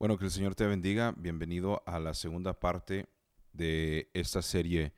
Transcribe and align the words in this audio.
Bueno, 0.00 0.16
que 0.16 0.24
el 0.24 0.30
Señor 0.30 0.54
te 0.54 0.66
bendiga. 0.66 1.12
Bienvenido 1.14 1.82
a 1.84 2.00
la 2.00 2.14
segunda 2.14 2.58
parte 2.58 3.06
de 3.52 4.08
esta 4.14 4.40
serie 4.40 4.94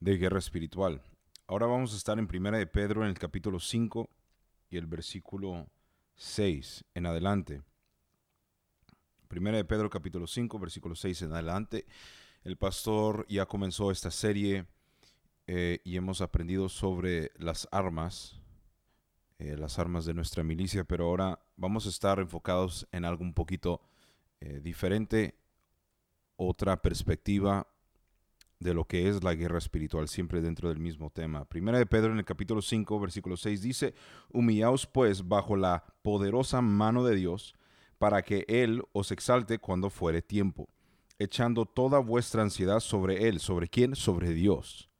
de 0.00 0.16
guerra 0.18 0.40
espiritual. 0.40 1.00
Ahora 1.46 1.66
vamos 1.66 1.94
a 1.94 1.96
estar 1.96 2.18
en 2.18 2.26
Primera 2.26 2.58
de 2.58 2.66
Pedro 2.66 3.04
en 3.04 3.10
el 3.10 3.20
capítulo 3.20 3.60
5 3.60 4.10
y 4.68 4.78
el 4.78 4.88
versículo 4.88 5.68
6 6.16 6.84
en 6.92 7.06
adelante. 7.06 7.62
Primera 9.28 9.58
de 9.58 9.64
Pedro 9.64 9.88
capítulo 9.88 10.26
5, 10.26 10.58
versículo 10.58 10.96
6 10.96 11.22
en 11.22 11.32
adelante. 11.34 11.86
El 12.42 12.56
pastor 12.56 13.24
ya 13.28 13.46
comenzó 13.46 13.92
esta 13.92 14.10
serie 14.10 14.66
eh, 15.46 15.78
y 15.84 15.96
hemos 15.96 16.20
aprendido 16.20 16.68
sobre 16.68 17.30
las 17.36 17.68
armas, 17.70 18.40
eh, 19.38 19.56
las 19.56 19.78
armas 19.78 20.04
de 20.04 20.14
nuestra 20.14 20.42
milicia, 20.42 20.82
pero 20.82 21.04
ahora 21.04 21.38
vamos 21.56 21.86
a 21.86 21.90
estar 21.90 22.18
enfocados 22.18 22.88
en 22.90 23.04
algo 23.04 23.22
un 23.22 23.34
poquito 23.34 23.80
eh, 24.44 24.60
diferente, 24.60 25.36
otra 26.34 26.82
perspectiva 26.82 27.68
de 28.58 28.74
lo 28.74 28.86
que 28.86 29.08
es 29.08 29.22
la 29.22 29.34
guerra 29.34 29.58
espiritual, 29.58 30.08
siempre 30.08 30.40
dentro 30.40 30.68
del 30.68 30.80
mismo 30.80 31.10
tema. 31.10 31.44
Primera 31.44 31.78
de 31.78 31.86
Pedro 31.86 32.10
en 32.12 32.18
el 32.18 32.24
capítulo 32.24 32.60
5, 32.60 32.98
versículo 32.98 33.36
6 33.36 33.62
dice, 33.62 33.94
humillaos 34.32 34.86
pues 34.86 35.28
bajo 35.28 35.56
la 35.56 35.84
poderosa 36.02 36.60
mano 36.60 37.04
de 37.04 37.14
Dios, 37.14 37.54
para 37.98 38.22
que 38.22 38.44
Él 38.48 38.82
os 38.92 39.12
exalte 39.12 39.60
cuando 39.60 39.90
fuere 39.90 40.22
tiempo, 40.22 40.68
echando 41.20 41.64
toda 41.64 42.00
vuestra 42.00 42.42
ansiedad 42.42 42.80
sobre 42.80 43.28
Él. 43.28 43.38
¿Sobre 43.38 43.68
quién? 43.68 43.94
Sobre 43.94 44.30
Dios. 44.30 44.90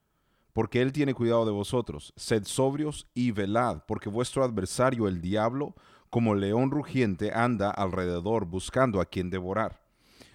Porque 0.52 0.80
Él 0.82 0.92
tiene 0.92 1.14
cuidado 1.14 1.44
de 1.44 1.50
vosotros. 1.50 2.12
Sed 2.14 2.44
sobrios 2.44 3.08
y 3.12 3.32
velad, 3.32 3.82
porque 3.88 4.08
vuestro 4.08 4.44
adversario, 4.44 5.08
el 5.08 5.20
diablo, 5.20 5.74
como 6.12 6.34
león 6.34 6.70
rugiente 6.70 7.32
anda 7.32 7.70
alrededor 7.70 8.44
buscando 8.44 9.00
a 9.00 9.06
quien 9.06 9.30
devorar, 9.30 9.80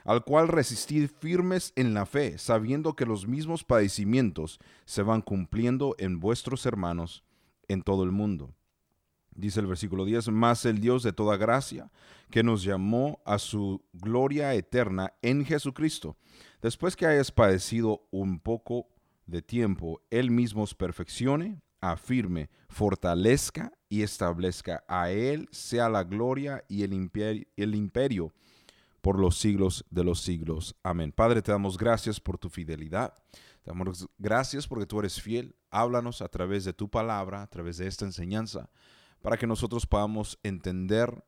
al 0.05 0.23
cual 0.23 0.47
resistid 0.47 1.07
firmes 1.19 1.71
en 1.75 1.93
la 1.93 2.07
fe, 2.07 2.39
sabiendo 2.39 2.95
que 2.95 3.05
los 3.05 3.27
mismos 3.27 3.63
padecimientos 3.63 4.59
se 4.85 5.03
van 5.03 5.21
cumpliendo 5.21 5.95
en 5.99 6.19
vuestros 6.19 6.65
hermanos 6.65 7.23
en 7.67 7.83
todo 7.83 8.03
el 8.03 8.11
mundo. 8.11 8.55
Dice 9.35 9.59
el 9.59 9.67
versículo 9.67 10.03
10, 10.03 10.29
más 10.29 10.65
el 10.65 10.79
Dios 10.79 11.03
de 11.03 11.13
toda 11.13 11.37
gracia, 11.37 11.91
que 12.31 12.41
nos 12.41 12.63
llamó 12.63 13.21
a 13.23 13.37
su 13.37 13.85
gloria 13.93 14.55
eterna 14.55 15.13
en 15.21 15.45
Jesucristo, 15.45 16.17
después 16.59 16.95
que 16.95 17.05
hayas 17.05 17.31
padecido 17.31 18.01
un 18.09 18.39
poco 18.39 18.87
de 19.27 19.43
tiempo, 19.43 20.01
Él 20.09 20.31
mismo 20.31 20.63
os 20.63 20.73
perfeccione, 20.73 21.61
afirme, 21.81 22.49
fortalezca 22.67 23.76
y 23.89 24.01
establezca. 24.01 24.83
A 24.87 25.11
Él 25.11 25.47
sea 25.51 25.89
la 25.89 26.03
gloria 26.03 26.63
y 26.67 26.83
el 26.83 26.93
imperio, 26.93 28.33
por 29.01 29.19
los 29.19 29.37
siglos 29.37 29.85
de 29.89 30.03
los 30.03 30.21
siglos. 30.21 30.75
Amén. 30.83 31.11
Padre, 31.11 31.41
te 31.41 31.51
damos 31.51 31.77
gracias 31.77 32.19
por 32.19 32.37
tu 32.37 32.49
fidelidad. 32.49 33.13
Te 33.63 33.71
damos 33.71 34.07
gracias 34.17 34.67
porque 34.67 34.85
tú 34.85 34.99
eres 34.99 35.21
fiel. 35.21 35.55
Háblanos 35.69 36.21
a 36.21 36.27
través 36.27 36.65
de 36.65 36.73
tu 36.73 36.89
palabra, 36.89 37.41
a 37.41 37.47
través 37.47 37.77
de 37.77 37.87
esta 37.87 38.05
enseñanza, 38.05 38.69
para 39.21 39.37
que 39.37 39.47
nosotros 39.47 39.85
podamos 39.85 40.39
entender 40.43 41.23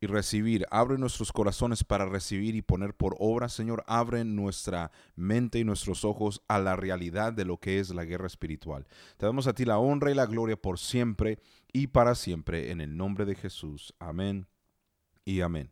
y 0.00 0.06
recibir. 0.06 0.66
Abre 0.70 0.96
nuestros 0.96 1.30
corazones 1.30 1.84
para 1.84 2.06
recibir 2.06 2.54
y 2.54 2.62
poner 2.62 2.94
por 2.94 3.16
obra, 3.18 3.48
Señor. 3.48 3.84
Abre 3.86 4.24
nuestra 4.24 4.90
mente 5.14 5.58
y 5.58 5.64
nuestros 5.64 6.04
ojos 6.04 6.42
a 6.48 6.58
la 6.58 6.74
realidad 6.74 7.32
de 7.32 7.44
lo 7.44 7.58
que 7.58 7.78
es 7.78 7.90
la 7.90 8.04
guerra 8.04 8.26
espiritual. 8.26 8.86
Te 9.18 9.26
damos 9.26 9.46
a 9.46 9.52
ti 9.52 9.64
la 9.64 9.78
honra 9.78 10.10
y 10.10 10.14
la 10.14 10.26
gloria 10.26 10.56
por 10.56 10.78
siempre 10.78 11.38
y 11.72 11.88
para 11.88 12.14
siempre, 12.14 12.70
en 12.70 12.80
el 12.80 12.96
nombre 12.96 13.26
de 13.26 13.34
Jesús. 13.34 13.94
Amén 13.98 14.46
y 15.24 15.42
amén. 15.42 15.70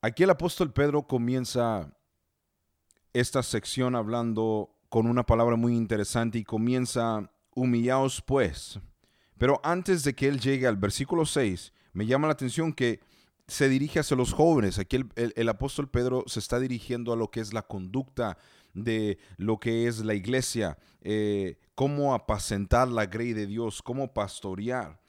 Aquí 0.00 0.22
el 0.22 0.30
apóstol 0.30 0.72
Pedro 0.72 1.06
comienza 1.06 1.96
esta 3.12 3.42
sección 3.42 3.96
hablando 3.96 4.70
con 4.88 5.06
una 5.06 5.24
palabra 5.24 5.56
muy 5.56 5.74
interesante 5.74 6.38
y 6.38 6.44
comienza, 6.44 7.30
humillaos 7.54 8.22
pues. 8.22 8.78
Pero 9.38 9.60
antes 9.64 10.04
de 10.04 10.14
que 10.14 10.28
él 10.28 10.38
llegue 10.38 10.66
al 10.66 10.76
versículo 10.76 11.26
6, 11.26 11.72
me 11.94 12.06
llama 12.06 12.26
la 12.26 12.34
atención 12.34 12.72
que 12.72 13.00
se 13.46 13.68
dirige 13.68 14.00
hacia 14.00 14.16
los 14.16 14.32
jóvenes. 14.32 14.78
Aquí 14.78 14.98
el, 15.14 15.48
apóstol 15.48 15.88
Pedro 15.88 16.24
se 16.26 16.40
está 16.40 16.58
dirigiendo 16.60 17.12
a 17.12 17.16
lo 17.16 17.30
que 17.30 17.40
es 17.40 17.52
la 17.52 17.62
conducta 17.62 18.38
de 18.74 19.18
lo 19.36 19.58
que 19.58 19.86
es 19.86 20.04
la 20.04 20.14
iglesia, 20.14 20.78
eh, 21.02 21.58
cómo 21.74 22.14
apacentar 22.14 22.88
la 22.88 23.06
grey 23.06 23.32
de 23.32 23.46
Dios, 23.46 23.82
cómo 23.82 24.12
pastorear. 24.12 25.00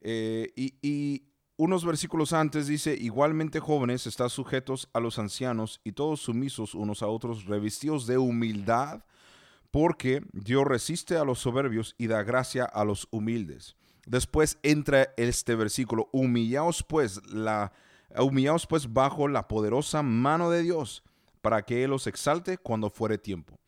Eh, 0.00 0.52
y, 0.54 0.74
y, 0.80 1.24
unos 1.60 1.84
versículos 1.84 2.32
antes 2.32 2.68
dice, 2.68 2.94
igualmente 2.94 3.58
jóvenes, 3.58 4.06
están 4.06 4.30
sujetos 4.30 4.88
a 4.92 5.00
los 5.00 5.18
ancianos 5.18 5.80
y 5.82 5.90
todos 5.90 6.20
sumisos 6.20 6.72
unos 6.72 7.02
a 7.02 7.08
otros, 7.08 7.46
revestidos 7.46 8.06
de 8.06 8.16
humildad, 8.16 9.02
porque 9.72 10.22
Dios 10.32 10.64
resiste 10.64 11.16
a 11.16 11.24
los 11.24 11.40
soberbios 11.40 11.96
y 11.98 12.06
da 12.06 12.22
gracia 12.22 12.64
a 12.64 12.84
los 12.84 13.08
humildes. 13.10 13.76
Después 14.08 14.58
entra 14.62 15.12
este 15.18 15.54
versículo, 15.54 16.08
humillaos 16.12 16.82
pues, 16.82 17.20
la, 17.30 17.72
humillaos 18.18 18.66
pues 18.66 18.90
bajo 18.92 19.28
la 19.28 19.48
poderosa 19.48 20.02
mano 20.02 20.50
de 20.50 20.62
Dios, 20.62 21.02
para 21.42 21.62
que 21.62 21.84
Él 21.84 21.92
os 21.92 22.06
exalte 22.06 22.56
cuando 22.56 22.88
fuere 22.88 23.18
tiempo. 23.18 23.58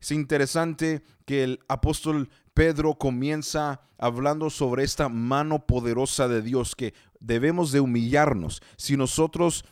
Es 0.00 0.10
interesante 0.10 1.02
que 1.24 1.44
el 1.44 1.60
apóstol 1.68 2.28
Pedro 2.54 2.94
comienza 2.96 3.82
hablando 3.96 4.50
sobre 4.50 4.82
esta 4.82 5.08
mano 5.08 5.64
poderosa 5.64 6.26
de 6.26 6.42
Dios, 6.42 6.74
que 6.74 6.92
debemos 7.20 7.70
de 7.70 7.78
humillarnos. 7.78 8.62
Si 8.76 8.96
nosotros 8.96 9.64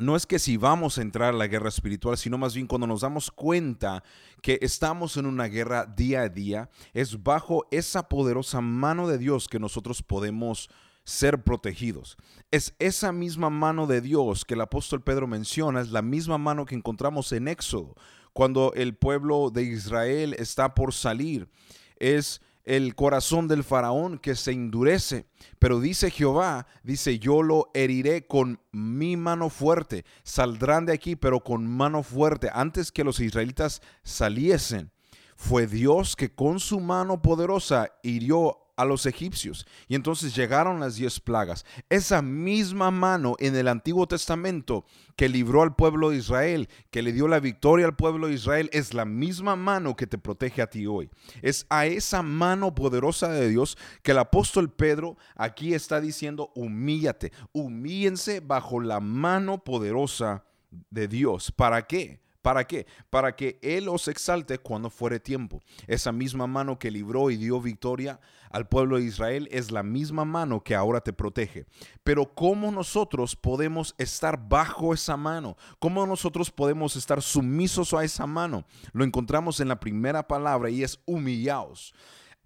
no 0.00 0.16
es 0.16 0.26
que 0.26 0.38
si 0.38 0.56
vamos 0.56 0.96
a 0.96 1.02
entrar 1.02 1.34
a 1.34 1.36
la 1.36 1.46
guerra 1.46 1.68
espiritual, 1.68 2.16
sino 2.16 2.38
más 2.38 2.54
bien 2.54 2.66
cuando 2.66 2.86
nos 2.86 3.02
damos 3.02 3.30
cuenta 3.30 4.02
que 4.40 4.58
estamos 4.62 5.16
en 5.16 5.26
una 5.26 5.46
guerra 5.46 5.84
día 5.84 6.22
a 6.22 6.28
día, 6.28 6.70
es 6.94 7.22
bajo 7.22 7.66
esa 7.70 8.08
poderosa 8.08 8.60
mano 8.60 9.06
de 9.06 9.18
Dios 9.18 9.48
que 9.48 9.58
nosotros 9.58 10.02
podemos 10.02 10.70
ser 11.04 11.42
protegidos. 11.42 12.16
Es 12.50 12.74
esa 12.78 13.12
misma 13.12 13.50
mano 13.50 13.86
de 13.86 14.00
Dios 14.00 14.44
que 14.44 14.54
el 14.54 14.60
apóstol 14.60 15.02
Pedro 15.02 15.26
menciona, 15.26 15.80
es 15.80 15.90
la 15.90 16.02
misma 16.02 16.38
mano 16.38 16.64
que 16.64 16.74
encontramos 16.74 17.30
en 17.32 17.48
Éxodo, 17.48 17.94
cuando 18.32 18.72
el 18.74 18.96
pueblo 18.96 19.50
de 19.50 19.64
Israel 19.64 20.34
está 20.38 20.74
por 20.74 20.94
salir. 20.94 21.48
Es 21.96 22.40
el 22.64 22.94
corazón 22.94 23.48
del 23.48 23.64
faraón 23.64 24.18
que 24.18 24.34
se 24.34 24.52
endurece. 24.52 25.26
Pero 25.58 25.80
dice 25.80 26.10
Jehová, 26.10 26.66
dice, 26.82 27.18
yo 27.18 27.42
lo 27.42 27.70
heriré 27.74 28.26
con 28.26 28.60
mi 28.70 29.16
mano 29.16 29.50
fuerte. 29.50 30.04
Saldrán 30.22 30.86
de 30.86 30.92
aquí, 30.92 31.16
pero 31.16 31.40
con 31.40 31.66
mano 31.66 32.02
fuerte. 32.02 32.50
Antes 32.52 32.92
que 32.92 33.04
los 33.04 33.20
israelitas 33.20 33.82
saliesen, 34.02 34.90
fue 35.36 35.66
Dios 35.66 36.14
que 36.14 36.34
con 36.34 36.60
su 36.60 36.78
mano 36.78 37.20
poderosa 37.20 37.90
hirió 38.02 38.61
a 38.76 38.84
los 38.84 39.06
egipcios. 39.06 39.66
Y 39.88 39.94
entonces 39.94 40.34
llegaron 40.34 40.80
las 40.80 40.96
diez 40.96 41.20
plagas. 41.20 41.64
Esa 41.88 42.22
misma 42.22 42.90
mano 42.90 43.36
en 43.38 43.56
el 43.56 43.68
Antiguo 43.68 44.06
Testamento 44.06 44.84
que 45.16 45.28
libró 45.28 45.62
al 45.62 45.74
pueblo 45.74 46.10
de 46.10 46.16
Israel, 46.16 46.68
que 46.90 47.02
le 47.02 47.12
dio 47.12 47.28
la 47.28 47.40
victoria 47.40 47.86
al 47.86 47.96
pueblo 47.96 48.28
de 48.28 48.34
Israel, 48.34 48.70
es 48.72 48.94
la 48.94 49.04
misma 49.04 49.56
mano 49.56 49.96
que 49.96 50.06
te 50.06 50.18
protege 50.18 50.62
a 50.62 50.70
ti 50.70 50.86
hoy. 50.86 51.10
Es 51.42 51.66
a 51.68 51.86
esa 51.86 52.22
mano 52.22 52.74
poderosa 52.74 53.28
de 53.28 53.48
Dios 53.48 53.76
que 54.02 54.12
el 54.12 54.18
apóstol 54.18 54.70
Pedro 54.70 55.16
aquí 55.36 55.74
está 55.74 56.00
diciendo, 56.00 56.50
humíllate, 56.54 57.32
humíllense 57.52 58.40
bajo 58.40 58.80
la 58.80 59.00
mano 59.00 59.62
poderosa 59.62 60.44
de 60.90 61.08
Dios. 61.08 61.52
¿Para 61.52 61.86
qué? 61.86 62.21
¿Para 62.42 62.66
qué? 62.66 62.86
Para 63.08 63.36
que 63.36 63.58
Él 63.62 63.88
os 63.88 64.08
exalte 64.08 64.58
cuando 64.58 64.90
fuere 64.90 65.20
tiempo. 65.20 65.62
Esa 65.86 66.10
misma 66.10 66.48
mano 66.48 66.78
que 66.78 66.90
libró 66.90 67.30
y 67.30 67.36
dio 67.36 67.60
victoria 67.60 68.20
al 68.50 68.68
pueblo 68.68 68.96
de 68.98 69.04
Israel 69.04 69.48
es 69.52 69.70
la 69.70 69.84
misma 69.84 70.24
mano 70.24 70.62
que 70.62 70.74
ahora 70.74 71.00
te 71.00 71.12
protege. 71.12 71.66
Pero 72.02 72.34
¿cómo 72.34 72.72
nosotros 72.72 73.36
podemos 73.36 73.94
estar 73.96 74.48
bajo 74.48 74.92
esa 74.92 75.16
mano? 75.16 75.56
¿Cómo 75.78 76.04
nosotros 76.04 76.50
podemos 76.50 76.96
estar 76.96 77.22
sumisos 77.22 77.94
a 77.94 78.02
esa 78.02 78.26
mano? 78.26 78.64
Lo 78.92 79.04
encontramos 79.04 79.60
en 79.60 79.68
la 79.68 79.78
primera 79.78 80.26
palabra 80.26 80.68
y 80.68 80.82
es 80.82 81.00
humillaos. 81.06 81.94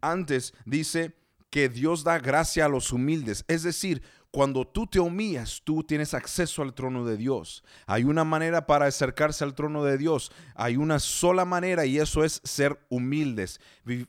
Antes 0.02 0.52
dice 0.66 1.16
que 1.48 1.70
Dios 1.70 2.04
da 2.04 2.18
gracia 2.18 2.66
a 2.66 2.68
los 2.68 2.92
humildes. 2.92 3.46
Es 3.48 3.62
decir, 3.62 4.02
cuando 4.30 4.66
tú 4.66 4.86
te 4.86 5.00
humillas, 5.00 5.62
tú 5.64 5.82
tienes 5.82 6.12
acceso 6.12 6.62
al 6.62 6.74
trono 6.74 7.04
de 7.04 7.16
Dios. 7.16 7.64
Hay 7.86 8.04
una 8.04 8.24
manera 8.24 8.66
para 8.66 8.86
acercarse 8.86 9.44
al 9.44 9.54
trono 9.54 9.82
de 9.84 9.96
Dios. 9.96 10.30
Hay 10.54 10.76
una 10.76 10.98
sola 10.98 11.44
manera 11.44 11.86
y 11.86 11.98
eso 11.98 12.22
es 12.24 12.40
ser 12.44 12.78
humildes, 12.88 13.60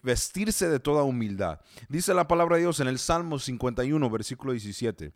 vestirse 0.01 0.67
de 0.67 0.79
toda 0.79 1.03
humildad. 1.03 1.61
Dice 1.87 2.13
la 2.13 2.27
palabra 2.27 2.57
de 2.57 2.63
Dios 2.63 2.79
en 2.79 2.87
el 2.87 2.99
Salmo 2.99 3.39
51, 3.39 4.09
versículo 4.09 4.51
17. 4.51 5.13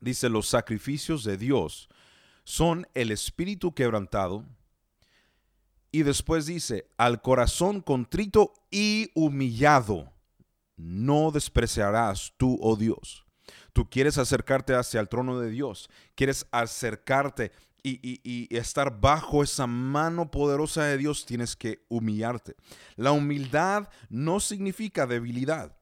Dice, 0.00 0.28
los 0.28 0.48
sacrificios 0.48 1.24
de 1.24 1.36
Dios 1.36 1.88
son 2.44 2.86
el 2.94 3.10
espíritu 3.10 3.74
quebrantado. 3.74 4.44
Y 5.90 6.02
después 6.02 6.46
dice, 6.46 6.88
al 6.96 7.22
corazón 7.22 7.80
contrito 7.80 8.52
y 8.70 9.10
humillado, 9.14 10.12
no 10.76 11.30
despreciarás 11.30 12.34
tú, 12.36 12.58
oh 12.60 12.76
Dios. 12.76 13.23
Tú 13.74 13.90
quieres 13.90 14.18
acercarte 14.18 14.72
hacia 14.72 15.00
el 15.00 15.08
trono 15.08 15.40
de 15.40 15.50
Dios, 15.50 15.90
quieres 16.14 16.46
acercarte 16.52 17.50
y, 17.82 18.46
estar 18.56 19.00
bajo 19.00 19.42
esa 19.42 19.66
mano 19.66 20.30
poderosa 20.30 20.84
de 20.84 20.96
Dios, 20.96 21.26
tienes 21.26 21.56
que 21.56 21.84
humillarte. 21.88 22.54
La 22.94 23.10
humildad 23.10 23.88
no 24.08 24.38
significa 24.38 25.08
debilidad, 25.08 25.76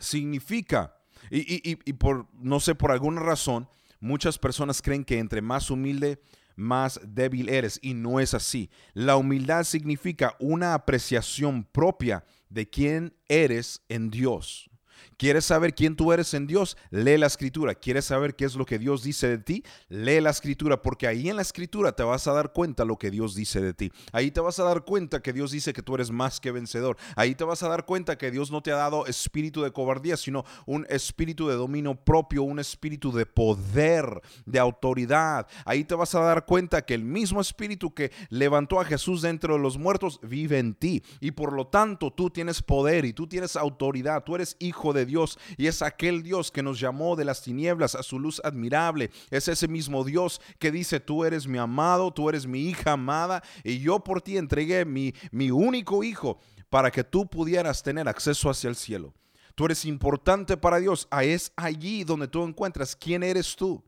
significa, 0.00 0.96
y, 1.30 1.78
y 1.88 1.92
por, 1.92 2.26
no 2.34 2.58
sé, 2.58 2.74
por 2.74 2.90
alguna 2.90 3.22
razón, 3.22 3.68
muchas 4.00 4.36
personas 4.36 4.82
creen 4.82 5.04
que 5.04 5.18
entre 5.20 5.40
más 5.40 5.70
humilde, 5.70 6.20
más 6.56 7.00
débil 7.04 7.48
eres, 7.48 7.78
y 7.80 7.94
no 7.94 8.18
es 8.18 8.34
así. 8.34 8.70
La 8.92 9.16
humildad 9.16 9.62
significa 9.62 10.34
una 10.40 10.74
apreciación 10.74 11.62
propia 11.62 12.24
de 12.48 12.68
quién 12.68 13.14
eres 13.28 13.82
en 13.88 14.10
Dios. 14.10 14.69
¿Quieres 15.16 15.44
saber 15.44 15.74
quién 15.74 15.96
tú 15.96 16.12
eres 16.12 16.34
en 16.34 16.46
Dios? 16.46 16.76
Lee 16.90 17.18
la 17.18 17.26
escritura. 17.26 17.74
¿Quieres 17.74 18.06
saber 18.06 18.34
qué 18.34 18.44
es 18.44 18.54
lo 18.54 18.66
que 18.66 18.78
Dios 18.78 19.02
dice 19.02 19.28
de 19.28 19.38
ti? 19.38 19.64
Lee 19.88 20.20
la 20.20 20.30
escritura, 20.30 20.82
porque 20.82 21.06
ahí 21.06 21.28
en 21.28 21.36
la 21.36 21.42
escritura 21.42 21.92
te 21.92 22.02
vas 22.02 22.26
a 22.26 22.32
dar 22.32 22.52
cuenta 22.52 22.84
lo 22.84 22.98
que 22.98 23.10
Dios 23.10 23.34
dice 23.34 23.60
de 23.60 23.74
ti. 23.74 23.92
Ahí 24.12 24.30
te 24.30 24.40
vas 24.40 24.58
a 24.58 24.64
dar 24.64 24.84
cuenta 24.84 25.22
que 25.22 25.32
Dios 25.32 25.50
dice 25.50 25.72
que 25.72 25.82
tú 25.82 25.94
eres 25.94 26.10
más 26.10 26.40
que 26.40 26.52
vencedor. 26.52 26.96
Ahí 27.16 27.34
te 27.34 27.44
vas 27.44 27.62
a 27.62 27.68
dar 27.68 27.84
cuenta 27.84 28.16
que 28.16 28.30
Dios 28.30 28.50
no 28.50 28.62
te 28.62 28.72
ha 28.72 28.76
dado 28.76 29.06
espíritu 29.06 29.62
de 29.62 29.72
cobardía, 29.72 30.16
sino 30.16 30.44
un 30.66 30.86
espíritu 30.88 31.48
de 31.48 31.54
dominio 31.54 31.94
propio, 31.94 32.42
un 32.42 32.58
espíritu 32.58 33.12
de 33.12 33.26
poder, 33.26 34.20
de 34.46 34.58
autoridad. 34.58 35.46
Ahí 35.64 35.84
te 35.84 35.94
vas 35.94 36.14
a 36.14 36.20
dar 36.20 36.46
cuenta 36.46 36.82
que 36.82 36.94
el 36.94 37.04
mismo 37.04 37.40
espíritu 37.40 37.94
que 37.94 38.12
levantó 38.28 38.80
a 38.80 38.84
Jesús 38.84 39.22
dentro 39.22 39.54
de 39.54 39.60
los 39.60 39.78
muertos 39.78 40.20
vive 40.22 40.58
en 40.58 40.74
ti. 40.74 41.02
Y 41.20 41.32
por 41.32 41.52
lo 41.52 41.66
tanto 41.66 42.12
tú 42.12 42.30
tienes 42.30 42.62
poder 42.62 43.04
y 43.04 43.12
tú 43.12 43.26
tienes 43.26 43.56
autoridad. 43.56 44.24
Tú 44.24 44.34
eres 44.34 44.56
hijo 44.58 44.89
de 44.92 45.06
Dios 45.06 45.38
y 45.56 45.66
es 45.66 45.82
aquel 45.82 46.22
Dios 46.22 46.50
que 46.50 46.62
nos 46.62 46.80
llamó 46.80 47.16
de 47.16 47.24
las 47.24 47.42
tinieblas 47.42 47.94
a 47.94 48.02
su 48.02 48.18
luz 48.18 48.40
admirable. 48.44 49.10
Es 49.30 49.48
ese 49.48 49.68
mismo 49.68 50.04
Dios 50.04 50.40
que 50.58 50.70
dice, 50.70 51.00
tú 51.00 51.24
eres 51.24 51.46
mi 51.46 51.58
amado, 51.58 52.12
tú 52.12 52.28
eres 52.28 52.46
mi 52.46 52.68
hija 52.68 52.92
amada 52.92 53.42
y 53.64 53.78
yo 53.78 54.00
por 54.00 54.22
ti 54.22 54.36
entregué 54.36 54.84
mi, 54.84 55.14
mi 55.30 55.50
único 55.50 56.04
hijo 56.04 56.38
para 56.68 56.90
que 56.90 57.04
tú 57.04 57.28
pudieras 57.28 57.82
tener 57.82 58.08
acceso 58.08 58.48
hacia 58.48 58.68
el 58.68 58.76
cielo. 58.76 59.14
Tú 59.54 59.66
eres 59.66 59.84
importante 59.84 60.56
para 60.56 60.78
Dios. 60.78 61.08
Es 61.22 61.52
allí 61.56 62.04
donde 62.04 62.28
tú 62.28 62.44
encuentras 62.44 62.96
quién 62.96 63.22
eres 63.22 63.56
tú. 63.56 63.82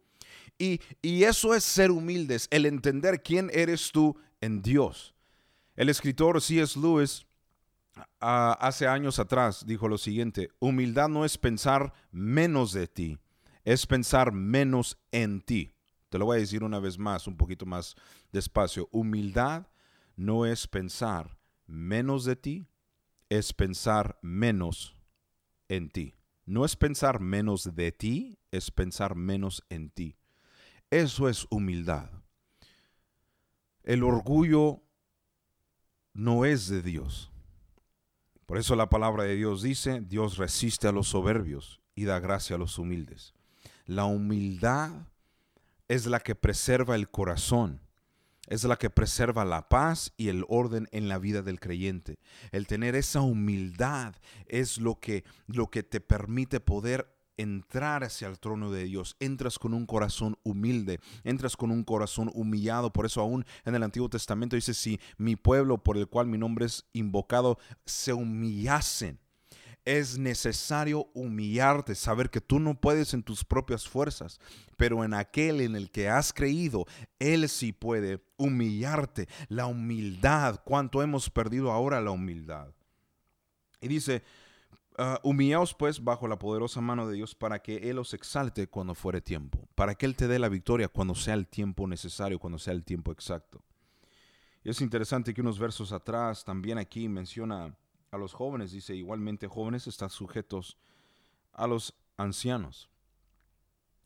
Y, 0.58 0.80
y 1.00 1.24
eso 1.24 1.54
es 1.54 1.64
ser 1.64 1.90
humildes, 1.90 2.46
el 2.50 2.66
entender 2.66 3.22
quién 3.22 3.50
eres 3.54 3.90
tú 3.90 4.16
en 4.40 4.60
Dios. 4.60 5.14
El 5.74 5.88
escritor 5.88 6.40
C.S. 6.42 6.78
Lewis 6.78 7.26
hace 8.20 8.86
años 8.86 9.18
atrás 9.18 9.64
dijo 9.66 9.88
lo 9.88 9.98
siguiente, 9.98 10.50
humildad 10.58 11.08
no 11.08 11.24
es 11.24 11.36
pensar 11.38 11.92
menos 12.10 12.72
de 12.72 12.86
ti, 12.86 13.18
es 13.64 13.86
pensar 13.86 14.32
menos 14.32 14.98
en 15.10 15.40
ti. 15.40 15.74
Te 16.08 16.18
lo 16.18 16.26
voy 16.26 16.36
a 16.36 16.40
decir 16.40 16.62
una 16.62 16.78
vez 16.78 16.98
más, 16.98 17.26
un 17.26 17.36
poquito 17.36 17.64
más 17.64 17.96
despacio. 18.32 18.88
Humildad 18.92 19.66
no 20.16 20.44
es 20.44 20.66
pensar 20.66 21.38
menos 21.66 22.24
de 22.24 22.36
ti, 22.36 22.68
es 23.30 23.52
pensar 23.52 24.18
menos 24.20 24.94
en 25.68 25.88
ti. 25.88 26.14
No 26.44 26.64
es 26.64 26.76
pensar 26.76 27.20
menos 27.20 27.74
de 27.74 27.92
ti, 27.92 28.38
es 28.50 28.70
pensar 28.70 29.14
menos 29.14 29.64
en 29.70 29.90
ti. 29.90 30.18
Eso 30.90 31.30
es 31.30 31.46
humildad. 31.48 32.10
El 33.82 34.02
orgullo 34.02 34.82
no 36.12 36.44
es 36.44 36.68
de 36.68 36.82
Dios. 36.82 37.31
Por 38.52 38.58
eso 38.58 38.76
la 38.76 38.90
palabra 38.90 39.24
de 39.24 39.34
Dios 39.34 39.62
dice, 39.62 40.02
Dios 40.02 40.36
resiste 40.36 40.86
a 40.86 40.92
los 40.92 41.08
soberbios 41.08 41.80
y 41.94 42.04
da 42.04 42.20
gracia 42.20 42.56
a 42.56 42.58
los 42.58 42.76
humildes. 42.76 43.32
La 43.86 44.04
humildad 44.04 44.90
es 45.88 46.04
la 46.04 46.20
que 46.20 46.34
preserva 46.34 46.94
el 46.94 47.08
corazón, 47.08 47.80
es 48.48 48.64
la 48.64 48.76
que 48.76 48.90
preserva 48.90 49.46
la 49.46 49.70
paz 49.70 50.12
y 50.18 50.28
el 50.28 50.44
orden 50.48 50.86
en 50.92 51.08
la 51.08 51.16
vida 51.16 51.40
del 51.40 51.60
creyente. 51.60 52.18
El 52.50 52.66
tener 52.66 52.94
esa 52.94 53.22
humildad 53.22 54.16
es 54.44 54.76
lo 54.76 55.00
que, 55.00 55.24
lo 55.46 55.70
que 55.70 55.82
te 55.82 56.02
permite 56.02 56.60
poder 56.60 57.08
entrar 57.36 58.04
hacia 58.04 58.28
el 58.28 58.38
trono 58.38 58.70
de 58.70 58.84
Dios. 58.84 59.16
Entras 59.20 59.58
con 59.58 59.74
un 59.74 59.86
corazón 59.86 60.36
humilde, 60.42 61.00
entras 61.24 61.56
con 61.56 61.70
un 61.70 61.84
corazón 61.84 62.30
humillado. 62.34 62.92
Por 62.92 63.06
eso 63.06 63.20
aún 63.20 63.44
en 63.64 63.74
el 63.74 63.82
Antiguo 63.82 64.08
Testamento 64.08 64.56
dice, 64.56 64.74
si 64.74 65.00
mi 65.16 65.36
pueblo 65.36 65.82
por 65.82 65.96
el 65.96 66.08
cual 66.08 66.26
mi 66.26 66.38
nombre 66.38 66.66
es 66.66 66.84
invocado 66.92 67.58
se 67.84 68.12
humillasen. 68.12 69.18
Es 69.84 70.16
necesario 70.16 71.08
humillarte, 71.12 71.96
saber 71.96 72.30
que 72.30 72.40
tú 72.40 72.60
no 72.60 72.80
puedes 72.80 73.14
en 73.14 73.24
tus 73.24 73.44
propias 73.44 73.88
fuerzas, 73.88 74.38
pero 74.76 75.02
en 75.02 75.12
aquel 75.12 75.60
en 75.60 75.74
el 75.74 75.90
que 75.90 76.08
has 76.08 76.32
creído, 76.32 76.86
Él 77.18 77.48
sí 77.48 77.72
puede 77.72 78.22
humillarte. 78.36 79.26
La 79.48 79.66
humildad, 79.66 80.60
cuánto 80.64 81.02
hemos 81.02 81.30
perdido 81.30 81.72
ahora 81.72 82.00
la 82.00 82.12
humildad. 82.12 82.68
Y 83.80 83.88
dice, 83.88 84.22
Uh, 84.98 85.16
humillaos 85.26 85.72
pues 85.72 86.04
bajo 86.04 86.28
la 86.28 86.38
poderosa 86.38 86.82
mano 86.82 87.08
de 87.08 87.14
Dios 87.14 87.34
para 87.34 87.62
que 87.62 87.88
Él 87.88 87.98
os 87.98 88.12
exalte 88.12 88.66
cuando 88.66 88.94
fuere 88.94 89.22
tiempo, 89.22 89.66
para 89.74 89.94
que 89.94 90.04
Él 90.04 90.16
te 90.16 90.28
dé 90.28 90.38
la 90.38 90.50
victoria 90.50 90.88
cuando 90.88 91.14
sea 91.14 91.32
el 91.32 91.48
tiempo 91.48 91.86
necesario, 91.86 92.38
cuando 92.38 92.58
sea 92.58 92.74
el 92.74 92.84
tiempo 92.84 93.10
exacto. 93.10 93.62
Y 94.62 94.68
es 94.68 94.82
interesante 94.82 95.32
que 95.32 95.40
unos 95.40 95.58
versos 95.58 95.92
atrás 95.92 96.44
también 96.44 96.76
aquí 96.76 97.08
menciona 97.08 97.74
a 98.10 98.18
los 98.18 98.34
jóvenes, 98.34 98.72
dice 98.72 98.94
igualmente 98.94 99.48
jóvenes 99.48 99.86
están 99.86 100.10
sujetos 100.10 100.76
a 101.52 101.66
los 101.66 101.94
ancianos. 102.18 102.90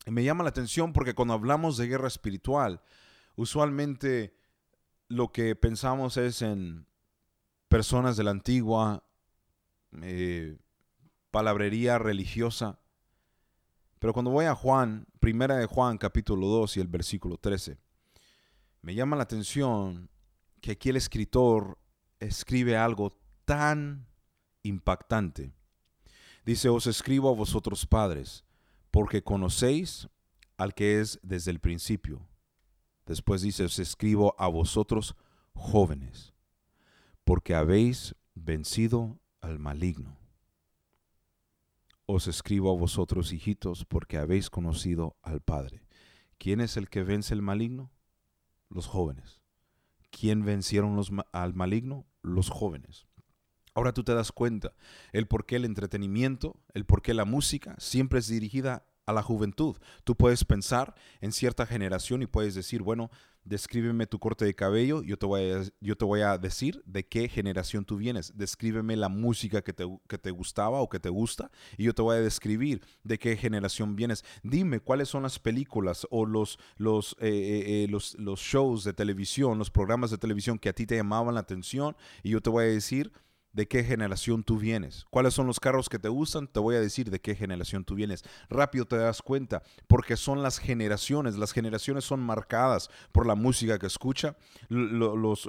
Y 0.05 0.11
me 0.11 0.23
llama 0.23 0.45
la 0.45 0.51
atención 0.51 0.93
porque 0.93 1.13
cuando 1.13 1.33
hablamos 1.33 1.75
de 1.75 1.87
guerra 1.87 2.07
espiritual, 2.07 2.81
usualmente 3.35 4.37
lo 5.09 5.33
que 5.33 5.53
pensamos 5.57 6.15
es 6.15 6.41
en 6.41 6.87
personas 7.67 8.15
de 8.15 8.23
la 8.23 8.31
antigua, 8.31 9.03
eh, 10.01 10.57
palabrería 11.37 11.99
religiosa. 11.99 12.79
Pero 13.99 14.11
cuando 14.11 14.31
voy 14.31 14.45
a 14.45 14.55
Juan, 14.55 15.05
primera 15.19 15.55
de 15.55 15.67
Juan, 15.67 15.99
capítulo 15.99 16.47
2 16.47 16.77
y 16.77 16.79
el 16.79 16.87
versículo 16.87 17.37
13, 17.37 17.77
me 18.81 18.95
llama 18.95 19.15
la 19.15 19.21
atención 19.21 20.09
que 20.61 20.71
aquí 20.71 20.89
el 20.89 20.95
escritor 20.95 21.77
escribe 22.19 22.75
algo 22.75 23.15
tan 23.45 24.07
impactante. 24.63 25.53
Dice, 26.43 26.69
os 26.69 26.87
escribo 26.87 27.29
a 27.29 27.35
vosotros 27.35 27.85
padres, 27.85 28.43
porque 28.89 29.23
conocéis 29.23 30.09
al 30.57 30.73
que 30.73 31.01
es 31.01 31.19
desde 31.21 31.51
el 31.51 31.59
principio. 31.59 32.27
Después 33.05 33.43
dice, 33.43 33.63
os 33.63 33.77
escribo 33.77 34.33
a 34.39 34.47
vosotros 34.47 35.15
jóvenes, 35.53 36.33
porque 37.23 37.53
habéis 37.53 38.15
vencido 38.33 39.19
al 39.39 39.59
maligno 39.59 40.17
os 42.07 42.27
escribo 42.27 42.71
a 42.71 42.77
vosotros, 42.77 43.33
hijitos, 43.33 43.85
porque 43.85 44.17
habéis 44.17 44.49
conocido 44.49 45.17
al 45.21 45.41
Padre. 45.41 45.83
¿Quién 46.39 46.61
es 46.61 46.77
el 46.77 46.89
que 46.89 47.03
vence 47.03 47.33
el 47.33 47.41
maligno? 47.41 47.91
Los 48.69 48.87
jóvenes. 48.87 49.41
¿Quién 50.09 50.45
vencieron 50.45 50.97
al 51.33 51.53
maligno? 51.53 52.07
Los 52.21 52.49
jóvenes. 52.49 53.07
Ahora 53.73 53.93
tú 53.93 54.03
te 54.03 54.15
das 54.15 54.31
cuenta 54.31 54.73
el 55.11 55.27
por 55.27 55.45
qué 55.45 55.57
el 55.57 55.65
entretenimiento, 55.65 56.55
el 56.73 56.85
por 56.85 57.01
qué 57.01 57.13
la 57.13 57.25
música 57.25 57.75
siempre 57.77 58.19
es 58.19 58.27
dirigida 58.27 58.87
a 59.07 59.13
la 59.13 59.23
juventud. 59.23 59.77
Tú 60.03 60.15
puedes 60.15 60.45
pensar 60.45 60.93
en 61.21 61.31
cierta 61.31 61.65
generación 61.65 62.21
y 62.21 62.27
puedes 62.27 62.53
decir, 62.53 62.83
bueno, 62.83 63.09
descríbeme 63.47 64.05
tu 64.05 64.19
corte 64.19 64.43
de 64.43 64.53
cabello, 64.53 65.01
yo 65.01 65.17
te 65.17 65.25
voy 65.25 65.51
a, 65.51 65.63
yo 65.79 65.95
te 65.95 66.03
voy 66.03 66.21
a 66.21 66.37
decir 66.37 66.83
de 66.85 67.07
qué 67.07 67.29
generación 67.29 67.85
tú 67.85 67.95
vienes. 67.95 68.37
Descríbeme 68.37 68.97
la 68.97 69.07
música 69.07 69.61
que 69.61 69.71
te, 69.71 69.85
que 70.07 70.17
te 70.17 70.31
gustaba 70.31 70.81
o 70.81 70.89
que 70.89 70.99
te 70.99 71.09
gusta 71.09 71.49
y 71.77 71.85
yo 71.85 71.95
te 71.95 72.01
voy 72.01 72.17
a 72.17 72.21
describir 72.21 72.81
de 73.03 73.17
qué 73.17 73.37
generación 73.37 73.95
vienes. 73.95 74.25
Dime 74.43 74.81
cuáles 74.81 75.07
son 75.07 75.23
las 75.23 75.39
películas 75.39 76.05
o 76.11 76.25
los, 76.25 76.59
los, 76.75 77.15
eh, 77.19 77.29
eh, 77.29 77.83
eh, 77.83 77.87
los, 77.89 78.15
los 78.19 78.41
shows 78.41 78.83
de 78.83 78.93
televisión, 78.93 79.57
los 79.57 79.71
programas 79.71 80.11
de 80.11 80.17
televisión 80.17 80.59
que 80.59 80.69
a 80.69 80.73
ti 80.73 80.85
te 80.85 80.97
llamaban 80.97 81.35
la 81.35 81.41
atención 81.41 81.95
y 82.23 82.31
yo 82.31 82.41
te 82.41 82.49
voy 82.49 82.65
a 82.65 82.67
decir 82.67 83.13
de 83.57 83.67
qué 83.67 83.83
generación 83.83 84.43
tú 84.43 84.59
vienes. 84.59 85.07
¿Cuáles 85.09 85.33
son 85.33 85.47
los 85.47 85.59
carros 85.59 85.89
que 85.89 85.97
te 85.97 86.09
gustan? 86.09 86.47
Te 86.47 86.59
voy 86.59 86.75
a 86.75 86.79
decir 86.79 87.09
de 87.09 87.19
qué 87.19 87.33
generación 87.33 87.83
tú 87.83 87.95
vienes. 87.95 88.23
Rápido 88.51 88.85
te 88.85 88.97
das 88.97 89.23
cuenta, 89.23 89.63
porque 89.87 90.15
son 90.15 90.43
las 90.43 90.59
generaciones. 90.59 91.37
Las 91.37 91.53
generaciones 91.53 92.05
son 92.05 92.19
marcadas 92.19 92.87
por 93.11 93.25
la 93.25 93.33
música 93.33 93.79
que 93.79 93.87
escucha, 93.87 94.37
los, 94.69 95.47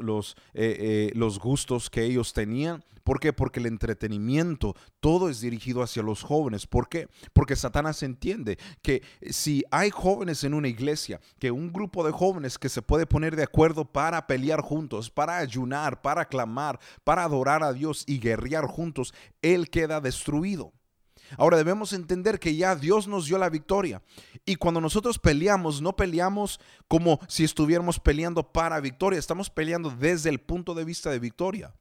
eh, 0.55 0.77
eh, 0.81 1.13
los 1.15 1.39
gustos 1.39 1.91
que 1.91 2.03
ellos 2.03 2.33
tenían. 2.33 2.83
¿Por 3.09 3.21
qué? 3.21 3.33
Porque 3.33 3.59
el 3.59 3.65
entretenimiento, 3.65 4.77
todo 5.01 5.31
es 5.31 5.41
dirigido 5.41 5.83
hacia 5.83 6.03
los 6.03 6.23
jóvenes. 6.23 6.67
¿Por 6.67 6.91
qué? 6.91 7.09
Porque 7.33 7.57
Satanás 7.57 8.03
entiende 8.03 8.59
que 8.83 9.03
si 9.31 9.65
hay 9.71 9.89
jóvenes 9.89 10.45
en 10.45 10.53
una 10.53 10.69
iglesia, 10.69 11.19
que 11.39 11.51
un 11.51 11.73
grupo 11.73 12.05
de 12.05 12.13
jóvenes 12.13 12.59
que 12.59 12.69
se 12.69 12.83
puede 12.83 13.07
poner 13.07 13.35
de 13.35 13.45
acuerdo 13.45 13.87
para 13.87 14.27
pelear 14.27 14.61
juntos, 14.61 15.09
para 15.09 15.39
ayunar, 15.39 16.03
para 16.03 16.27
clamar, 16.27 16.79
para 17.03 17.25
adorar 17.25 17.63
a 17.63 17.73
Dios, 17.73 17.98
y 18.07 18.19
guerrear 18.19 18.67
juntos, 18.67 19.15
Él 19.43 19.71
queda 19.71 20.01
destruido. 20.01 20.73
Ahora 21.37 21.57
debemos 21.59 21.93
entender 21.93 22.39
que 22.39 22.57
ya 22.57 22.75
Dios 22.75 23.07
nos 23.07 23.27
dio 23.27 23.39
la 23.39 23.51
victoria. 23.51 24.03
Y 24.47 24.57
cuando 24.57 24.81
nosotros 24.81 25.19
peleamos, 25.19 25.83
no 25.83 25.95
peleamos 25.95 26.61
como 26.87 27.21
si 27.29 27.45
estuviéramos 27.45 28.01
peleando 28.01 28.53
para 28.53 28.81
victoria, 28.81 29.19
estamos 29.19 29.51
peleando 29.51 29.91
desde 29.91 30.31
el 30.31 30.41
punto 30.41 30.75
de 30.75 30.85
vista 30.85 31.11
de 31.11 31.19
victoria. 31.19 31.75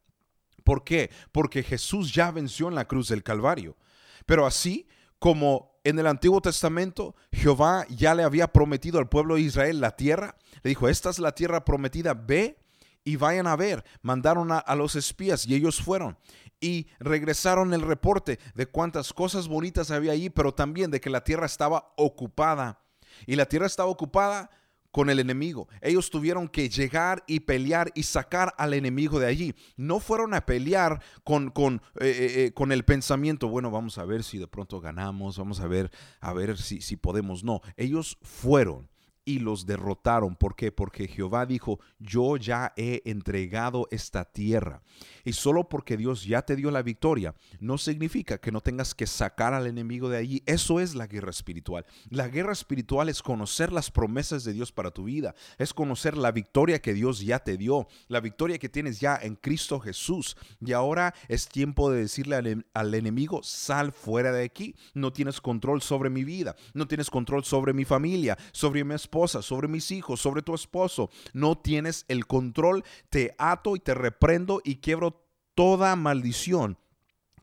¿Por 0.63 0.83
qué? 0.83 1.11
Porque 1.31 1.63
Jesús 1.63 2.13
ya 2.13 2.31
venció 2.31 2.67
en 2.67 2.75
la 2.75 2.87
cruz 2.87 3.07
del 3.07 3.23
Calvario. 3.23 3.77
Pero 4.25 4.45
así 4.45 4.87
como 5.19 5.79
en 5.83 5.97
el 5.97 6.07
Antiguo 6.07 6.41
Testamento 6.41 7.15
Jehová 7.31 7.85
ya 7.89 8.13
le 8.13 8.23
había 8.23 8.51
prometido 8.51 8.99
al 8.99 9.07
pueblo 9.07 9.35
de 9.35 9.41
Israel 9.41 9.79
la 9.79 9.95
tierra, 9.95 10.35
le 10.63 10.69
dijo, 10.69 10.89
esta 10.89 11.09
es 11.09 11.19
la 11.19 11.33
tierra 11.33 11.63
prometida, 11.63 12.13
ve 12.13 12.59
y 13.07 13.15
vayan 13.15 13.47
a 13.47 13.55
ver. 13.55 13.85
Mandaron 14.01 14.49
a, 14.51 14.75
los 14.75 14.97
espías 14.97 15.47
y 15.47 15.55
ellos 15.55 15.81
fueron 15.81 16.17
y 16.59 16.87
regresaron 16.99 17.73
el 17.73 17.81
reporte 17.81 18.37
de 18.53 18.65
cuántas 18.65 19.13
cosas 19.13 19.47
bonitas 19.47 19.91
había 19.91 20.11
allí, 20.11 20.29
pero 20.29 20.53
también 20.53 20.91
de 20.91 20.99
que 20.99 21.09
la 21.09 21.23
tierra 21.23 21.45
estaba 21.45 21.93
ocupada. 21.95 22.81
Y 23.25 23.37
la 23.37 23.45
tierra 23.45 23.65
estaba 23.65 23.89
ocupada 23.89 24.49
con 24.91 25.09
el 25.09 25.19
enemigo. 25.19 25.69
Ellos 25.79 26.09
tuvieron 26.09 26.49
que 26.49 26.67
llegar 26.67 27.23
y 27.27 27.39
pelear 27.39 27.93
y 27.95 28.03
sacar 28.03 28.53
al 28.57 28.73
enemigo 28.73 29.21
de 29.21 29.27
allí. 29.27 29.55
No 29.77 30.01
fueron 30.01 30.33
a 30.33 30.45
pelear 30.45 31.01
con, 31.23 31.49
con, 31.49 31.75
eh, 32.01 32.07
eh, 32.09 32.43
eh, 32.43 32.51
con 32.53 32.73
el 32.73 32.83
pensamiento, 32.83 33.47
bueno, 33.47 33.71
vamos 33.71 33.97
a 33.99 34.03
ver 34.03 34.25
si 34.25 34.37
de 34.37 34.47
pronto 34.47 34.81
ganamos, 34.81 35.37
vamos 35.37 35.61
a 35.61 35.67
ver, 35.67 35.91
a 36.19 36.33
ver 36.33 36.57
si, 36.57 36.81
si 36.81 36.97
podemos. 36.97 37.45
No, 37.45 37.61
ellos 37.77 38.17
fueron 38.21 38.89
y 39.27 39.39
los 39.39 39.65
derrotaron. 39.65 40.37
¿Por 40.37 40.55
qué? 40.55 40.71
Porque 40.71 41.05
Jehová 41.05 41.45
dijo, 41.45 41.81
yo 41.99 42.37
ya 42.37 42.71
he 42.77 43.01
entregado 43.03 43.89
esta 43.91 44.23
tierra. 44.23 44.81
Y 45.25 45.33
solo 45.33 45.67
porque 45.67 45.97
Dios 45.97 46.23
ya 46.23 46.43
te 46.43 46.55
dio 46.55 46.71
la 46.71 46.81
victoria, 46.81 47.35
no 47.59 47.77
significa 47.77 48.37
que 48.37 48.53
no 48.53 48.61
tengas 48.61 48.95
que 48.95 49.05
sacar 49.05 49.53
al 49.53 49.67
enemigo 49.67 50.07
de 50.07 50.17
allí. 50.17 50.43
Eso 50.45 50.79
es 50.79 50.95
la 50.95 51.07
guerra 51.07 51.31
espiritual. 51.31 51.85
La 52.09 52.29
guerra 52.29 52.53
espiritual 52.53 53.09
es 53.09 53.21
conocer 53.21 53.73
las 53.73 53.91
promesas 53.91 54.45
de 54.45 54.53
Dios 54.53 54.71
para 54.71 54.91
tu 54.91 55.03
vida. 55.03 55.35
Es 55.57 55.73
conocer 55.73 56.15
la 56.15 56.31
victoria 56.31 56.81
que 56.81 56.93
Dios 56.93 57.19
ya 57.19 57.39
te 57.39 57.57
dio. 57.57 57.89
La 58.07 58.21
victoria 58.21 58.57
que 58.57 58.69
tienes 58.69 59.01
ya 59.01 59.19
en 59.21 59.35
Cristo 59.35 59.81
Jesús. 59.81 60.37
Y 60.61 60.71
ahora 60.71 61.13
es 61.27 61.49
tiempo 61.49 61.91
de 61.91 61.99
decirle 61.99 62.37
al, 62.37 62.65
al 62.73 62.95
enemigo, 62.95 63.43
sal 63.43 63.91
fuera 63.91 64.31
de 64.31 64.45
aquí. 64.45 64.73
No 64.93 65.11
tienes 65.11 65.41
control 65.41 65.81
sobre 65.81 66.09
mi 66.09 66.23
vida. 66.23 66.55
No 66.73 66.87
tienes 66.87 67.09
control 67.09 67.43
sobre 67.43 67.73
mi 67.73 67.83
familia, 67.83 68.37
sobre 68.53 68.85
mi 68.85 68.93
esposa 68.93 69.16
sobre 69.25 69.67
mis 69.67 69.91
hijos, 69.91 70.21
sobre 70.21 70.41
tu 70.41 70.53
esposo. 70.53 71.09
No 71.33 71.57
tienes 71.57 72.05
el 72.07 72.27
control. 72.27 72.83
Te 73.09 73.35
ato 73.37 73.75
y 73.75 73.79
te 73.79 73.93
reprendo 73.93 74.61
y 74.63 74.75
quiebro 74.75 75.25
toda 75.55 75.95
maldición 75.95 76.77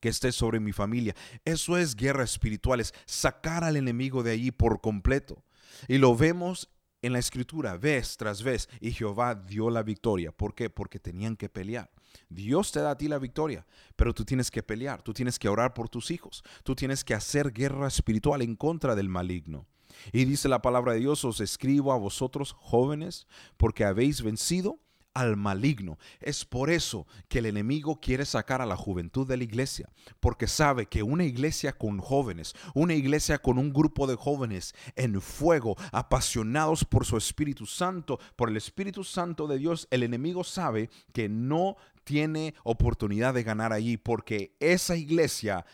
que 0.01 0.09
esté 0.09 0.33
sobre 0.33 0.61
mi 0.61 0.73
familia. 0.73 1.17
Eso 1.45 1.77
es 1.77 1.97
guerra 1.97 2.25
espiritual, 2.25 2.81
es 2.81 2.95
sacar 3.07 3.65
al 3.65 3.77
enemigo 3.77 4.23
de 4.23 4.33
allí 4.33 4.51
por 4.51 4.81
completo. 4.81 5.43
Y 5.89 5.99
lo 5.99 6.15
vemos 6.15 6.71
en 7.03 7.13
la 7.13 7.19
escritura, 7.19 7.77
vez 7.77 8.17
tras 8.17 8.43
vez, 8.43 8.69
y 8.81 8.93
Jehová 8.93 9.35
dio 9.35 9.69
la 9.71 9.83
victoria. 9.83 10.33
¿Por 10.33 10.55
qué? 10.55 10.71
Porque 10.71 10.99
tenían 10.99 11.37
que 11.37 11.49
pelear. 11.49 11.91
Dios 12.29 12.73
te 12.73 12.81
da 12.81 12.93
a 12.93 12.97
ti 12.97 13.09
la 13.09 13.19
victoria, 13.19 13.67
pero 13.97 14.15
tú 14.15 14.25
tienes 14.25 14.51
que 14.51 14.63
pelear, 14.63 15.03
tú 15.03 15.13
tienes 15.13 15.39
que 15.39 15.49
orar 15.49 15.75
por 15.75 15.89
tus 15.89 16.11
hijos, 16.11 16.43
tú 16.63 16.75
tienes 16.75 17.05
que 17.05 17.15
hacer 17.15 17.53
guerra 17.53 17.89
espiritual 17.89 18.43
en 18.43 18.57
contra 18.57 18.95
del 18.95 19.09
maligno. 19.09 19.67
Y 20.13 20.25
dice 20.25 20.49
la 20.49 20.63
palabra 20.63 20.93
de 20.93 21.01
Dios, 21.01 21.25
os 21.25 21.41
escribo 21.41 21.93
a 21.93 21.99
vosotros 21.99 22.55
jóvenes, 22.59 23.27
porque 23.57 23.85
habéis 23.85 24.23
vencido 24.23 24.79
al 25.15 25.37
maligno. 25.37 25.97
Es 26.21 26.45
por 26.45 26.71
eso 26.71 27.07
que 27.29 27.39
el 27.39 27.47
enemigo 27.47 28.01
quiere 28.01 28.27
sacar 28.27 28.61
a 28.61 28.67
la 28.67 28.77
juventud 28.77 29.27
de 29.27 29.37
la 29.37 29.45
iglesia, 29.45 29.89
porque 30.21 30.49
sabe 30.49 30.87
que 30.87 31.03
una 31.03 31.25
iglesia 31.25 31.73
con 31.73 32.01
jóvenes, 32.01 32.55
una 32.75 32.95
iglesia 32.95 33.39
con 33.39 33.59
un 33.59 33.73
grupo 33.73 34.07
de 34.07 34.17
jóvenes 34.17 34.75
en 34.97 35.21
fuego, 35.21 35.77
apasionados 35.93 36.85
por 36.85 37.07
su 37.07 37.17
Espíritu 37.17 37.65
Santo, 37.65 38.19
por 38.37 38.51
el 38.51 38.57
Espíritu 38.57 39.05
Santo 39.05 39.47
de 39.47 39.59
Dios, 39.59 39.87
el 39.91 40.03
enemigo 40.03 40.43
sabe 40.45 40.91
que 41.13 41.29
no 41.29 41.77
tiene 42.03 42.55
oportunidad 42.65 43.33
de 43.33 43.45
ganar 43.45 43.73
allí, 43.73 43.97
porque 43.97 44.57
esa 44.61 44.97
iglesia 44.97 45.65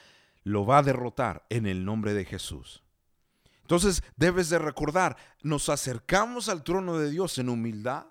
lo 0.45 0.65
va 0.65 0.79
a 0.79 0.83
derrotar 0.83 1.45
en 1.49 1.67
el 1.67 1.85
nombre 1.85 2.15
de 2.15 2.25
Jesús. 2.25 2.83
Entonces 3.71 4.03
debes 4.17 4.51
de 4.51 4.59
recordar, 4.59 5.17
nos 5.45 5.69
acercamos 5.69 6.49
al 6.49 6.65
trono 6.65 6.99
de 6.99 7.09
Dios 7.09 7.39
en 7.39 7.49
humildad 7.49 8.07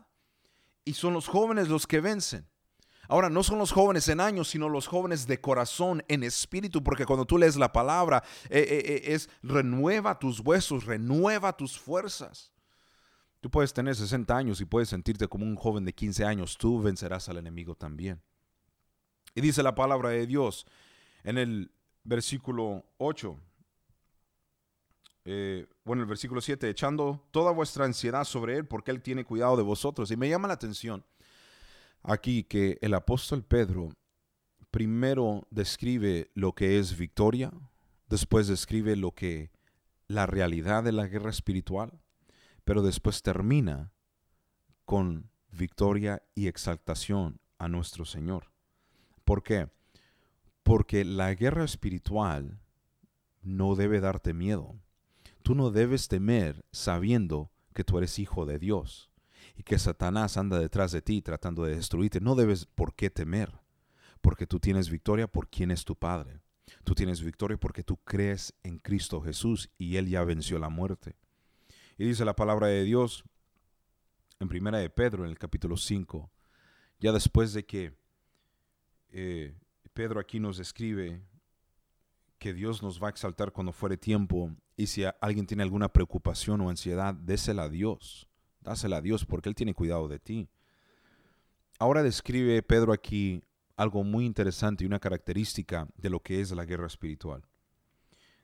y 0.86 0.94
son 0.94 1.14
los 1.14 1.28
jóvenes 1.28 1.68
los 1.68 1.86
que 1.86 2.00
vencen. 2.00 2.48
Ahora, 3.10 3.30
no 3.30 3.44
son 3.44 3.60
los 3.60 3.74
jóvenes 3.74 4.08
en 4.08 4.22
años, 4.22 4.48
sino 4.48 4.70
los 4.70 4.88
jóvenes 4.88 5.28
de 5.28 5.42
corazón, 5.42 6.02
en 6.08 6.24
espíritu, 6.24 6.82
porque 6.82 7.06
cuando 7.06 7.26
tú 7.26 7.38
lees 7.38 7.58
la 7.58 7.74
palabra, 7.74 8.24
eh, 8.50 8.60
eh, 8.70 8.84
eh, 8.86 9.14
es 9.14 9.30
renueva 9.44 10.18
tus 10.18 10.40
huesos, 10.40 10.86
renueva 10.86 11.52
tus 11.58 11.78
fuerzas. 11.78 12.54
Tú 13.42 13.50
puedes 13.50 13.74
tener 13.74 13.98
60 13.98 14.34
años 14.34 14.62
y 14.62 14.66
puedes 14.66 14.88
sentirte 14.88 15.28
como 15.28 15.44
un 15.44 15.58
joven 15.58 15.84
de 15.84 15.92
15 15.92 16.24
años, 16.24 16.58
tú 16.58 16.82
vencerás 16.82 17.28
al 17.28 17.36
enemigo 17.36 17.76
también. 17.76 18.22
Y 19.36 19.42
dice 19.42 19.62
la 19.62 19.76
palabra 19.76 20.08
de 20.08 20.26
Dios 20.26 20.66
en 21.26 21.38
el 21.38 21.74
versículo 22.06 22.86
8, 22.98 23.38
eh, 25.26 25.68
bueno, 25.84 26.04
el 26.04 26.10
versículo 26.10 26.42
7, 26.42 26.70
echando 26.70 27.28
toda 27.32 27.52
vuestra 27.52 27.86
ansiedad 27.86 28.24
sobre 28.24 28.56
Él 28.56 28.66
porque 28.66 28.92
Él 28.92 29.02
tiene 29.02 29.26
cuidado 29.26 29.58
de 29.58 29.64
vosotros. 29.64 30.12
Y 30.12 30.18
me 30.18 30.30
llama 30.30 30.48
la 30.48 30.54
atención 30.56 31.06
aquí 32.04 32.44
que 32.44 32.78
el 32.82 32.94
apóstol 32.94 33.44
Pedro 33.44 33.90
primero 34.72 35.48
describe 35.50 36.32
lo 36.34 36.54
que 36.54 36.80
es 36.80 36.98
victoria, 36.98 37.52
después 38.08 38.48
describe 38.48 38.96
lo 38.96 39.12
que 39.12 39.52
la 40.08 40.26
realidad 40.26 40.84
de 40.84 40.92
la 40.92 41.08
guerra 41.08 41.30
espiritual, 41.30 42.02
pero 42.64 42.82
después 42.82 43.22
termina 43.22 43.92
con 44.86 45.30
victoria 45.52 46.24
y 46.36 46.48
exaltación 46.48 47.40
a 47.58 47.68
nuestro 47.68 48.06
Señor. 48.06 48.52
¿Por 49.24 49.44
qué? 49.44 49.70
Porque 50.64 51.06
la 51.06 51.34
guerra 51.34 51.64
espiritual 51.64 52.60
no 53.42 53.76
debe 53.76 54.00
darte 54.00 54.34
miedo 54.34 54.76
Tú 55.50 55.56
no 55.56 55.72
debes 55.72 56.08
temer 56.08 56.64
sabiendo 56.72 57.52
que 57.74 57.84
tú 57.84 57.98
eres 57.98 58.20
hijo 58.20 58.46
de 58.46 58.60
Dios 58.60 59.10
y 59.56 59.64
que 59.64 59.80
Satanás 59.80 60.38
anda 60.38 60.60
detrás 60.60 60.92
de 60.92 61.02
ti 61.02 61.24
tratando 61.24 61.64
de 61.64 61.76
destruirte. 61.76 62.22
No 62.22 62.36
debes 62.36 62.68
por 62.68 62.94
qué 62.94 63.10
temer, 63.10 63.60
porque 64.22 64.46
tú 64.46 64.60
tienes 64.60 64.92
victoria 64.92 65.26
por 65.28 65.50
quien 65.50 65.72
es 65.72 65.86
tu 65.86 65.96
Padre. 65.96 66.40
Tú 66.84 66.94
tienes 66.94 67.24
victoria 67.24 67.58
porque 67.58 67.84
tú 67.84 67.98
crees 67.98 68.54
en 68.62 68.78
Cristo 68.78 69.22
Jesús 69.22 69.72
y 69.80 69.96
Él 69.96 70.08
ya 70.08 70.24
venció 70.24 70.60
la 70.60 70.70
muerte. 70.70 71.16
Y 71.98 72.06
dice 72.06 72.26
la 72.26 72.36
palabra 72.36 72.68
de 72.68 72.84
Dios 72.84 73.24
en 74.40 74.50
primera 74.50 74.78
de 74.78 74.92
Pedro, 74.92 75.24
en 75.26 75.32
el 75.32 75.40
capítulo 75.40 75.78
5, 75.78 76.30
ya 77.00 77.12
después 77.12 77.54
de 77.54 77.66
que 77.66 77.98
eh, 79.10 79.56
Pedro 79.96 80.20
aquí 80.20 80.40
nos 80.40 80.60
escribe 80.60 81.24
que 82.38 82.54
Dios 82.54 82.84
nos 82.84 83.02
va 83.02 83.08
a 83.08 83.10
exaltar 83.10 83.52
cuando 83.52 83.72
fuere 83.72 83.98
tiempo. 83.98 84.56
Y 84.80 84.88
si 84.88 85.04
alguien 85.20 85.46
tiene 85.46 85.64
alguna 85.64 85.90
preocupación 85.90 86.62
o 86.62 86.70
ansiedad, 86.70 87.14
désela 87.14 87.64
a 87.64 87.70
Dios. 87.70 88.30
Dásela 88.62 88.96
a 88.96 89.02
Dios 89.02 89.26
porque 89.26 89.50
Él 89.50 89.56
tiene 89.56 89.74
cuidado 89.74 90.08
de 90.08 90.20
ti. 90.20 90.48
Ahora 91.80 92.02
describe 92.02 92.64
Pedro 92.64 92.94
aquí 92.94 93.44
algo 93.76 94.06
muy 94.06 94.26
interesante 94.26 94.86
y 94.86 94.88
una 94.88 95.02
característica 95.02 95.90
de 95.98 96.10
lo 96.10 96.22
que 96.22 96.40
es 96.40 96.52
la 96.52 96.64
guerra 96.64 96.88
espiritual. 96.88 97.46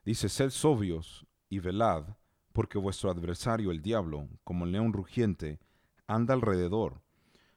Dice, 0.04 0.28
sed 0.28 0.50
sobrios 0.50 1.26
y 1.48 1.60
velad, 1.60 2.04
porque 2.52 2.78
vuestro 2.78 3.10
adversario, 3.10 3.72
el 3.72 3.82
diablo, 3.82 4.28
como 4.44 4.66
el 4.66 4.74
león 4.74 4.92
rugiente, 4.92 5.62
anda 6.06 6.34
alrededor, 6.34 7.02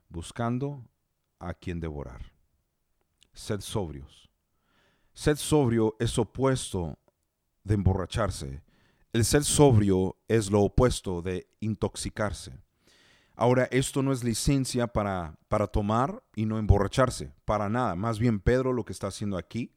buscando 0.09 0.89
a 1.41 1.53
quien 1.53 1.81
devorar. 1.81 2.31
Sed 3.33 3.59
sobrios. 3.59 4.31
Ser 5.15 5.37
sobrio 5.37 5.97
es 5.99 6.17
opuesto 6.17 6.97
de 7.65 7.75
emborracharse. 7.75 8.68
El 9.12 9.25
ser 9.25 9.45
sobrio 9.45 10.17
es 10.29 10.50
lo 10.50 10.61
opuesto 10.61 11.23
de 11.23 11.49
intoxicarse. 11.61 12.53
Ahora, 13.35 13.69
esto 13.71 14.03
no 14.03 14.12
es 14.12 14.23
licencia 14.23 14.88
para, 14.88 15.38
para 15.49 15.67
tomar 15.67 16.23
y 16.35 16.45
no 16.45 16.59
emborracharse, 16.59 17.33
para 17.45 17.69
nada. 17.69 17.95
Más 17.95 18.19
bien, 18.19 18.41
Pedro 18.41 18.73
lo 18.73 18.85
que 18.85 18.93
está 18.93 19.07
haciendo 19.07 19.38
aquí 19.38 19.73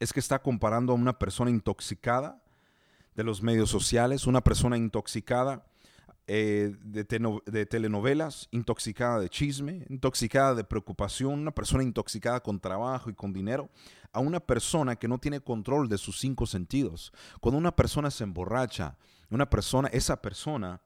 es 0.00 0.12
que 0.12 0.20
está 0.20 0.42
comparando 0.42 0.92
a 0.92 0.96
una 0.96 1.18
persona 1.18 1.50
intoxicada 1.50 2.42
de 3.14 3.24
los 3.24 3.42
medios 3.42 3.70
sociales, 3.70 4.26
una 4.26 4.42
persona 4.42 4.76
intoxicada 4.76 5.66
eh, 6.26 6.76
de, 6.82 7.04
de, 7.46 7.66
telenovelas, 7.66 8.48
intoxicada 8.52 9.18
de 9.18 9.28
chisme, 9.28 9.84
intoxicada 9.88 10.54
de 10.54 10.64
preocupación, 10.64 11.40
una 11.40 11.50
persona 11.50 11.82
intoxicada 11.82 12.40
con 12.40 12.60
trabajo 12.60 13.10
y 13.10 13.14
con 13.14 13.32
dinero, 13.32 13.70
a 14.12 14.20
una 14.20 14.38
persona 14.38 14.96
que 14.96 15.08
no 15.08 15.18
tiene 15.18 15.40
control 15.40 15.88
de 15.88 15.98
sus 15.98 16.20
cinco 16.20 16.46
sentidos. 16.46 17.12
Cuando 17.40 17.58
una 17.58 17.74
persona 17.74 18.10
se 18.10 18.24
emborracha, 18.24 18.96
una 19.30 19.50
persona, 19.50 19.88
esa 19.88 20.22
persona 20.22 20.80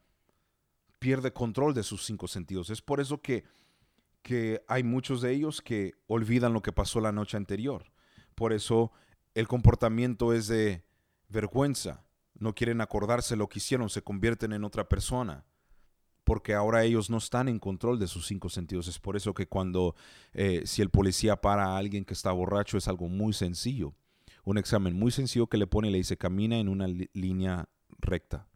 pierde 0.99 1.33
control 1.33 1.75
de 1.75 1.83
sus 1.83 2.05
cinco 2.07 2.29
sentidos. 2.29 2.71
Es 2.71 2.81
por 2.81 3.01
eso 3.01 3.21
que, 3.21 3.45
que 4.23 4.65
hay 4.69 4.83
muchos 4.83 5.21
de 5.21 5.33
ellos 5.33 5.61
que 5.61 5.95
olvidan 6.07 6.53
lo 6.53 6.63
que 6.63 6.73
pasó 6.73 7.01
la 7.01 7.13
noche 7.13 7.37
anterior. 7.37 7.93
Por 8.35 8.53
eso 8.53 8.93
el 9.35 9.49
comportamiento 9.49 10.33
es 10.33 10.49
de 10.49 10.83
vergüenza. 11.29 12.06
No 12.39 12.55
quieren 12.55 12.81
acordarse 12.81 13.37
lo 13.37 13.49
que 13.49 13.59
hicieron, 13.59 13.89
se 13.91 14.03
convierten 14.03 14.53
en 14.53 14.65
otra 14.65 14.89
persona 14.89 15.45
porque 16.27 16.55
ahora 16.55 16.83
ellos 16.83 17.09
no 17.09 17.19
están 17.19 17.49
en 17.49 17.61
control 17.61 18.01
de 18.01 18.09
sus 18.09 18.27
cinco 18.27 18.49
sentidos. 18.49 18.89
Es 18.89 18.99
por 18.99 19.17
eso 19.17 19.33
que 19.33 19.47
cuando, 19.47 19.95
eh, 20.33 20.63
si 20.65 20.83
el 20.83 20.91
policía 20.91 21.41
para 21.41 21.67
a 21.67 21.79
alguien 21.79 22.05
que 22.05 22.15
está 22.15 22.33
borracho, 22.33 22.77
es 22.77 22.89
algo 22.89 23.07
muy 23.07 23.33
sencillo. 23.33 23.95
Un 24.45 24.59
examen 24.59 24.99
muy 24.99 25.13
sencillo 25.13 25.47
que 25.47 25.57
le 25.57 25.69
pone 25.69 25.87
y 25.87 25.93
le 25.93 25.99
dice, 25.99 26.17
camina 26.17 26.59
en 26.59 26.69
una 26.69 26.89
línea 26.89 27.69
recta. 28.01 28.49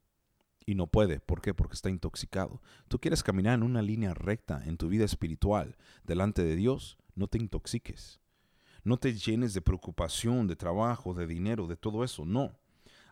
Y 0.67 0.75
no 0.75 0.89
puede. 0.89 1.21
¿Por 1.21 1.41
qué? 1.41 1.55
Porque 1.55 1.75
está 1.75 1.89
intoxicado. 1.91 2.61
Tú 2.89 2.99
quieres 2.99 3.23
caminar 3.23 3.55
en 3.55 3.63
una 3.63 3.83
línea 3.83 4.15
recta 4.15 4.65
en 4.67 4.77
tu 4.77 4.89
vida 4.89 5.05
espiritual 5.05 5.77
delante 6.03 6.43
de 6.43 6.57
Dios. 6.57 6.99
No 7.15 7.29
te 7.29 7.39
intoxiques. 7.39 8.19
No 8.83 8.97
te 8.97 9.15
llenes 9.15 9.55
de 9.55 9.63
preocupación, 9.63 10.49
de 10.49 10.57
trabajo, 10.57 11.15
de 11.15 11.29
dinero, 11.29 11.69
de 11.69 11.77
todo 11.77 12.03
eso. 12.03 12.25
No. 12.25 12.59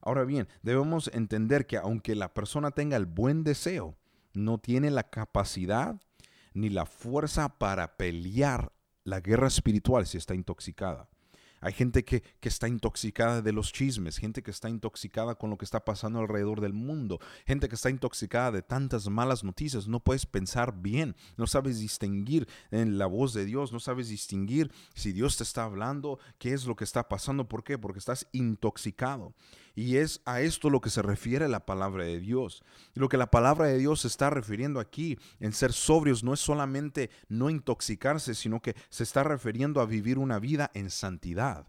Ahora 0.01 0.25
bien, 0.25 0.49
debemos 0.63 1.11
entender 1.13 1.67
que 1.67 1.77
aunque 1.77 2.15
la 2.15 2.35
persona 2.35 2.71
tenga 2.71 2.97
el 2.97 3.07
buen 3.07 3.45
deseo, 3.45 3.97
no 4.35 4.59
tiene 4.59 4.91
la 4.91 5.11
capacidad 5.11 6.01
ni 6.55 6.69
la 6.71 6.87
fuerza 6.87 7.59
para 7.59 7.97
pelear 7.97 8.73
la 9.05 9.21
guerra 9.21 9.49
espiritual 9.49 10.07
si 10.07 10.19
está 10.19 10.35
intoxicada. 10.35 11.09
Hay 11.61 11.73
gente 11.73 12.05
que, 12.05 12.23
está 12.41 12.69
intoxicada 12.69 13.43
de 13.43 13.53
los 13.53 13.73
chismes, 13.73 14.19
gente 14.19 14.43
que 14.43 14.51
está 14.51 14.71
intoxicada 14.71 15.35
con 15.35 15.51
lo 15.51 15.59
que 15.59 15.65
está 15.65 15.85
pasando 15.85 16.19
alrededor 16.21 16.61
del 16.61 16.73
mundo, 16.73 17.19
gente 17.47 17.69
que 17.69 17.75
está 17.75 17.91
intoxicada 17.91 18.53
de 18.53 18.63
tantas 18.63 19.09
malas 19.09 19.45
noticias. 19.45 19.87
No 19.87 20.01
puedes 20.01 20.25
pensar 20.25 20.81
bien, 20.81 21.15
no 21.37 21.47
sabes 21.47 21.79
distinguir 21.79 22.49
en 22.71 22.97
la 22.97 23.07
voz 23.07 23.35
de 23.35 23.45
Dios, 23.45 23.73
no 23.73 23.81
sabes 23.81 24.09
distinguir 24.09 24.71
si 24.95 25.13
Dios 25.13 25.37
te 25.37 25.43
está 25.43 25.65
hablando, 25.65 26.19
qué 26.39 26.55
es 26.55 26.65
lo 26.65 26.77
que 26.77 26.85
está 26.85 27.09
pasando, 27.09 27.49
¿por 27.49 27.65
qué? 27.65 27.77
Porque 27.77 27.99
estás 27.99 28.27
intoxicado. 28.33 29.35
Y 29.79 29.99
es 29.99 30.23
a 30.25 30.41
esto 30.41 30.71
lo 30.71 30.81
que 30.81 30.91
se 30.91 31.03
refiere 31.03 31.47
la 31.47 31.65
palabra 31.65 32.03
de 32.03 32.19
Dios. 32.19 32.65
Lo 32.95 33.09
que 33.09 33.17
la 33.17 33.31
palabra 33.31 33.67
de 33.67 33.79
Dios 33.79 34.01
se 34.01 34.09
está 34.09 34.29
refiriendo 34.29 34.81
aquí 34.81 35.17
en 35.39 35.53
ser 35.53 35.73
sobrios 35.73 36.25
no 36.25 36.35
es 36.35 36.41
solamente 36.41 37.11
no 37.29 37.49
intoxicarse, 37.49 38.35
sino 38.35 38.61
que 38.61 38.75
se 38.89 39.05
está 39.05 39.23
refiriendo 39.23 39.81
a 39.81 39.87
vivir 39.87 40.19
una 40.19 40.41
vida 40.41 40.73
en 40.75 40.91
santidad, 40.91 41.69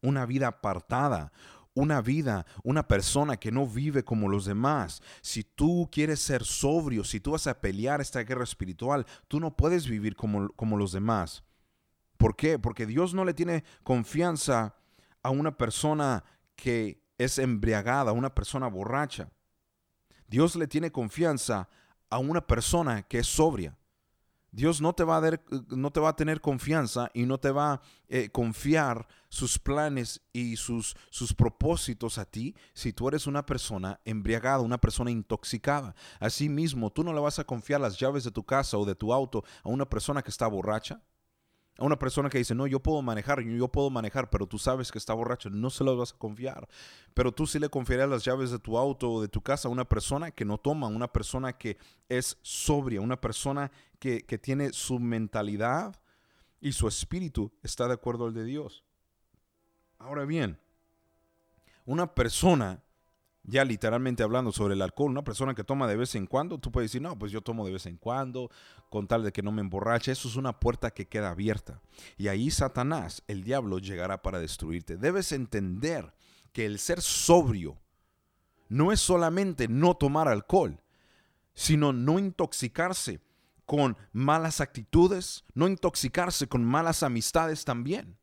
una 0.00 0.24
vida 0.24 0.46
apartada, 0.46 1.34
una 1.74 2.00
vida, 2.00 2.46
una 2.64 2.88
persona 2.88 3.36
que 3.36 3.52
no 3.52 3.66
vive 3.66 4.04
como 4.04 4.30
los 4.30 4.46
demás. 4.46 5.02
Si 5.20 5.44
tú 5.44 5.90
quieres 5.92 6.18
ser 6.18 6.44
sobrio, 6.44 7.04
si 7.04 7.20
tú 7.20 7.32
vas 7.32 7.46
a 7.46 7.60
pelear 7.60 8.00
esta 8.00 8.22
guerra 8.22 8.44
espiritual, 8.44 9.04
tú 9.28 9.38
no 9.38 9.54
puedes 9.54 9.86
vivir 9.86 10.16
como, 10.16 10.48
como 10.54 10.78
los 10.78 10.92
demás. 10.92 11.44
¿Por 12.16 12.36
qué? 12.36 12.58
Porque 12.58 12.86
Dios 12.86 13.12
no 13.12 13.26
le 13.26 13.34
tiene 13.34 13.64
confianza 13.82 14.76
a 15.22 15.28
una 15.28 15.58
persona 15.58 16.24
que 16.56 17.01
es 17.24 17.38
embriagada, 17.38 18.12
una 18.12 18.34
persona 18.34 18.68
borracha. 18.68 19.30
Dios 20.28 20.56
le 20.56 20.66
tiene 20.66 20.90
confianza 20.90 21.68
a 22.08 22.18
una 22.18 22.46
persona 22.46 23.02
que 23.02 23.18
es 23.18 23.26
sobria. 23.26 23.76
Dios 24.50 24.82
no 24.82 24.92
te 24.92 25.02
va 25.02 25.16
a, 25.16 25.40
no 25.68 25.90
te 25.90 26.00
va 26.00 26.10
a 26.10 26.16
tener 26.16 26.42
confianza 26.42 27.10
y 27.14 27.24
no 27.24 27.38
te 27.38 27.50
va 27.50 27.72
a 27.72 27.82
eh, 28.08 28.28
confiar 28.30 29.08
sus 29.30 29.58
planes 29.58 30.20
y 30.30 30.56
sus, 30.56 30.94
sus 31.08 31.32
propósitos 31.32 32.18
a 32.18 32.26
ti 32.26 32.54
si 32.74 32.92
tú 32.92 33.08
eres 33.08 33.26
una 33.26 33.46
persona 33.46 33.98
embriagada, 34.04 34.60
una 34.60 34.78
persona 34.78 35.10
intoxicada. 35.10 35.94
Asimismo, 36.20 36.90
tú 36.90 37.02
no 37.02 37.14
le 37.14 37.20
vas 37.20 37.38
a 37.38 37.44
confiar 37.44 37.80
las 37.80 37.98
llaves 37.98 38.24
de 38.24 38.30
tu 38.30 38.44
casa 38.44 38.76
o 38.76 38.84
de 38.84 38.94
tu 38.94 39.14
auto 39.14 39.42
a 39.62 39.70
una 39.70 39.88
persona 39.88 40.22
que 40.22 40.30
está 40.30 40.46
borracha 40.46 41.02
a 41.78 41.84
una 41.84 41.98
persona 41.98 42.28
que 42.28 42.38
dice, 42.38 42.54
no, 42.54 42.66
yo 42.66 42.80
puedo 42.80 43.00
manejar, 43.02 43.42
yo 43.42 43.68
puedo 43.68 43.88
manejar, 43.88 44.28
pero 44.30 44.46
tú 44.46 44.58
sabes 44.58 44.92
que 44.92 44.98
está 44.98 45.14
borracho, 45.14 45.48
no 45.48 45.70
se 45.70 45.84
lo 45.84 45.96
vas 45.96 46.12
a 46.12 46.18
confiar. 46.18 46.68
Pero 47.14 47.32
tú 47.32 47.46
sí 47.46 47.58
le 47.58 47.70
confiarías 47.70 48.08
las 48.08 48.24
llaves 48.24 48.50
de 48.50 48.58
tu 48.58 48.76
auto 48.76 49.10
o 49.10 49.22
de 49.22 49.28
tu 49.28 49.40
casa 49.40 49.68
a 49.68 49.70
una 49.70 49.88
persona 49.88 50.30
que 50.30 50.44
no 50.44 50.58
toma, 50.58 50.86
una 50.88 51.08
persona 51.08 51.54
que 51.54 51.78
es 52.08 52.38
sobria, 52.42 53.00
una 53.00 53.20
persona 53.20 53.70
que, 53.98 54.22
que 54.22 54.38
tiene 54.38 54.72
su 54.72 54.98
mentalidad 54.98 55.96
y 56.60 56.72
su 56.72 56.86
espíritu 56.86 57.52
está 57.62 57.88
de 57.88 57.94
acuerdo 57.94 58.26
al 58.26 58.34
de 58.34 58.44
Dios. 58.44 58.84
Ahora 59.98 60.24
bien, 60.24 60.58
una 61.86 62.14
persona 62.14 62.82
ya 63.44 63.64
literalmente 63.64 64.22
hablando 64.22 64.52
sobre 64.52 64.74
el 64.74 64.82
alcohol, 64.82 65.10
una 65.10 65.24
persona 65.24 65.54
que 65.54 65.64
toma 65.64 65.88
de 65.88 65.96
vez 65.96 66.14
en 66.14 66.26
cuando, 66.26 66.58
tú 66.58 66.70
puedes 66.70 66.90
decir, 66.90 67.02
no, 67.02 67.18
pues 67.18 67.32
yo 67.32 67.40
tomo 67.40 67.66
de 67.66 67.72
vez 67.72 67.86
en 67.86 67.96
cuando, 67.96 68.50
con 68.88 69.08
tal 69.08 69.24
de 69.24 69.32
que 69.32 69.42
no 69.42 69.50
me 69.50 69.60
emborrache, 69.62 70.12
eso 70.12 70.28
es 70.28 70.36
una 70.36 70.60
puerta 70.60 70.92
que 70.92 71.08
queda 71.08 71.30
abierta. 71.30 71.80
Y 72.16 72.28
ahí 72.28 72.50
Satanás, 72.50 73.22
el 73.26 73.42
diablo, 73.42 73.78
llegará 73.78 74.22
para 74.22 74.38
destruirte. 74.38 74.96
Debes 74.96 75.32
entender 75.32 76.14
que 76.52 76.66
el 76.66 76.78
ser 76.78 77.00
sobrio 77.00 77.78
no 78.68 78.92
es 78.92 79.00
solamente 79.00 79.68
no 79.68 79.94
tomar 79.94 80.28
alcohol, 80.28 80.80
sino 81.54 81.92
no 81.92 82.18
intoxicarse 82.18 83.20
con 83.66 83.96
malas 84.12 84.60
actitudes, 84.60 85.44
no 85.54 85.66
intoxicarse 85.66 86.46
con 86.46 86.64
malas 86.64 87.02
amistades 87.02 87.64
también, 87.64 88.18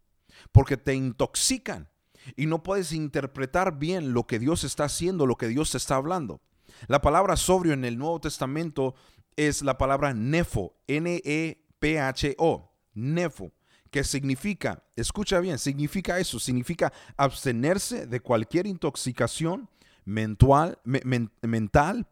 porque 0.52 0.78
te 0.78 0.94
intoxican 0.94 1.90
y 2.36 2.46
no 2.46 2.64
puedes 2.64 2.92
interpretar 2.92 3.80
bien 3.80 4.14
lo 4.14 4.26
que 4.28 4.40
Dios 4.40 4.64
está 4.64 4.86
haciendo, 4.86 5.26
lo 5.26 5.38
que 5.38 5.48
Dios 5.48 5.72
te 5.72 5.78
está 5.78 5.96
hablando. 5.96 6.42
La 6.88 7.02
palabra 7.02 7.36
sobrio 7.36 7.74
en 7.74 7.86
el 7.86 7.98
Nuevo 7.98 8.22
Testamento 8.22 8.96
es 9.36 9.62
la 9.62 9.78
palabra 9.78 10.14
nefo, 10.14 10.76
N-E-P-H-O, 10.88 12.72
nefo, 12.94 13.52
que 13.90 14.04
significa, 14.04 14.84
escucha 14.96 15.40
bien, 15.40 15.58
significa 15.58 16.20
eso, 16.20 16.40
significa 16.40 16.94
abstenerse 17.18 18.06
de 18.06 18.20
cualquier 18.20 18.68
intoxicación 18.68 19.70
mental, 20.06 20.80
mental 20.84 22.06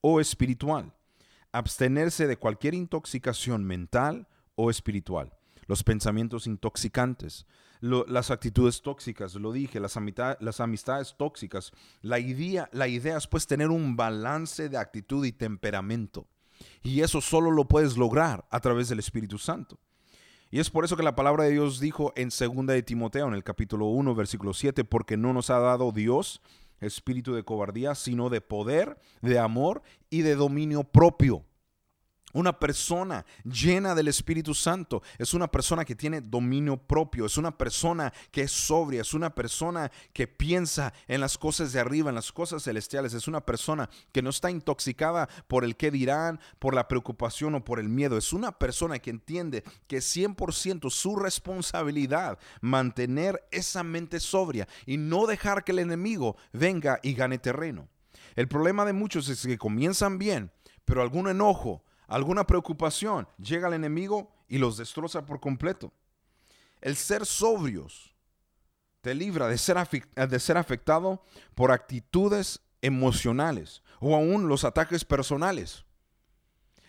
o 0.00 0.20
espiritual. 0.20 0.94
Abstenerse 1.52 2.26
de 2.26 2.36
cualquier 2.36 2.74
intoxicación 2.74 3.64
mental 3.64 4.28
o 4.54 4.70
espiritual. 4.70 5.35
Los 5.66 5.82
pensamientos 5.82 6.46
intoxicantes, 6.46 7.46
las 7.80 8.30
actitudes 8.30 8.82
tóxicas, 8.82 9.34
lo 9.34 9.52
dije, 9.52 9.80
las, 9.80 9.98
las 10.40 10.60
amistades 10.60 11.14
tóxicas. 11.18 11.72
La 12.02 12.18
idea, 12.18 12.68
la 12.72 12.88
idea 12.88 13.16
es 13.16 13.26
pues 13.26 13.46
tener 13.46 13.70
un 13.70 13.96
balance 13.96 14.68
de 14.68 14.78
actitud 14.78 15.24
y 15.24 15.32
temperamento. 15.32 16.26
Y 16.82 17.00
eso 17.00 17.20
solo 17.20 17.50
lo 17.50 17.66
puedes 17.66 17.96
lograr 17.96 18.46
a 18.50 18.60
través 18.60 18.88
del 18.88 18.98
Espíritu 18.98 19.38
Santo. 19.38 19.78
Y 20.50 20.60
es 20.60 20.70
por 20.70 20.84
eso 20.84 20.96
que 20.96 21.02
la 21.02 21.16
palabra 21.16 21.44
de 21.44 21.50
Dios 21.50 21.80
dijo 21.80 22.12
en 22.16 22.28
2 22.28 22.66
de 22.66 22.82
Timoteo, 22.82 23.26
en 23.26 23.34
el 23.34 23.44
capítulo 23.44 23.86
1, 23.86 24.14
versículo 24.14 24.54
7, 24.54 24.84
porque 24.84 25.16
no 25.16 25.32
nos 25.32 25.50
ha 25.50 25.58
dado 25.58 25.90
Dios 25.90 26.40
espíritu 26.80 27.34
de 27.34 27.42
cobardía, 27.42 27.94
sino 27.94 28.28
de 28.28 28.40
poder, 28.40 28.98
de 29.22 29.38
amor 29.38 29.82
y 30.10 30.22
de 30.22 30.34
dominio 30.34 30.84
propio. 30.84 31.44
Una 32.36 32.58
persona 32.58 33.24
llena 33.44 33.94
del 33.94 34.08
Espíritu 34.08 34.52
Santo. 34.52 35.02
Es 35.16 35.32
una 35.32 35.50
persona 35.50 35.86
que 35.86 35.94
tiene 35.94 36.20
dominio 36.20 36.76
propio, 36.76 37.24
es 37.24 37.38
una 37.38 37.56
persona 37.56 38.12
que 38.30 38.42
es 38.42 38.52
sobria, 38.52 39.00
es 39.00 39.14
una 39.14 39.34
persona 39.34 39.90
que 40.12 40.28
piensa 40.28 40.92
en 41.08 41.22
las 41.22 41.38
cosas 41.38 41.72
de 41.72 41.80
arriba, 41.80 42.10
en 42.10 42.14
las 42.14 42.32
cosas 42.32 42.62
celestiales, 42.62 43.14
es 43.14 43.26
una 43.26 43.40
persona 43.40 43.88
que 44.12 44.20
no 44.20 44.28
está 44.28 44.50
intoxicada 44.50 45.30
por 45.48 45.64
el 45.64 45.76
qué 45.76 45.90
dirán, 45.90 46.38
por 46.58 46.74
la 46.74 46.88
preocupación 46.88 47.54
o 47.54 47.64
por 47.64 47.80
el 47.80 47.88
miedo, 47.88 48.18
es 48.18 48.34
una 48.34 48.52
persona 48.52 48.98
que 48.98 49.08
entiende 49.08 49.64
que 49.86 49.96
es 49.96 50.16
100% 50.16 50.90
su 50.90 51.16
responsabilidad 51.16 52.38
mantener 52.60 53.48
esa 53.50 53.82
mente 53.82 54.20
sobria 54.20 54.68
y 54.84 54.98
no 54.98 55.24
dejar 55.24 55.64
que 55.64 55.72
el 55.72 55.78
enemigo 55.78 56.36
venga 56.52 57.00
y 57.02 57.14
gane 57.14 57.38
terreno. 57.38 57.88
El 58.34 58.46
problema 58.46 58.84
de 58.84 58.92
muchos 58.92 59.26
es 59.30 59.40
que 59.40 59.56
comienzan 59.56 60.18
bien, 60.18 60.52
pero 60.84 61.00
algún 61.00 61.30
enojo, 61.30 61.82
alguna 62.06 62.46
preocupación, 62.46 63.28
llega 63.38 63.68
el 63.68 63.74
enemigo 63.74 64.30
y 64.48 64.58
los 64.58 64.76
destroza 64.76 65.24
por 65.24 65.40
completo. 65.40 65.92
El 66.80 66.96
ser 66.96 67.26
sobrios 67.26 68.14
te 69.00 69.14
libra 69.14 69.48
de 69.48 69.58
ser, 69.58 69.76
de 69.88 70.40
ser 70.40 70.56
afectado 70.56 71.22
por 71.54 71.70
actitudes 71.70 72.60
emocionales 72.82 73.82
o 74.00 74.14
aún 74.14 74.48
los 74.48 74.64
ataques 74.64 75.04
personales. 75.04 75.84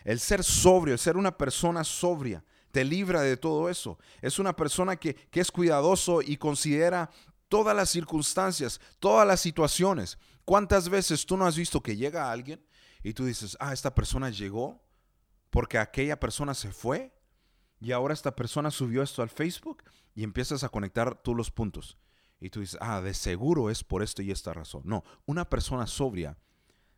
El 0.04 0.20
ser 0.20 0.44
sobrio, 0.44 0.94
el 0.94 1.00
ser 1.00 1.18
una 1.18 1.38
persona 1.38 1.84
sobria, 1.84 2.44
te 2.72 2.84
libra 2.84 3.22
de 3.22 3.38
todo 3.38 3.70
eso. 3.70 3.98
Es 4.22 4.40
una 4.40 4.56
persona 4.56 4.96
que, 4.96 5.16
que 5.16 5.40
es 5.40 5.52
cuidadoso 5.52 6.22
y 6.22 6.38
considera 6.38 7.10
todas 7.50 7.76
las 7.76 7.90
circunstancias, 7.90 8.80
todas 9.00 9.28
las 9.28 9.40
situaciones. 9.40 10.18
¿Cuántas 10.46 10.90
veces 10.90 11.26
tú 11.26 11.38
no 11.38 11.46
has 11.46 11.58
visto 11.58 11.82
que 11.82 11.96
llega 11.96 12.32
alguien 12.32 12.66
y 13.04 13.14
tú 13.14 13.26
dices, 13.26 13.58
ah, 13.60 13.74
esta 13.74 13.94
persona 13.94 14.30
llegó 14.30 14.82
porque 15.50 15.78
aquella 15.78 16.20
persona 16.20 16.54
se 16.54 16.72
fue 16.72 17.14
y 17.80 17.92
ahora 17.92 18.14
esta 18.14 18.36
persona 18.36 18.72
subió 18.72 19.04
esto 19.04 19.22
al 19.22 19.30
Facebook 19.30 19.84
y 20.16 20.24
empiezas 20.24 20.64
a 20.64 20.70
conectar 20.70 21.22
tú 21.22 21.36
los 21.36 21.52
puntos. 21.52 21.98
Y 22.40 22.50
tú 22.50 22.60
dices, 22.60 22.78
ah, 22.82 23.02
de 23.02 23.14
seguro 23.14 23.70
es 23.70 23.84
por 23.84 24.04
esto 24.04 24.22
y 24.22 24.32
esta 24.32 24.54
razón. 24.54 24.84
No, 24.86 25.04
una 25.26 25.50
persona 25.50 25.88
sobria 25.88 26.38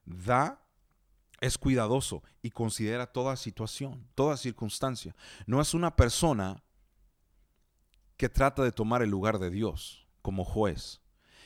da, 0.05 0.61
es 1.39 1.57
cuidadoso 1.57 2.23
y 2.41 2.49
considera 2.51 3.07
toda 3.07 3.35
situación, 3.37 4.07
toda 4.15 4.37
circunstancia. 4.37 5.15
No 5.45 5.61
es 5.61 5.73
una 5.73 5.95
persona 5.95 6.63
que 8.17 8.27
trata 8.27 8.63
de 8.63 8.73
tomar 8.73 9.01
el 9.01 9.09
lugar 9.09 9.39
de 9.39 9.49
Dios 9.49 10.07
como 10.21 10.43
juez. 10.43 11.01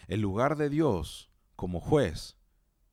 El 0.07 0.21
lugar 0.21 0.57
de 0.57 0.69
Dios 0.69 1.29
como 1.55 1.79
juez 1.79 2.35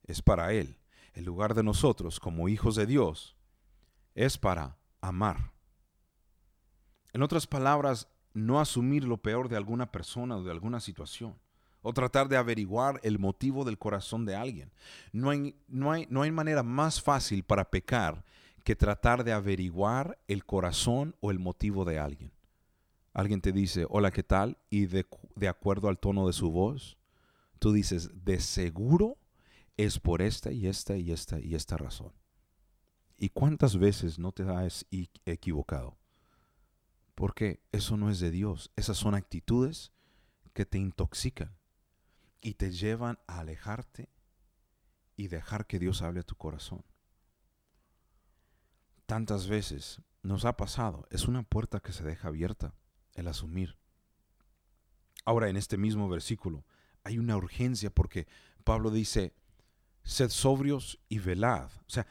es 0.05 0.21
para 0.21 0.53
Él. 0.53 0.79
El 1.15 1.25
lugar 1.25 1.55
de 1.55 1.63
nosotros 1.63 2.21
como 2.21 2.49
hijos 2.49 2.77
de 2.77 2.87
Dios 2.87 3.37
es 4.15 4.39
para 4.39 4.77
amar. 5.01 5.53
En 7.13 7.23
otras 7.23 7.47
palabras, 7.47 8.09
no 8.33 8.61
asumir 8.61 9.05
lo 9.05 9.19
peor 9.19 9.49
de 9.49 9.57
alguna 9.57 9.91
persona 9.91 10.37
o 10.37 10.43
de 10.43 10.51
alguna 10.51 10.81
situación 10.81 11.37
o 11.83 11.93
tratar 11.93 12.29
de 12.29 12.37
averiguar 12.37 13.01
el 13.03 13.19
motivo 13.19 13.65
del 13.65 13.79
corazón 13.79 14.27
de 14.27 14.37
alguien. 14.37 14.71
No 15.13 15.31
hay, 15.31 15.57
no 15.69 15.93
hay, 15.93 16.07
no 16.11 16.23
hay 16.23 16.31
manera 16.31 16.63
más 16.63 17.01
fácil 17.03 17.43
para 17.43 17.71
pecar 17.71 18.25
que 18.65 18.77
tratar 18.77 19.25
de 19.25 19.33
averiguar 19.33 20.19
el 20.29 20.45
corazón 20.45 21.17
o 21.21 21.31
el 21.31 21.39
motivo 21.39 21.85
de 21.85 21.99
alguien. 21.99 22.33
Alguien 23.13 23.41
te 23.41 23.53
dice, 23.53 23.87
hola, 23.89 24.11
¿qué 24.11 24.23
tal? 24.23 24.59
Y 24.69 24.87
de, 24.87 25.07
de 25.35 25.49
acuerdo 25.49 25.89
al 25.89 25.99
tono 25.99 26.27
de 26.27 26.33
su 26.33 26.51
voz, 26.51 26.99
tú 27.59 27.73
dices, 27.73 28.25
de 28.25 28.39
seguro 28.41 29.17
es 29.77 29.99
por 29.99 30.23
esta 30.23 30.53
y 30.53 30.67
esta 30.67 30.97
y 30.97 31.11
esta 31.11 31.41
y 31.41 31.55
esta 31.55 31.77
razón. 31.77 32.13
¿Y 33.23 33.29
cuántas 33.29 33.77
veces 33.77 34.19
no 34.19 34.33
te 34.33 34.45
has 34.45 34.87
equivocado? 35.27 35.99
Porque 37.15 37.63
eso 37.71 37.99
no 37.99 38.09
es 38.09 38.19
de 38.19 38.31
Dios. 38.31 38.73
Esas 38.77 38.97
son 38.97 39.15
actitudes 39.15 39.93
que 40.55 40.65
te 40.65 40.79
intoxican 40.79 41.55
y 42.41 42.55
te 42.55 42.73
llevan 42.73 43.19
a 43.27 43.41
alejarte 43.41 44.09
y 45.17 45.29
dejar 45.29 45.67
que 45.67 45.79
Dios 45.79 46.01
hable 46.01 46.21
a 46.21 46.23
tu 46.23 46.35
corazón. 46.35 46.83
Tantas 49.05 49.49
veces 49.49 50.01
nos 50.23 50.47
ha 50.47 50.57
pasado, 50.57 51.07
es 51.11 51.29
una 51.29 51.43
puerta 51.43 51.81
que 51.81 51.93
se 51.93 52.05
deja 52.05 52.29
abierta 52.29 52.75
el 53.13 53.29
asumir. 53.29 53.77
Ahora 55.27 55.51
en 55.51 55.59
este 55.59 55.77
mismo 55.77 56.09
versículo 56.09 56.65
hay 57.05 57.19
una 57.19 57.37
urgencia 57.37 57.91
porque 57.91 58.27
Pablo 58.65 58.91
dice, 58.91 59.35
sed 60.03 60.31
sobrios 60.31 60.99
y 61.09 61.19
velad. 61.19 61.71
O 61.87 61.91
sea, 61.93 62.07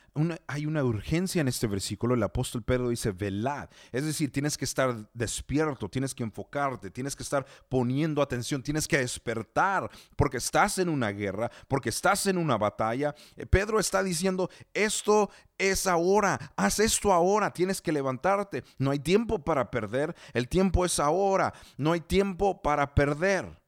hay 0.48 0.66
una 0.66 0.84
urgencia 0.84 1.42
en 1.42 1.48
este 1.48 1.68
versículo. 1.68 2.14
El 2.14 2.24
apóstol 2.24 2.64
Pedro 2.64 2.90
dice, 2.90 3.12
velad. 3.12 3.70
Es 3.92 4.06
decir, 4.06 4.32
tienes 4.32 4.58
que 4.58 4.66
estar 4.66 5.10
despierto, 5.14 5.90
tienes 5.90 6.14
que 6.14 6.24
enfocarte, 6.24 6.92
tienes 6.92 7.16
que 7.16 7.24
estar 7.24 7.46
poniendo 7.68 8.22
atención, 8.22 8.62
tienes 8.64 8.88
que 8.88 9.00
despertar 9.00 9.90
porque 10.16 10.38
estás 10.38 10.78
en 10.78 10.90
una 10.90 11.10
guerra, 11.10 11.52
porque 11.68 11.90
estás 11.90 12.28
en 12.28 12.38
una 12.38 12.58
batalla. 12.58 13.16
Eh, 13.36 13.46
Pedro 13.46 13.80
está 13.80 14.04
diciendo, 14.04 14.50
esto 14.74 15.30
es 15.58 15.88
ahora, 15.88 16.54
haz 16.56 16.80
esto 16.80 17.12
ahora, 17.12 17.52
tienes 17.52 17.82
que 17.82 17.92
levantarte. 17.92 18.64
No 18.78 18.92
hay 18.92 19.00
tiempo 19.00 19.44
para 19.44 19.72
perder, 19.72 20.16
el 20.34 20.48
tiempo 20.48 20.86
es 20.86 21.00
ahora, 21.00 21.54
no 21.78 21.92
hay 21.92 22.02
tiempo 22.02 22.62
para 22.62 22.96
perder. 22.96 23.60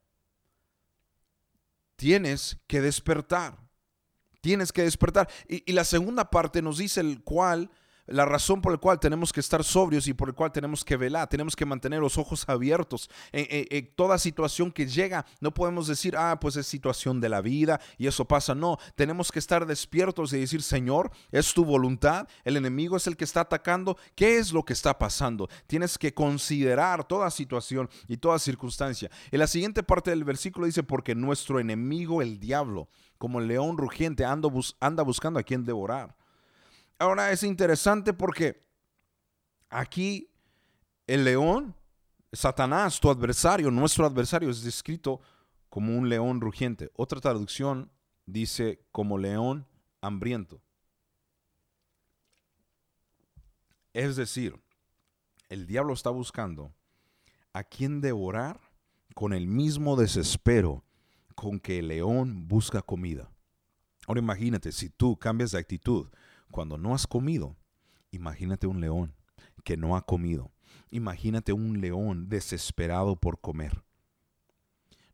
Tienes 1.95 2.57
que 2.67 2.81
despertar. 2.81 3.60
Tienes 4.41 4.73
que 4.73 4.81
despertar. 4.81 5.29
Y, 5.47 5.71
la 5.71 5.83
segunda 5.83 6.29
parte 6.29 6.61
nos 6.61 6.79
dice 6.79 6.99
el 6.99 7.21
cual, 7.23 7.69
la 8.07 8.25
razón 8.25 8.59
por 8.59 8.71
la 8.71 8.79
cual 8.79 8.99
tenemos 8.99 9.31
que 9.31 9.39
estar 9.39 9.63
sobrios 9.63 10.07
y 10.07 10.13
por 10.13 10.29
el 10.29 10.35
cual 10.35 10.51
tenemos 10.51 10.83
que 10.83 10.97
velar, 10.97 11.29
tenemos 11.29 11.55
que 11.55 11.65
mantener 11.65 11.99
los 11.99 12.17
ojos 12.17 12.43
abiertos. 12.49 13.09
En, 13.31 13.93
toda 13.95 14.17
situación 14.17 14.71
que 14.71 14.87
llega, 14.87 15.25
no 15.39 15.53
podemos 15.53 15.87
decir, 15.87 16.15
ah, 16.17 16.39
pues 16.41 16.55
es 16.55 16.65
situación 16.65 17.21
de 17.21 17.29
la 17.29 17.41
vida 17.41 17.79
y 17.99 18.07
eso 18.07 18.25
pasa. 18.25 18.55
No, 18.55 18.79
tenemos 18.95 19.31
que 19.31 19.39
estar 19.39 19.65
despiertos 19.65 20.33
y 20.33 20.39
decir, 20.39 20.63
Señor, 20.63 21.11
es 21.31 21.53
tu 21.53 21.63
voluntad, 21.63 22.27
el 22.43 22.57
enemigo 22.57 22.97
es 22.97 23.05
el 23.05 23.15
que 23.15 23.23
está 23.23 23.41
atacando, 23.41 23.95
¿qué 24.15 24.39
es 24.39 24.51
lo 24.51 24.65
que 24.65 24.73
está 24.73 24.97
pasando? 24.97 25.47
Tienes 25.67 25.97
que 25.97 26.13
considerar 26.13 27.07
toda 27.07 27.29
situación 27.29 27.89
y 28.07 28.17
toda 28.17 28.39
circunstancia. 28.39 29.11
En 29.29 29.39
la 29.39 29.47
siguiente 29.47 29.83
parte 29.83 30.09
del 30.09 30.23
versículo 30.23 30.65
dice, 30.65 30.81
porque 30.81 31.13
nuestro 31.13 31.59
enemigo, 31.59 32.21
el 32.23 32.39
diablo, 32.39 32.89
como 33.21 33.39
el 33.39 33.47
león 33.47 33.77
rugiente, 33.77 34.25
anda 34.25 35.03
buscando 35.03 35.39
a 35.39 35.43
quien 35.43 35.63
devorar. 35.63 36.17
Ahora 36.97 37.31
es 37.31 37.43
interesante 37.43 38.13
porque 38.13 38.65
aquí 39.69 40.27
el 41.05 41.23
león, 41.23 41.75
Satanás, 42.33 42.99
tu 42.99 43.11
adversario, 43.11 43.69
nuestro 43.69 44.07
adversario, 44.07 44.49
es 44.49 44.63
descrito 44.63 45.21
como 45.69 45.95
un 45.95 46.09
león 46.09 46.41
rugiente. 46.41 46.89
Otra 46.95 47.21
traducción 47.21 47.91
dice 48.25 48.83
como 48.91 49.19
león 49.19 49.67
hambriento. 50.01 50.59
Es 53.93 54.15
decir, 54.15 54.59
el 55.47 55.67
diablo 55.67 55.93
está 55.93 56.09
buscando 56.09 56.73
a 57.53 57.63
quien 57.63 58.01
devorar 58.01 58.59
con 59.13 59.31
el 59.31 59.45
mismo 59.45 59.95
desespero 59.95 60.83
con 61.35 61.59
que 61.59 61.79
el 61.79 61.89
león 61.89 62.47
busca 62.47 62.81
comida. 62.81 63.31
Ahora 64.07 64.21
imagínate, 64.21 64.71
si 64.71 64.89
tú 64.89 65.17
cambias 65.17 65.51
de 65.51 65.59
actitud 65.59 66.07
cuando 66.49 66.77
no 66.77 66.93
has 66.93 67.07
comido, 67.07 67.55
imagínate 68.11 68.67
un 68.67 68.81
león 68.81 69.15
que 69.63 69.77
no 69.77 69.95
ha 69.95 70.05
comido. 70.05 70.51
Imagínate 70.89 71.53
un 71.53 71.81
león 71.81 72.27
desesperado 72.29 73.15
por 73.15 73.39
comer 73.39 73.83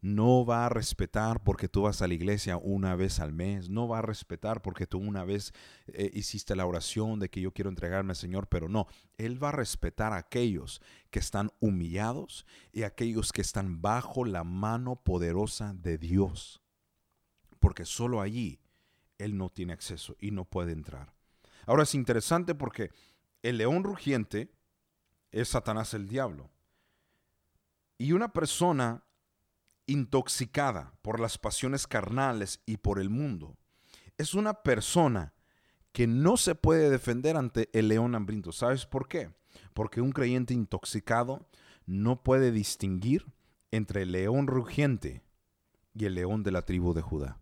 no 0.02 0.46
va 0.46 0.66
a 0.66 0.70
respetar 0.70 1.44
porque 1.44 1.68
tú 1.68 1.84
vas 1.84 2.02
a 2.02 2.08
la 2.08 2.14
iglesia 2.14 2.58
una 2.58 2.96
vez 2.96 3.20
al 3.20 3.34
mes, 3.34 3.70
no 3.70 3.88
va 3.88 4.00
a 4.00 4.02
respetar 4.04 4.62
porque 4.62 4.88
tú 4.88 5.00
una 5.00 5.24
vez 5.24 5.54
eh, 5.88 6.12
hiciste 6.14 6.56
la 6.56 6.66
oración 6.66 7.20
de 7.20 7.30
que 7.30 7.42
yo 7.42 7.52
quiero 7.52 7.70
entregarme 7.70 8.12
al 8.12 8.16
Señor, 8.16 8.48
pero 8.48 8.70
no, 8.70 8.88
Él 9.18 9.42
va 9.42 9.50
a 9.50 9.54
respetar 9.54 10.14
a 10.14 10.18
aquellos 10.18 10.82
que 11.10 11.20
están 11.20 11.52
humillados 11.60 12.46
y 12.72 12.84
aquellos 12.84 13.32
que 13.32 13.42
están 13.42 13.82
bajo 13.82 14.26
la 14.26 14.44
mano 14.44 14.96
poderosa 14.96 15.74
de 15.74 15.98
Dios, 15.98 16.62
porque 17.60 17.86
solo 17.86 18.22
allí 18.22 18.60
Él 19.18 19.38
no 19.38 19.50
tiene 19.50 19.74
acceso 19.74 20.16
y 20.20 20.32
no 20.32 20.46
puede 20.46 20.72
entrar. 20.74 21.14
Ahora 21.66 21.84
es 21.84 21.96
interesante 21.96 22.56
porque 22.56 22.92
el 23.44 23.58
león 23.58 23.84
rugiente 23.84 24.52
es 25.32 25.50
Satanás 25.50 25.94
el 25.94 26.08
diablo. 26.08 26.50
Y 27.98 28.12
una 28.12 28.32
persona 28.32 29.04
intoxicada 29.88 30.94
por 31.02 31.20
las 31.20 31.38
pasiones 31.38 31.88
carnales 31.88 32.62
y 32.66 32.78
por 32.78 33.00
el 33.00 33.10
mundo, 33.10 33.58
es 34.18 34.34
una 34.34 34.62
persona 34.62 35.34
que 35.92 36.06
no 36.06 36.38
se 36.38 36.54
puede 36.54 36.90
defender 36.90 37.38
ante 37.38 37.70
el 37.74 37.88
león 37.88 38.14
hambriento. 38.14 38.52
¿Sabes 38.52 38.86
por 38.86 39.08
qué? 39.08 39.34
Porque 39.74 40.02
un 40.02 40.12
creyente 40.12 40.54
intoxicado 40.54 41.50
no 41.88 42.22
puede 42.22 42.52
distinguir 42.52 43.26
entre 43.72 44.04
el 44.04 44.12
león 44.12 44.48
rugiente 44.48 45.24
y 45.94 46.06
el 46.06 46.16
león 46.16 46.44
de 46.44 46.52
la 46.52 46.64
tribu 46.64 46.94
de 46.94 47.02
Judá. 47.02 47.40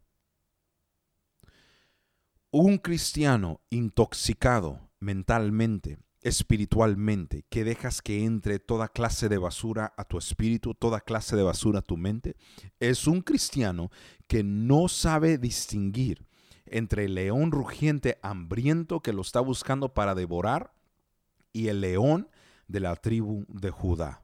Un 2.52 2.78
cristiano 2.78 3.60
intoxicado 3.70 4.90
mentalmente 5.00 5.98
espiritualmente, 6.26 7.46
que 7.50 7.64
dejas 7.64 8.02
que 8.02 8.26
entre 8.26 8.58
toda 8.58 8.88
clase 8.88 9.30
de 9.30 9.38
basura 9.38 9.94
a 9.96 10.06
tu 10.06 10.18
espíritu, 10.18 10.74
toda 10.74 11.00
clase 11.00 11.36
de 11.36 11.44
basura 11.44 11.80
a 11.80 11.84
tu 11.84 11.98
mente, 11.98 12.36
es 12.80 13.06
un 13.06 13.22
cristiano 13.22 13.92
que 14.28 14.44
no 14.44 14.88
sabe 14.88 15.38
distinguir 15.38 16.26
entre 16.66 17.06
el 17.06 17.14
león 17.14 17.52
rugiente 17.52 18.18
hambriento 18.24 19.02
que 19.02 19.14
lo 19.14 19.22
está 19.22 19.40
buscando 19.40 19.94
para 19.94 20.16
devorar 20.16 20.74
y 21.54 21.68
el 21.68 21.82
león 21.82 22.28
de 22.68 22.80
la 22.80 22.96
tribu 22.96 23.46
de 23.48 23.70
Judá. 23.70 24.24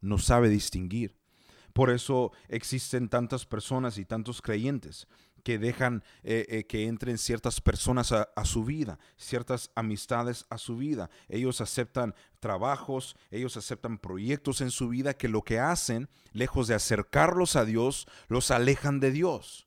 No 0.00 0.16
sabe 0.16 0.48
distinguir. 0.48 1.18
Por 1.74 1.90
eso 1.90 2.32
existen 2.48 3.10
tantas 3.10 3.44
personas 3.44 3.98
y 3.98 4.06
tantos 4.06 4.40
creyentes 4.40 5.06
que 5.46 5.60
dejan 5.60 6.02
eh, 6.24 6.44
eh, 6.48 6.64
que 6.64 6.88
entren 6.88 7.18
ciertas 7.18 7.60
personas 7.60 8.10
a, 8.10 8.44
su 8.44 8.64
vida, 8.64 8.98
ciertas 9.16 9.70
amistades 9.76 10.44
a 10.50 10.58
su 10.58 10.76
vida. 10.76 11.08
Ellos 11.28 11.60
aceptan 11.60 12.16
trabajos, 12.40 13.14
ellos 13.30 13.56
aceptan 13.56 13.98
proyectos 13.98 14.60
en 14.60 14.72
su 14.72 14.88
vida 14.88 15.14
que 15.14 15.28
lo 15.28 15.42
que 15.42 15.60
hacen, 15.60 16.08
lejos 16.32 16.66
de 16.66 16.74
acercarlos 16.74 17.54
a 17.54 17.64
Dios, 17.64 18.08
los 18.26 18.50
alejan 18.50 18.98
de 18.98 19.12
Dios 19.12 19.65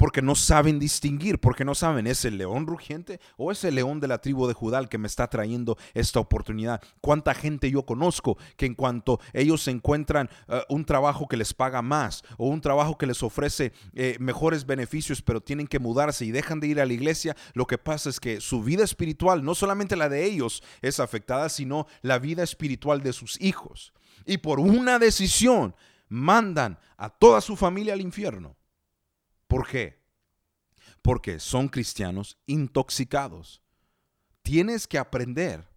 porque 0.00 0.22
no 0.22 0.34
saben 0.34 0.78
distinguir, 0.78 1.38
porque 1.40 1.62
no 1.62 1.74
saben, 1.74 2.06
¿es 2.06 2.24
el 2.24 2.38
león 2.38 2.66
rugiente 2.66 3.20
o 3.36 3.52
es 3.52 3.64
el 3.64 3.74
león 3.74 4.00
de 4.00 4.08
la 4.08 4.16
tribu 4.16 4.46
de 4.46 4.54
Judá 4.54 4.78
el 4.78 4.88
que 4.88 4.96
me 4.96 5.06
está 5.06 5.28
trayendo 5.28 5.76
esta 5.92 6.20
oportunidad? 6.20 6.80
¿Cuánta 7.02 7.34
gente 7.34 7.70
yo 7.70 7.84
conozco 7.84 8.38
que 8.56 8.64
en 8.64 8.74
cuanto 8.74 9.20
ellos 9.34 9.68
encuentran 9.68 10.30
eh, 10.48 10.62
un 10.70 10.86
trabajo 10.86 11.28
que 11.28 11.36
les 11.36 11.52
paga 11.52 11.82
más 11.82 12.22
o 12.38 12.48
un 12.48 12.62
trabajo 12.62 12.96
que 12.96 13.06
les 13.06 13.22
ofrece 13.22 13.74
eh, 13.92 14.16
mejores 14.20 14.64
beneficios, 14.64 15.20
pero 15.20 15.42
tienen 15.42 15.66
que 15.66 15.78
mudarse 15.78 16.24
y 16.24 16.30
dejan 16.30 16.60
de 16.60 16.68
ir 16.68 16.80
a 16.80 16.86
la 16.86 16.94
iglesia, 16.94 17.36
lo 17.52 17.66
que 17.66 17.76
pasa 17.76 18.08
es 18.08 18.20
que 18.20 18.40
su 18.40 18.62
vida 18.62 18.84
espiritual, 18.84 19.44
no 19.44 19.54
solamente 19.54 19.96
la 19.96 20.08
de 20.08 20.24
ellos 20.24 20.62
es 20.80 20.98
afectada, 20.98 21.50
sino 21.50 21.86
la 22.00 22.18
vida 22.18 22.42
espiritual 22.42 23.02
de 23.02 23.12
sus 23.12 23.38
hijos. 23.38 23.92
Y 24.24 24.38
por 24.38 24.60
una 24.60 24.98
decisión 24.98 25.74
mandan 26.08 26.78
a 26.96 27.10
toda 27.10 27.42
su 27.42 27.54
familia 27.54 27.92
al 27.92 28.00
infierno. 28.00 28.56
¿Por 29.50 29.66
qué? 29.66 30.00
Porque 31.02 31.40
son 31.40 31.68
cristianos 31.68 32.38
intoxicados. 32.46 33.60
Tienes 34.42 34.86
que 34.86 34.96
aprender 34.96 35.68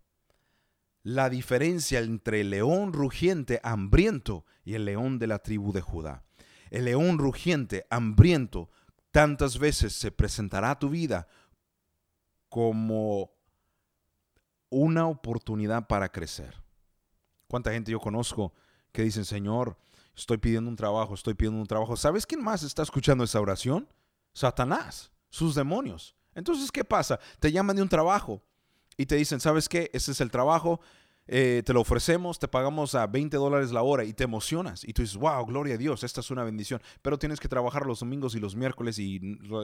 la 1.01 1.27
diferencia 1.27 1.97
entre 1.97 2.41
el 2.41 2.51
león 2.51 2.93
rugiente 2.93 3.59
hambriento 3.63 4.45
y 4.63 4.75
el 4.75 4.85
león 4.85 5.17
de 5.17 5.25
la 5.25 5.39
tribu 5.39 5.73
de 5.73 5.81
Judá. 5.81 6.23
El 6.69 6.85
león 6.85 7.17
rugiente 7.17 7.87
hambriento 7.89 8.69
tantas 9.09 9.57
veces 9.57 9.93
se 9.93 10.11
presentará 10.11 10.69
a 10.69 10.79
tu 10.79 10.89
vida 10.89 11.27
como 12.49 13.31
una 14.69 15.07
oportunidad 15.07 15.87
para 15.87 16.09
crecer. 16.09 16.61
¿Cuánta 17.47 17.71
gente 17.71 17.91
yo 17.91 17.99
conozco 17.99 18.53
que 18.91 19.01
dicen, 19.01 19.25
Señor, 19.25 19.79
estoy 20.15 20.37
pidiendo 20.37 20.69
un 20.69 20.75
trabajo, 20.75 21.13
estoy 21.13 21.33
pidiendo 21.33 21.59
un 21.59 21.67
trabajo? 21.67 21.95
¿Sabes 21.95 22.25
quién 22.25 22.43
más 22.43 22.63
está 22.63 22.83
escuchando 22.83 23.23
esa 23.23 23.41
oración? 23.41 23.87
Satanás, 24.33 25.11
sus 25.29 25.55
demonios. 25.55 26.15
Entonces, 26.35 26.71
¿qué 26.71 26.83
pasa? 26.83 27.19
Te 27.39 27.51
llaman 27.51 27.75
de 27.75 27.81
un 27.81 27.89
trabajo 27.89 28.43
y 28.97 29.05
te 29.05 29.15
dicen, 29.15 29.39
¿sabes 29.39 29.69
qué? 29.69 29.89
Ese 29.93 30.11
es 30.11 30.21
el 30.21 30.31
trabajo, 30.31 30.79
eh, 31.25 31.63
te 31.65 31.71
lo 31.71 31.79
ofrecemos, 31.81 32.37
te 32.37 32.49
pagamos 32.49 32.95
a 32.95 33.07
20 33.07 33.37
dólares 33.37 33.71
la 33.71 33.81
hora 33.81 34.03
y 34.03 34.13
te 34.13 34.25
emocionas 34.25 34.83
y 34.83 34.91
tú 34.91 35.03
dices, 35.03 35.15
wow, 35.15 35.45
gloria 35.45 35.75
a 35.75 35.77
Dios, 35.77 36.03
esta 36.03 36.19
es 36.19 36.31
una 36.31 36.43
bendición, 36.43 36.81
pero 37.01 37.17
tienes 37.17 37.39
que 37.39 37.47
trabajar 37.47 37.85
los 37.85 38.01
domingos 38.01 38.35
y 38.35 38.39
los 38.39 38.55
miércoles 38.55 38.99
y 38.99 39.21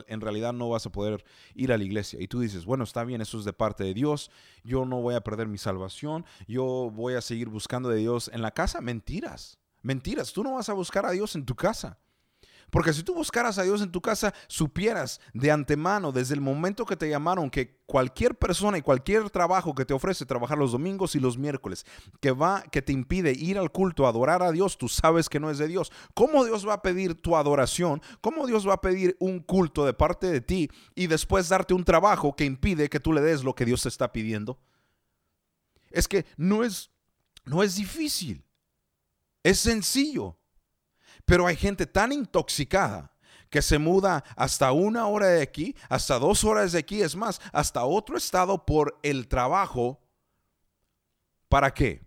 en 0.08 0.22
realidad 0.22 0.54
no 0.54 0.70
vas 0.70 0.86
a 0.86 0.92
poder 0.92 1.24
ir 1.56 1.74
a 1.74 1.78
la 1.78 1.84
iglesia. 1.84 2.22
Y 2.22 2.28
tú 2.28 2.40
dices, 2.40 2.66
bueno, 2.66 2.86
está 2.86 3.04
bien, 3.04 3.22
eso 3.22 3.38
es 3.38 3.46
de 3.46 3.54
parte 3.54 3.84
de 3.84 3.94
Dios, 3.94 4.32
yo 4.64 4.86
no 4.86 5.02
voy 5.02 5.16
a 5.16 5.22
perder 5.22 5.48
mi 5.48 5.58
salvación, 5.58 6.26
yo 6.48 6.92
voy 6.94 7.16
a 7.16 7.22
seguir 7.22 7.50
buscando 7.50 7.90
de 7.90 7.98
Dios 7.98 8.30
en 8.34 8.42
la 8.42 8.52
casa. 8.52 8.80
Mentiras, 8.80 9.60
mentiras, 9.82 10.34
tú 10.34 10.44
no 10.44 10.56
vas 10.56 10.70
a 10.70 10.74
buscar 10.74 11.06
a 11.06 11.12
Dios 11.12 11.36
en 11.36 11.46
tu 11.46 11.56
casa. 11.56 11.98
Porque 12.70 12.94
si 12.94 13.04
tú 13.04 13.16
buscaras 13.16 13.58
a 13.58 13.64
Dios 13.64 13.82
en 13.82 13.92
tu 13.92 14.02
casa, 14.02 14.34
supieras 14.48 15.20
de 15.34 15.52
antemano, 15.52 16.12
desde 16.12 16.36
el 16.36 16.42
momento 16.42 16.86
que 16.86 16.96
te 16.96 17.10
llamaron, 17.10 17.50
que 17.50 17.80
cualquier 17.86 18.36
persona 18.36 18.78
y 18.78 18.82
cualquier 18.82 19.30
trabajo 19.30 19.74
que 19.74 19.86
te 19.86 19.94
ofrece 19.94 20.26
trabajar 20.26 20.58
los 20.58 20.72
domingos 20.72 21.16
y 21.16 21.20
los 21.20 21.38
miércoles, 21.38 21.86
que 22.20 22.32
va, 22.32 22.62
que 22.62 22.82
te 22.82 22.94
impide 22.94 23.32
ir 23.32 23.58
al 23.58 23.72
culto, 23.72 24.06
adorar 24.06 24.44
a 24.44 24.52
Dios, 24.52 24.78
tú 24.78 24.88
sabes 24.88 25.30
que 25.30 25.40
no 25.40 25.50
es 25.50 25.58
de 25.58 25.68
Dios. 25.68 25.92
¿Cómo 26.14 26.46
Dios 26.46 26.68
va 26.68 26.74
a 26.74 26.82
pedir 26.82 27.16
tu 27.16 27.36
adoración? 27.36 28.02
¿Cómo 28.22 28.46
Dios 28.46 28.68
va 28.68 28.76
a 28.76 28.82
pedir 28.82 29.18
un 29.20 29.40
culto 29.40 29.86
de 29.86 29.94
parte 29.94 30.28
de 30.28 30.42
ti 30.42 30.70
y 30.94 31.08
después 31.08 31.50
darte 31.50 31.74
un 31.74 31.84
trabajo 31.84 32.36
que 32.36 32.46
impide 32.46 32.90
que 32.90 33.00
tú 33.00 33.14
le 33.14 33.22
des 33.22 33.44
lo 33.44 33.56
que 33.56 33.66
Dios 33.66 33.82
te 33.82 33.90
está 33.90 34.12
pidiendo? 34.12 34.60
Es 35.90 36.08
que 36.08 36.26
no 36.38 36.64
es, 36.64 36.92
no 37.46 37.64
es 37.64 37.76
difícil. 37.76 38.44
Es 39.44 39.60
sencillo. 39.60 40.38
Pero 41.26 41.48
hay 41.48 41.56
gente 41.56 41.86
tan 41.86 42.12
intoxicada 42.12 43.14
que 43.50 43.62
se 43.62 43.78
muda 43.80 44.24
hasta 44.36 44.72
una 44.72 45.08
hora 45.08 45.28
de 45.28 45.42
aquí, 45.42 45.76
hasta 45.90 46.20
dos 46.20 46.44
horas 46.44 46.72
de 46.72 46.80
aquí, 46.80 47.02
es 47.02 47.16
más, 47.16 47.42
hasta 47.52 47.84
otro 47.84 48.18
estado 48.18 48.66
por 48.66 49.00
el 49.04 49.28
trabajo. 49.28 50.00
¿Para 51.48 51.74
qué? 51.74 52.06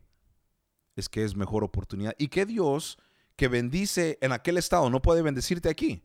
Es 0.94 1.08
que 1.08 1.24
es 1.24 1.34
mejor 1.34 1.64
oportunidad. 1.64 2.14
Y 2.18 2.28
que 2.28 2.46
Dios 2.46 2.98
que 3.36 3.48
bendice 3.48 4.18
en 4.20 4.32
aquel 4.32 4.58
estado 4.58 4.88
no 4.90 5.02
puede 5.02 5.22
bendecirte 5.22 5.68
aquí. 5.68 6.04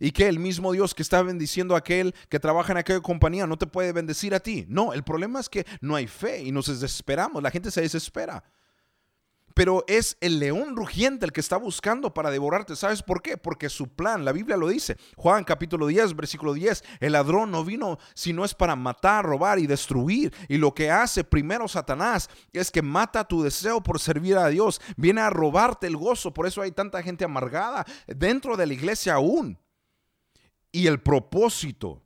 Y 0.00 0.10
que 0.10 0.26
el 0.26 0.38
mismo 0.38 0.72
Dios 0.72 0.94
que 0.94 1.02
está 1.02 1.22
bendiciendo 1.22 1.74
a 1.74 1.78
aquel 1.78 2.14
que 2.28 2.40
trabaja 2.40 2.72
en 2.72 2.78
aquella 2.78 3.00
compañía 3.00 3.46
no 3.46 3.58
te 3.58 3.66
puede 3.66 3.92
bendecir 3.92 4.34
a 4.34 4.40
ti. 4.40 4.64
No, 4.68 4.92
el 4.92 5.04
problema 5.04 5.38
es 5.38 5.48
que 5.48 5.66
no 5.80 5.94
hay 5.94 6.08
fe 6.08 6.42
y 6.42 6.50
nos 6.50 6.66
desesperamos. 6.66 7.42
La 7.42 7.50
gente 7.50 7.70
se 7.70 7.82
desespera. 7.82 8.42
Pero 9.54 9.84
es 9.86 10.16
el 10.20 10.38
león 10.38 10.76
rugiente 10.76 11.26
el 11.26 11.32
que 11.32 11.40
está 11.40 11.56
buscando 11.56 12.14
para 12.14 12.30
devorarte. 12.30 12.76
¿Sabes 12.76 13.02
por 13.02 13.22
qué? 13.22 13.36
Porque 13.36 13.68
su 13.68 13.88
plan, 13.88 14.24
la 14.24 14.32
Biblia 14.32 14.56
lo 14.56 14.68
dice. 14.68 14.96
Juan 15.16 15.44
capítulo 15.44 15.86
10, 15.86 16.16
versículo 16.16 16.54
10. 16.54 16.82
El 17.00 17.12
ladrón 17.12 17.50
no 17.50 17.64
vino 17.64 17.98
si 18.14 18.32
no 18.32 18.44
es 18.44 18.54
para 18.54 18.76
matar, 18.76 19.24
robar 19.24 19.58
y 19.58 19.66
destruir. 19.66 20.32
Y 20.48 20.56
lo 20.56 20.74
que 20.74 20.90
hace 20.90 21.24
primero 21.24 21.68
Satanás 21.68 22.30
es 22.52 22.70
que 22.70 22.82
mata 22.82 23.26
tu 23.26 23.42
deseo 23.42 23.82
por 23.82 24.00
servir 24.00 24.36
a 24.36 24.48
Dios. 24.48 24.80
Viene 24.96 25.20
a 25.20 25.30
robarte 25.30 25.86
el 25.86 25.96
gozo. 25.96 26.32
Por 26.32 26.46
eso 26.46 26.62
hay 26.62 26.72
tanta 26.72 27.02
gente 27.02 27.24
amargada 27.24 27.84
dentro 28.06 28.56
de 28.56 28.66
la 28.66 28.74
iglesia 28.74 29.14
aún. 29.14 29.58
Y 30.70 30.86
el 30.86 31.00
propósito 31.00 32.02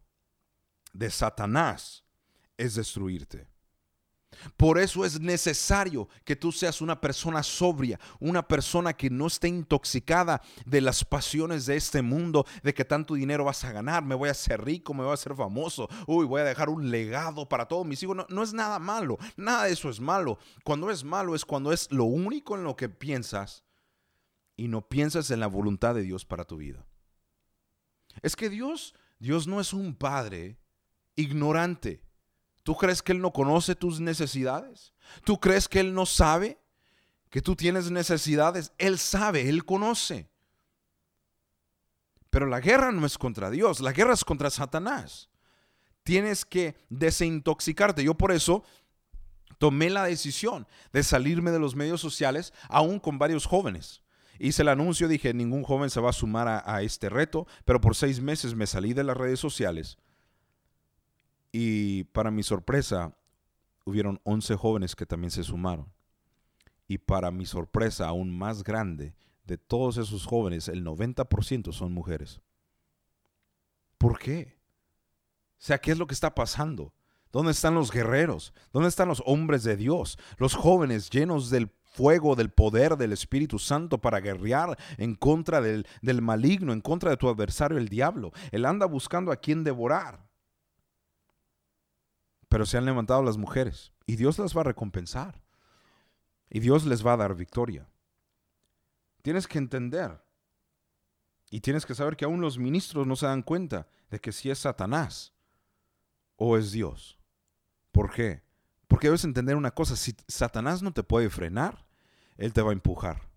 de 0.93 1.11
Satanás 1.11 2.05
es 2.57 2.75
destruirte. 2.75 3.47
Por 4.57 4.79
eso 4.79 5.05
es 5.05 5.21
necesario 5.21 6.09
que 6.25 6.37
tú 6.37 6.53
seas 6.53 6.81
una 6.81 7.01
persona 7.01 7.43
sobria, 7.43 7.99
una 8.21 8.47
persona 8.47 8.93
que 8.93 9.11
no 9.11 9.27
esté 9.27 9.49
intoxicada 9.49 10.43
de 10.65 10.81
las 10.81 11.05
pasiones 11.05 11.67
de 11.67 11.77
este 11.77 12.03
mundo, 12.03 12.45
de 12.63 12.75
que 12.75 12.85
tanto 12.85 13.15
dinero 13.15 13.45
vas 13.45 13.65
a 13.65 13.73
ganar, 13.73 14.05
me 14.05 14.15
voy 14.15 14.29
a 14.29 14.33
hacer 14.33 14.63
rico, 14.65 14.95
me 14.95 15.03
voy 15.03 15.13
a 15.13 15.15
hacer 15.15 15.35
famoso, 15.35 15.89
uy, 16.07 16.27
voy 16.27 16.41
a 16.43 16.45
dejar 16.45 16.69
un 16.69 16.91
legado 16.91 17.49
para 17.49 17.67
todos 17.67 17.87
mis 17.87 18.03
hijos. 18.03 18.17
No, 18.17 18.27
no 18.29 18.43
es 18.43 18.53
nada 18.53 18.79
malo, 18.79 19.19
nada 19.37 19.65
de 19.65 19.73
eso 19.73 19.89
es 19.89 20.01
malo. 20.01 20.39
Cuando 20.65 20.91
es 20.91 21.05
malo 21.05 21.35
es 21.35 21.45
cuando 21.45 21.73
es 21.73 21.91
lo 21.91 22.05
único 22.05 22.57
en 22.57 22.65
lo 22.65 22.77
que 22.77 22.89
piensas 22.89 23.65
y 24.57 24.69
no 24.69 24.89
piensas 24.89 25.31
en 25.31 25.41
la 25.41 25.47
voluntad 25.47 25.95
de 25.95 26.03
Dios 26.03 26.25
para 26.25 26.45
tu 26.45 26.57
vida. 26.57 26.87
Es 28.23 28.37
que 28.37 28.49
Dios, 28.49 28.95
Dios 29.19 29.47
no 29.47 29.61
es 29.61 29.73
un 29.73 29.95
padre 29.95 30.59
ignorante. 31.15 32.06
¿Tú 32.67 32.75
crees 32.75 33.01
que 33.01 33.13
Él 33.13 33.21
no 33.21 33.33
conoce 33.33 33.77
tus 33.77 34.01
necesidades? 34.01 34.93
¿Tú 35.23 35.39
crees 35.39 35.69
que 35.69 35.79
Él 35.79 35.95
no 35.95 36.05
sabe 36.05 36.59
que 37.31 37.41
tú 37.41 37.55
tienes 37.55 37.93
necesidades? 37.93 38.73
Él 38.77 38.99
sabe, 38.99 39.49
Él 39.49 39.65
conoce. 39.65 40.29
Pero 42.29 42.47
la 42.47 42.59
guerra 42.59 42.91
no 42.91 43.07
es 43.07 43.19
contra 43.19 43.51
Dios, 43.51 43.79
la 43.79 43.93
guerra 43.93 44.15
es 44.15 44.25
contra 44.25 44.51
Satanás. 44.51 45.31
Tienes 46.03 46.45
que 46.45 46.75
desintoxicarte. 46.89 48.03
Yo 48.03 48.15
por 48.15 48.33
eso 48.33 48.65
tomé 49.59 49.89
la 49.89 50.03
decisión 50.03 50.67
de 50.93 51.05
salirme 51.05 51.53
de 51.53 51.61
los 51.61 51.77
medios 51.77 52.01
sociales, 52.01 52.53
aún 52.69 52.99
con 52.99 53.17
varios 53.17 53.47
jóvenes. 53.47 54.03
Hice 54.41 54.63
el 54.63 54.71
anuncio, 54.71 55.07
dije, 55.07 55.33
ningún 55.33 55.63
joven 55.63 55.89
se 55.89 56.01
va 56.01 56.11
a 56.11 56.13
sumar 56.13 56.49
a, 56.49 56.65
a 56.67 56.83
este 56.83 57.11
reto, 57.11 57.47
pero 57.65 57.81
por 57.81 57.95
seis 57.95 58.21
meses 58.21 58.57
me 58.57 58.67
salí 58.67 58.93
de 58.93 59.05
las 59.05 59.17
redes 59.17 59.39
sociales 59.39 59.99
y 61.59 62.05
para 62.05 62.31
mi 62.31 62.43
sorpresa, 62.43 63.17
hubieron 63.87 64.21
11 64.25 64.57
jóvenes 64.57 64.95
que 64.95 65.07
también 65.07 65.31
se 65.31 65.43
sumaron. 65.43 65.91
Y 66.87 66.99
para 66.99 67.31
mi 67.31 67.47
sorpresa 67.47 68.09
aún 68.09 68.37
más 68.37 68.63
grande, 68.63 69.15
de 69.47 69.57
todos 69.57 69.97
esos 69.97 70.27
jóvenes, 70.27 70.69
el 70.69 70.85
90% 70.85 71.73
son 71.73 71.95
mujeres. 71.95 72.43
¿Por 73.97 74.19
qué? 74.19 74.59
O 75.53 75.55
sea, 75.57 75.79
¿qué 75.79 75.93
es 75.93 75.99
lo 75.99 76.07
que 76.07 76.13
está 76.13 76.35
pasando? 76.35 76.93
¿Dónde 77.33 77.53
están 77.53 77.75
los 77.75 77.91
guerreros? 77.91 78.53
¿Dónde 78.71 78.91
están 78.91 79.09
los 79.09 79.23
hombres 79.25 79.65
de 79.65 79.79
Dios? 79.79 80.19
Los 80.37 80.55
jóvenes 80.55 81.09
llenos 81.09 81.49
del 81.49 81.71
fuego, 81.85 82.37
del 82.37 82.51
poder 82.51 82.99
del 82.99 83.15
Espíritu 83.15 83.59
Santo 83.59 83.99
para 83.99 84.21
guerrear 84.21 84.77
en 84.99 85.15
contra 85.15 85.63
del, 85.63 85.87
del 86.03 86.21
maligno, 86.21 86.75
en 86.75 86.83
contra 86.83 87.09
de 87.09 87.17
tu 87.17 87.31
adversario, 87.31 87.79
el 87.79 87.89
diablo. 87.89 88.33
Él 88.51 88.67
anda 88.67 88.85
buscando 88.85 89.33
a 89.33 89.37
quien 89.37 89.65
devorar 89.65 90.27
pero 92.49 92.67
se 92.67 92.79
han 92.79 92.85
levantado 92.85 93.23
las 93.23 93.37
mujeres 93.37 93.93
y 94.07 94.17
Dios 94.17 94.39
las 94.39 94.57
va 94.57 94.63
a 94.63 94.65
recompensar 94.65 95.43
y 96.49 96.61
Dios 96.61 96.85
les 96.85 97.05
va 97.05 97.15
a 97.15 97.17
dar 97.17 97.35
victoria. 97.35 97.89
Tienes 99.23 99.47
que 99.47 99.59
entender 99.59 100.23
y 101.51 101.61
tienes 101.61 101.87
que 101.87 101.95
saber 101.95 102.17
que 102.17 102.25
aún 102.25 102.41
los 102.41 102.59
ministros 102.59 103.07
no 103.07 103.17
se 103.17 103.27
dan 103.27 103.43
cuenta 103.43 103.89
de 104.11 104.21
que 104.21 104.33
si 104.33 104.51
es 104.51 104.61
Satanás 104.61 105.35
o 106.37 106.57
es 106.57 106.73
Dios. 106.73 107.19
¿Por 107.93 108.13
qué? 108.13 108.43
Porque 108.89 109.09
debes 109.09 109.25
entender 109.25 109.57
una 109.57 109.73
cosa, 109.73 109.97
si 109.97 110.15
Satanás 110.29 110.83
no 110.83 110.93
te 110.93 111.03
puede 111.03 111.31
frenar, 111.31 111.87
Él 112.37 112.53
te 112.53 112.63
va 112.63 112.71
a 112.71 112.75
empujar. 112.75 113.29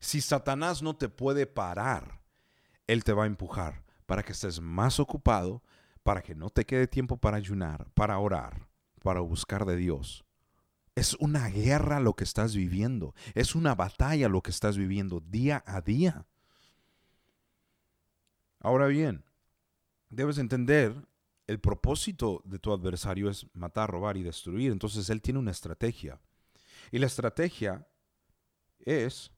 Si 0.00 0.20
Satanás 0.20 0.82
no 0.82 0.96
te 0.96 1.08
puede 1.08 1.46
parar, 1.46 2.20
Él 2.86 3.04
te 3.04 3.12
va 3.12 3.24
a 3.24 3.28
empujar 3.28 3.84
para 4.04 4.22
que 4.22 4.32
estés 4.32 4.60
más 4.60 5.00
ocupado 5.00 5.62
para 6.06 6.22
que 6.22 6.36
no 6.36 6.50
te 6.50 6.64
quede 6.64 6.86
tiempo 6.86 7.16
para 7.16 7.36
ayunar, 7.36 7.90
para 7.92 8.16
orar, 8.20 8.68
para 9.02 9.18
buscar 9.18 9.64
de 9.64 9.74
Dios. 9.74 10.24
Es 10.94 11.14
una 11.14 11.48
guerra 11.48 11.98
lo 11.98 12.14
que 12.14 12.22
estás 12.22 12.54
viviendo, 12.54 13.12
es 13.34 13.56
una 13.56 13.74
batalla 13.74 14.28
lo 14.28 14.40
que 14.40 14.52
estás 14.52 14.78
viviendo 14.78 15.18
día 15.18 15.64
a 15.66 15.80
día. 15.80 16.24
Ahora 18.60 18.86
bien, 18.86 19.24
debes 20.08 20.38
entender, 20.38 20.94
el 21.48 21.58
propósito 21.58 22.40
de 22.44 22.60
tu 22.60 22.72
adversario 22.72 23.28
es 23.28 23.44
matar, 23.52 23.90
robar 23.90 24.16
y 24.16 24.22
destruir, 24.22 24.70
entonces 24.70 25.10
él 25.10 25.20
tiene 25.20 25.40
una 25.40 25.50
estrategia. 25.50 26.20
Y 26.92 27.00
la 27.00 27.06
estrategia 27.06 27.84
es 28.78 29.32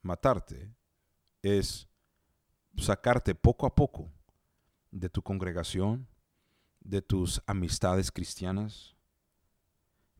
matarte, 0.00 0.74
es 1.42 1.86
sacarte 2.78 3.34
poco 3.34 3.66
a 3.66 3.74
poco 3.74 4.10
de 4.90 5.10
tu 5.10 5.20
congregación, 5.20 6.08
de 6.84 7.02
tus 7.02 7.42
amistades 7.46 8.12
cristianas, 8.12 8.94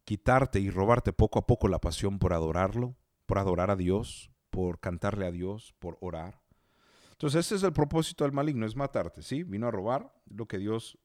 quitarte 0.05 0.61
y 0.61 0.71
robarte 0.71 1.13
poco 1.13 1.39
a 1.39 1.47
poco 1.47 1.69
la 1.69 1.81
pasión 1.81 2.19
por 2.19 2.33
adorarlo, 2.33 2.97
por 3.27 3.39
adorar 3.39 3.71
a 3.71 3.77
Dios, 3.77 4.31
por 4.51 4.81
cantarle 4.81 5.27
a 5.27 5.31
Dios, 5.31 5.75
por 5.79 5.99
orar. 6.01 6.41
Entonces 7.13 7.47
ese 7.47 7.57
es 7.57 7.63
el 7.63 7.73
propósito 7.73 8.25
del 8.25 8.33
maligno, 8.33 8.67
es 8.67 8.77
matarte, 8.77 9.23
¿sí? 9.23 9.45
Vino 9.45 9.69
a 9.69 9.71
robar 9.71 10.13
lo 10.27 10.47
que 10.47 10.59
Dios 10.59 10.99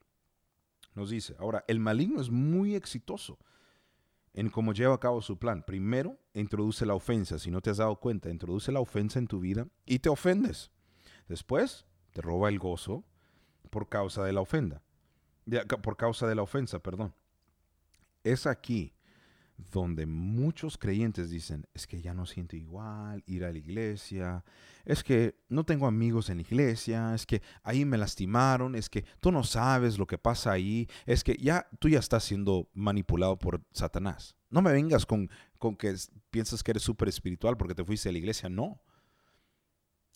nos 0.96 1.10
dice. 1.10 1.36
Ahora, 1.40 1.64
el 1.68 1.80
maligno 1.80 2.20
es 2.20 2.30
muy 2.30 2.76
exitoso 2.76 3.38
en 4.34 4.50
cómo 4.50 4.74
lleva 4.74 4.96
a 4.96 5.00
cabo 5.00 5.22
su 5.22 5.38
plan. 5.38 5.64
Primero, 5.64 6.18
introduce 6.34 6.86
la 6.86 6.94
ofensa. 6.94 7.40
Si 7.40 7.52
no 7.52 7.62
te 7.62 7.70
has 7.70 7.78
dado 7.78 7.98
cuenta, 7.98 8.30
introduce 8.30 8.72
la 8.72 8.80
ofensa 8.80 9.20
en 9.20 9.28
tu 9.28 9.40
vida 9.40 9.68
y 9.86 10.00
te 10.00 10.10
ofendes. 10.10 10.72
Después, 11.28 11.86
te 12.12 12.22
roba 12.22 12.50
el 12.50 12.60
gozo 12.60 13.04
por 13.70 13.88
causa 13.88 14.24
de 14.24 14.34
la 14.34 14.42
ofenda. 14.42 14.82
Por 15.82 15.98
causa 15.98 16.28
de 16.28 16.36
la 16.36 16.42
ofensa, 16.42 16.80
perdón. 16.80 17.14
Es 18.24 18.46
aquí 18.46 18.94
donde 19.72 20.06
muchos 20.06 20.78
creyentes 20.78 21.30
dicen, 21.30 21.68
es 21.74 21.86
que 21.86 22.02
ya 22.02 22.14
no 22.14 22.26
siento 22.26 22.56
igual 22.56 23.24
ir 23.26 23.44
a 23.44 23.52
la 23.52 23.58
iglesia, 23.58 24.44
es 24.86 25.04
que 25.04 25.36
no 25.50 25.66
tengo 25.66 25.86
amigos 25.86 26.30
en 26.30 26.38
la 26.38 26.42
iglesia, 26.44 27.14
es 27.14 27.26
que 27.26 27.42
ahí 27.64 27.86
me 27.86 27.98
lastimaron, 27.98 28.76
es 28.76 28.90
que 28.90 29.04
tú 29.20 29.32
no 29.32 29.44
sabes 29.44 29.98
lo 29.98 30.08
que 30.08 30.18
pasa 30.18 30.52
ahí, 30.52 30.88
es 31.06 31.24
que 31.24 31.36
ya 31.36 31.68
tú 31.80 31.90
ya 31.90 32.00
estás 32.00 32.24
siendo 32.24 32.70
manipulado 32.74 33.38
por 33.38 33.62
Satanás. 33.74 34.36
No 34.50 34.62
me 34.62 34.72
vengas 34.72 35.06
con, 35.06 35.30
con 35.58 35.76
que 35.76 35.94
piensas 36.32 36.64
que 36.64 36.72
eres 36.72 36.84
súper 36.84 37.10
espiritual 37.10 37.58
porque 37.58 37.76
te 37.76 37.84
fuiste 37.84 38.10
a 38.10 38.12
la 38.12 38.18
iglesia, 38.18 38.50
no. 38.50 38.82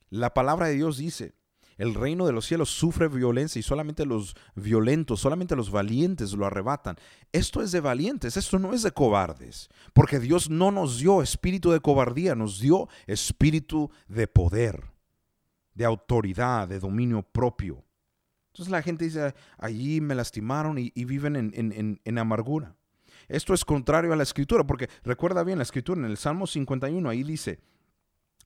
La 0.10 0.34
palabra 0.34 0.68
de 0.68 0.76
Dios 0.76 0.98
dice, 0.98 1.36
el 1.78 1.94
reino 1.94 2.26
de 2.26 2.34
los 2.34 2.46
cielos 2.46 2.70
sufre 2.70 3.08
violencia 3.08 3.60
y 3.60 3.64
solamente 3.64 4.06
los 4.06 4.36
violentos, 4.56 5.20
solamente 5.20 5.56
los 5.56 5.72
valientes 5.72 6.34
lo 6.34 6.46
arrebatan. 6.46 6.98
Esto 7.32 7.62
es 7.62 7.72
de 7.72 7.80
valientes, 7.80 8.38
esto 8.38 8.60
no 8.60 8.74
es 8.74 8.84
de 8.84 8.92
cobardes, 8.92 9.70
porque 9.94 10.20
Dios 10.20 10.50
no 10.50 10.72
nos 10.72 11.00
dio 11.00 11.22
espíritu 11.22 11.72
de 11.72 11.80
cobardía, 11.80 12.36
nos 12.36 12.60
dio 12.60 12.90
espíritu 13.08 13.92
de 14.08 14.28
poder, 14.28 14.92
de 15.74 15.86
autoridad, 15.86 16.68
de 16.68 16.80
dominio 16.80 17.24
propio. 17.24 17.84
Entonces 18.52 18.72
la 18.72 18.84
gente 18.84 19.06
dice, 19.06 19.34
allí 19.58 20.00
me 20.00 20.14
lastimaron 20.14 20.78
y, 20.78 20.92
viven 21.06 21.36
en, 21.36 22.00
en 22.04 22.18
amargura. 22.20 22.76
Esto 23.28 23.54
es 23.54 23.66
contrario 23.66 24.14
a 24.14 24.16
la 24.16 24.24
escritura, 24.24 24.64
porque 24.64 24.90
recuerda 25.04 25.44
bien 25.44 25.58
la 25.58 25.64
escritura 25.64 26.00
en 26.00 26.06
el 26.06 26.18
Salmo 26.18 26.46
51, 26.46 27.10
ahí 27.10 27.24
dice, 27.24 27.60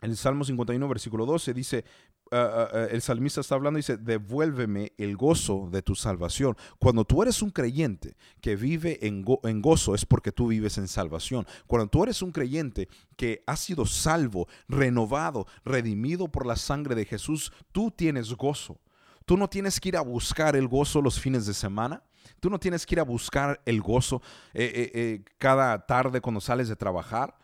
el 0.01 0.17
Salmo 0.17 0.43
51, 0.43 0.87
versículo 0.87 1.25
12 1.25 1.53
dice, 1.53 1.85
ah, 2.31 2.37
ah, 2.37 2.67
ah, 2.71 2.87
el 2.91 3.01
salmista 3.01 3.41
está 3.41 3.55
hablando 3.55 3.79
y 3.79 3.81
dice, 3.81 3.97
devuélveme 3.97 4.93
el 4.97 5.15
gozo 5.17 5.69
de 5.71 5.81
tu 5.81 5.95
salvación. 5.95 6.55
Cuando 6.79 7.05
tú 7.05 7.23
eres 7.23 7.41
un 7.41 7.49
creyente 7.49 8.15
que 8.41 8.55
vive 8.55 9.05
en, 9.05 9.25
en, 9.43 9.61
gozo 9.61 9.95
es 9.95 10.05
porque 10.05 10.31
tú 10.31 10.47
vives 10.47 10.77
en 10.77 10.87
salvación. 10.87 11.45
Cuando 11.65 11.87
tú 11.87 12.03
eres 12.03 12.21
un 12.21 12.31
creyente 12.31 12.87
que 13.15 13.43
ha 13.47 13.55
sido 13.55 13.85
salvo, 13.85 14.47
renovado, 14.67 15.47
redimido 15.65 16.27
por 16.27 16.45
la 16.45 16.55
sangre 16.55 16.95
de 16.95 17.05
Jesús, 17.05 17.51
tú 17.71 17.91
tienes 17.91 18.33
gozo. 18.33 18.79
Tú 19.27 19.35
no 19.35 19.49
tienes 19.49 19.81
que 19.81 19.89
ir 19.89 19.97
a 19.97 20.01
buscar 20.01 20.55
el 20.55 20.69
gozo 20.69 21.01
los 21.01 21.19
fines 21.19 21.45
de 21.45 21.53
semana. 21.53 22.01
Tú 22.39 22.49
no 22.49 22.59
tienes 22.59 22.85
que 22.85 22.95
ir 22.95 22.99
a 23.01 23.03
buscar 23.03 23.61
el 23.65 23.81
gozo 23.81 24.21
eh, 24.53 24.71
eh, 24.73 24.91
eh, 24.93 25.23
cada 25.37 25.85
tarde 25.85 26.21
cuando 26.21 26.39
sales 26.39 26.69
de 26.69 26.77
trabajar. 26.77 27.37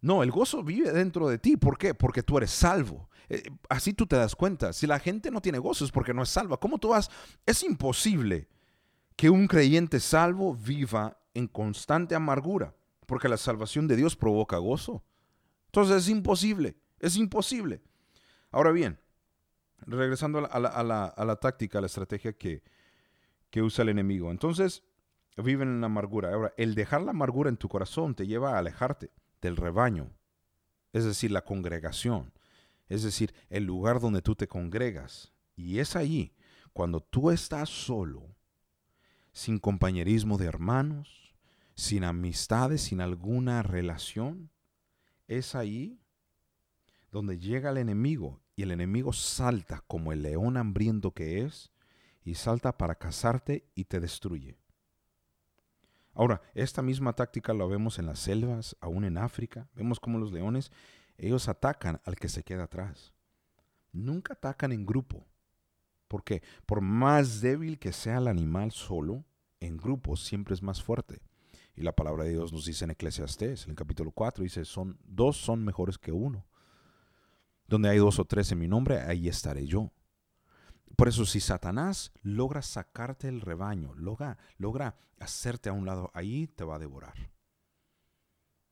No, 0.00 0.22
el 0.22 0.30
gozo 0.30 0.62
vive 0.62 0.92
dentro 0.92 1.28
de 1.28 1.38
ti. 1.38 1.56
¿Por 1.56 1.76
qué? 1.76 1.94
Porque 1.94 2.22
tú 2.22 2.38
eres 2.38 2.50
salvo. 2.50 3.08
Eh, 3.28 3.42
así 3.68 3.92
tú 3.92 4.06
te 4.06 4.16
das 4.16 4.36
cuenta. 4.36 4.72
Si 4.72 4.86
la 4.86 4.98
gente 4.98 5.30
no 5.30 5.40
tiene 5.40 5.58
gozo 5.58 5.84
es 5.84 5.90
porque 5.90 6.14
no 6.14 6.22
es 6.22 6.28
salva. 6.28 6.58
¿Cómo 6.58 6.78
tú 6.78 6.88
vas? 6.88 7.10
Es 7.44 7.62
imposible 7.62 8.48
que 9.16 9.30
un 9.30 9.48
creyente 9.48 10.00
salvo 10.00 10.54
viva 10.54 11.18
en 11.34 11.48
constante 11.48 12.14
amargura, 12.14 12.74
porque 13.06 13.28
la 13.28 13.36
salvación 13.36 13.88
de 13.88 13.96
Dios 13.96 14.16
provoca 14.16 14.58
gozo. 14.58 15.04
Entonces 15.66 16.04
es 16.04 16.08
imposible, 16.08 16.76
es 17.00 17.16
imposible. 17.16 17.82
Ahora 18.50 18.70
bien, 18.70 18.98
regresando 19.80 20.48
a 20.50 20.58
la, 20.58 21.36
táctica, 21.36 21.78
a 21.78 21.80
la 21.80 21.86
estrategia 21.86 22.32
que, 22.32 22.62
que 23.50 23.62
usa 23.62 23.82
el 23.82 23.90
enemigo. 23.90 24.30
Entonces, 24.30 24.84
viven 25.36 25.68
en 25.68 25.80
la 25.80 25.86
amargura. 25.86 26.32
Ahora, 26.32 26.54
el 26.56 26.74
dejar 26.74 27.02
la 27.02 27.10
amargura 27.10 27.50
en 27.50 27.56
tu 27.56 27.68
corazón 27.68 28.14
te 28.14 28.26
lleva 28.26 28.54
a 28.54 28.58
alejarte 28.58 29.10
del 29.40 29.56
rebaño, 29.56 30.10
es 30.92 31.04
decir, 31.04 31.30
la 31.30 31.44
congregación, 31.44 32.32
es 32.88 33.02
decir, 33.02 33.34
el 33.50 33.64
lugar 33.64 34.00
donde 34.00 34.22
tú 34.22 34.34
te 34.34 34.48
congregas. 34.48 35.32
Y 35.56 35.78
es 35.78 35.96
allí, 35.96 36.34
cuando 36.72 37.00
tú 37.00 37.30
estás 37.30 37.68
solo, 37.68 38.34
sin 39.32 39.58
compañerismo 39.58 40.38
de 40.38 40.46
hermanos, 40.46 41.34
sin 41.74 42.04
amistades, 42.04 42.82
sin 42.82 43.00
alguna 43.00 43.62
relación, 43.62 44.50
es 45.26 45.54
ahí 45.54 46.00
donde 47.10 47.38
llega 47.38 47.70
el 47.70 47.78
enemigo 47.78 48.40
y 48.56 48.62
el 48.62 48.72
enemigo 48.72 49.12
salta 49.12 49.84
como 49.86 50.12
el 50.12 50.22
león 50.22 50.56
hambriento 50.56 51.12
que 51.12 51.42
es 51.42 51.70
y 52.24 52.34
salta 52.34 52.76
para 52.76 52.96
cazarte 52.96 53.64
y 53.74 53.84
te 53.84 54.00
destruye. 54.00 54.58
Ahora, 56.18 56.42
esta 56.52 56.82
misma 56.82 57.12
táctica 57.12 57.54
la 57.54 57.64
vemos 57.64 58.00
en 58.00 58.06
las 58.06 58.18
selvas, 58.18 58.76
aún 58.80 59.04
en 59.04 59.18
África. 59.18 59.68
Vemos 59.76 60.00
cómo 60.00 60.18
los 60.18 60.32
leones, 60.32 60.72
ellos 61.16 61.48
atacan 61.48 62.00
al 62.04 62.16
que 62.16 62.28
se 62.28 62.42
queda 62.42 62.64
atrás. 62.64 63.14
Nunca 63.92 64.32
atacan 64.32 64.72
en 64.72 64.84
grupo. 64.84 65.24
¿Por 66.08 66.24
qué? 66.24 66.42
Por 66.66 66.80
más 66.80 67.40
débil 67.40 67.78
que 67.78 67.92
sea 67.92 68.18
el 68.18 68.26
animal 68.26 68.72
solo, 68.72 69.24
en 69.60 69.76
grupo 69.76 70.16
siempre 70.16 70.54
es 70.54 70.62
más 70.62 70.82
fuerte. 70.82 71.22
Y 71.76 71.82
la 71.82 71.94
palabra 71.94 72.24
de 72.24 72.30
Dios 72.30 72.52
nos 72.52 72.64
dice 72.66 72.84
en 72.84 72.90
Eclesiastés, 72.90 73.66
en 73.66 73.70
el 73.70 73.76
capítulo 73.76 74.10
4, 74.10 74.42
dice, 74.42 74.64
son, 74.64 74.98
dos 75.04 75.36
son 75.36 75.64
mejores 75.64 75.98
que 75.98 76.10
uno. 76.10 76.44
Donde 77.68 77.90
hay 77.90 77.98
dos 77.98 78.18
o 78.18 78.24
tres 78.24 78.50
en 78.50 78.58
mi 78.58 78.66
nombre, 78.66 79.02
ahí 79.02 79.28
estaré 79.28 79.68
yo. 79.68 79.92
Por 80.96 81.08
eso 81.08 81.26
si 81.26 81.40
Satanás 81.40 82.12
logra 82.22 82.62
sacarte 82.62 83.28
el 83.28 83.40
rebaño, 83.40 83.94
logra, 83.94 84.38
logra 84.56 84.96
hacerte 85.20 85.68
a 85.68 85.72
un 85.72 85.86
lado, 85.86 86.10
ahí 86.14 86.46
te 86.48 86.64
va 86.64 86.76
a 86.76 86.80
devorar. 86.80 87.30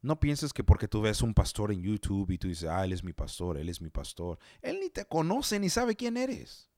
No 0.02 0.20
pienses 0.20 0.52
que 0.52 0.62
porque 0.62 0.88
tú 0.88 1.00
ves 1.00 1.22
un 1.22 1.34
pastor 1.34 1.72
en 1.72 1.82
YouTube 1.82 2.30
y 2.30 2.38
tú 2.38 2.48
dices, 2.48 2.68
ah, 2.68 2.84
él 2.84 2.92
es 2.92 3.02
mi 3.02 3.12
pastor, 3.12 3.56
él 3.58 3.68
es 3.68 3.80
mi 3.80 3.90
pastor. 3.90 4.38
Él 4.60 4.78
ni 4.80 4.90
te 4.90 5.04
conoce 5.04 5.58
ni 5.58 5.68
sabe 5.68 5.96
quién 5.96 6.16
eres. 6.16 6.68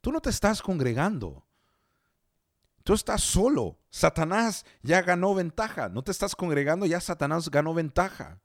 Tú 0.00 0.12
no 0.12 0.20
te 0.20 0.30
estás 0.30 0.62
congregando. 0.62 1.46
Tú 2.84 2.92
estás 2.92 3.22
solo. 3.22 3.78
Satanás 3.90 4.64
ya 4.82 5.02
ganó 5.02 5.34
ventaja. 5.34 5.88
No 5.88 6.04
te 6.04 6.10
estás 6.10 6.36
congregando, 6.36 6.86
ya 6.86 7.00
Satanás 7.00 7.50
ganó 7.50 7.74
ventaja. 7.74 8.40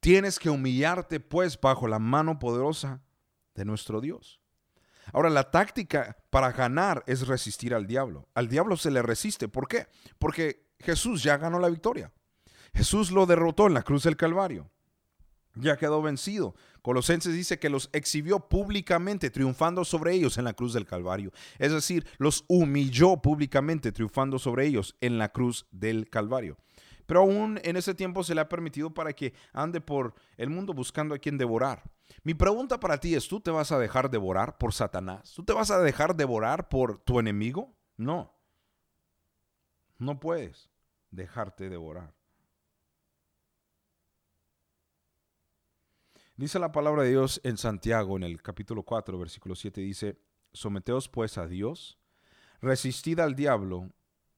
Tienes 0.00 0.40
que 0.40 0.50
humillarte 0.50 1.20
pues 1.20 1.60
bajo 1.60 1.86
la 1.86 2.00
mano 2.00 2.40
poderosa 2.40 3.00
de 3.54 3.64
nuestro 3.64 4.00
Dios. 4.00 4.41
Ahora, 5.12 5.30
la 5.30 5.50
táctica 5.50 6.16
para 6.30 6.52
ganar 6.52 7.02
es 7.06 7.26
resistir 7.26 7.74
al 7.74 7.86
diablo. 7.86 8.28
Al 8.34 8.48
diablo 8.48 8.76
se 8.76 8.90
le 8.90 9.02
resiste. 9.02 9.48
¿Por 9.48 9.68
qué? 9.68 9.86
Porque 10.18 10.66
Jesús 10.78 11.22
ya 11.22 11.36
ganó 11.36 11.58
la 11.58 11.68
victoria. 11.68 12.12
Jesús 12.74 13.10
lo 13.10 13.26
derrotó 13.26 13.66
en 13.66 13.74
la 13.74 13.82
cruz 13.82 14.04
del 14.04 14.16
Calvario. 14.16 14.70
Ya 15.54 15.76
quedó 15.76 16.00
vencido. 16.00 16.54
Colosenses 16.80 17.34
dice 17.34 17.58
que 17.58 17.68
los 17.68 17.90
exhibió 17.92 18.40
públicamente, 18.48 19.30
triunfando 19.30 19.84
sobre 19.84 20.14
ellos 20.14 20.38
en 20.38 20.44
la 20.44 20.54
cruz 20.54 20.72
del 20.72 20.86
Calvario. 20.86 21.30
Es 21.58 21.72
decir, 21.72 22.06
los 22.16 22.44
humilló 22.48 23.18
públicamente, 23.18 23.92
triunfando 23.92 24.38
sobre 24.38 24.66
ellos 24.66 24.96
en 25.00 25.18
la 25.18 25.28
cruz 25.28 25.66
del 25.70 26.08
Calvario. 26.08 26.56
Pero 27.06 27.20
aún 27.20 27.60
en 27.62 27.76
ese 27.76 27.94
tiempo 27.94 28.24
se 28.24 28.34
le 28.34 28.40
ha 28.40 28.48
permitido 28.48 28.94
para 28.94 29.12
que 29.12 29.34
ande 29.52 29.80
por 29.80 30.14
el 30.38 30.48
mundo 30.48 30.72
buscando 30.72 31.14
a 31.14 31.18
quien 31.18 31.36
devorar. 31.36 31.82
Mi 32.22 32.34
pregunta 32.34 32.78
para 32.78 32.98
ti 32.98 33.14
es, 33.14 33.28
¿tú 33.28 33.40
te 33.40 33.50
vas 33.50 33.72
a 33.72 33.78
dejar 33.78 34.10
devorar 34.10 34.58
por 34.58 34.72
Satanás? 34.72 35.32
¿Tú 35.34 35.44
te 35.44 35.52
vas 35.52 35.70
a 35.70 35.80
dejar 35.80 36.16
devorar 36.16 36.68
por 36.68 36.98
tu 36.98 37.18
enemigo? 37.18 37.74
No. 37.96 38.32
No 39.98 40.18
puedes 40.20 40.70
dejarte 41.10 41.68
devorar. 41.68 42.14
Dice 46.36 46.58
la 46.58 46.72
palabra 46.72 47.02
de 47.02 47.10
Dios 47.10 47.40
en 47.44 47.56
Santiago, 47.56 48.16
en 48.16 48.24
el 48.24 48.42
capítulo 48.42 48.82
4, 48.82 49.18
versículo 49.18 49.54
7, 49.54 49.80
dice, 49.80 50.18
Someteos 50.52 51.08
pues 51.08 51.38
a 51.38 51.46
Dios, 51.46 51.98
resistid 52.60 53.20
al 53.20 53.34
diablo 53.34 53.92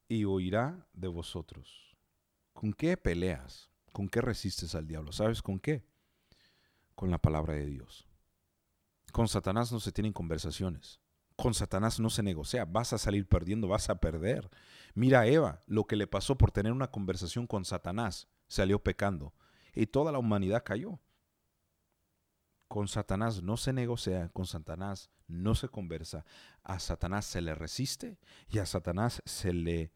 y 0.09 0.25
huirá 0.25 0.87
de 0.93 1.09
vosotros. 1.09 1.97
¿Con 2.53 2.73
qué 2.73 2.97
peleas? 2.97 3.71
¿Con 3.93 4.09
qué 4.09 4.21
resistes 4.21 4.75
al 4.75 4.87
diablo? 4.87 5.13
¿Sabes 5.13 5.41
con 5.41 5.59
qué? 5.59 5.85
Con 6.95 7.11
la 7.11 7.19
palabra 7.19 7.55
de 7.55 7.67
Dios. 7.67 8.07
Con 9.13 9.29
Satanás 9.29 9.73
no 9.73 9.81
se 9.81 9.93
tienen 9.93 10.13
conversaciones. 10.13 11.01
Con 11.37 11.55
Satanás 11.55 12.01
no 12.01 12.11
se 12.11 12.23
negocia. 12.23 12.65
Vas 12.65 12.93
a 12.93 12.99
salir 12.99 13.29
perdiendo, 13.29 13.69
vas 13.69 13.91
a 13.91 13.97
perder. 13.97 14.51
Mira 14.95 15.21
a 15.21 15.27
Eva, 15.27 15.61
lo 15.67 15.85
que 15.85 15.97
le 15.97 16.07
pasó 16.07 16.37
por 16.37 16.51
tener 16.51 16.73
una 16.73 16.91
conversación 16.91 17.47
con 17.47 17.65
Satanás. 17.65 18.29
Salió 18.49 18.83
pecando. 18.83 19.35
Y 19.75 19.87
toda 19.87 20.13
la 20.13 20.19
humanidad 20.19 20.63
cayó. 20.65 21.01
Con 22.69 22.89
Satanás 22.89 23.43
no 23.43 23.57
se 23.57 23.73
negocia, 23.73 24.31
con 24.31 24.47
Satanás 24.47 25.11
no 25.29 25.55
se 25.55 25.69
conversa. 25.69 26.25
A 26.63 26.79
Satanás 26.79 27.25
se 27.25 27.41
le 27.41 27.55
resiste 27.55 28.19
y 28.49 28.59
a 28.59 28.67
Satanás 28.67 29.23
se 29.25 29.53
le 29.53 29.93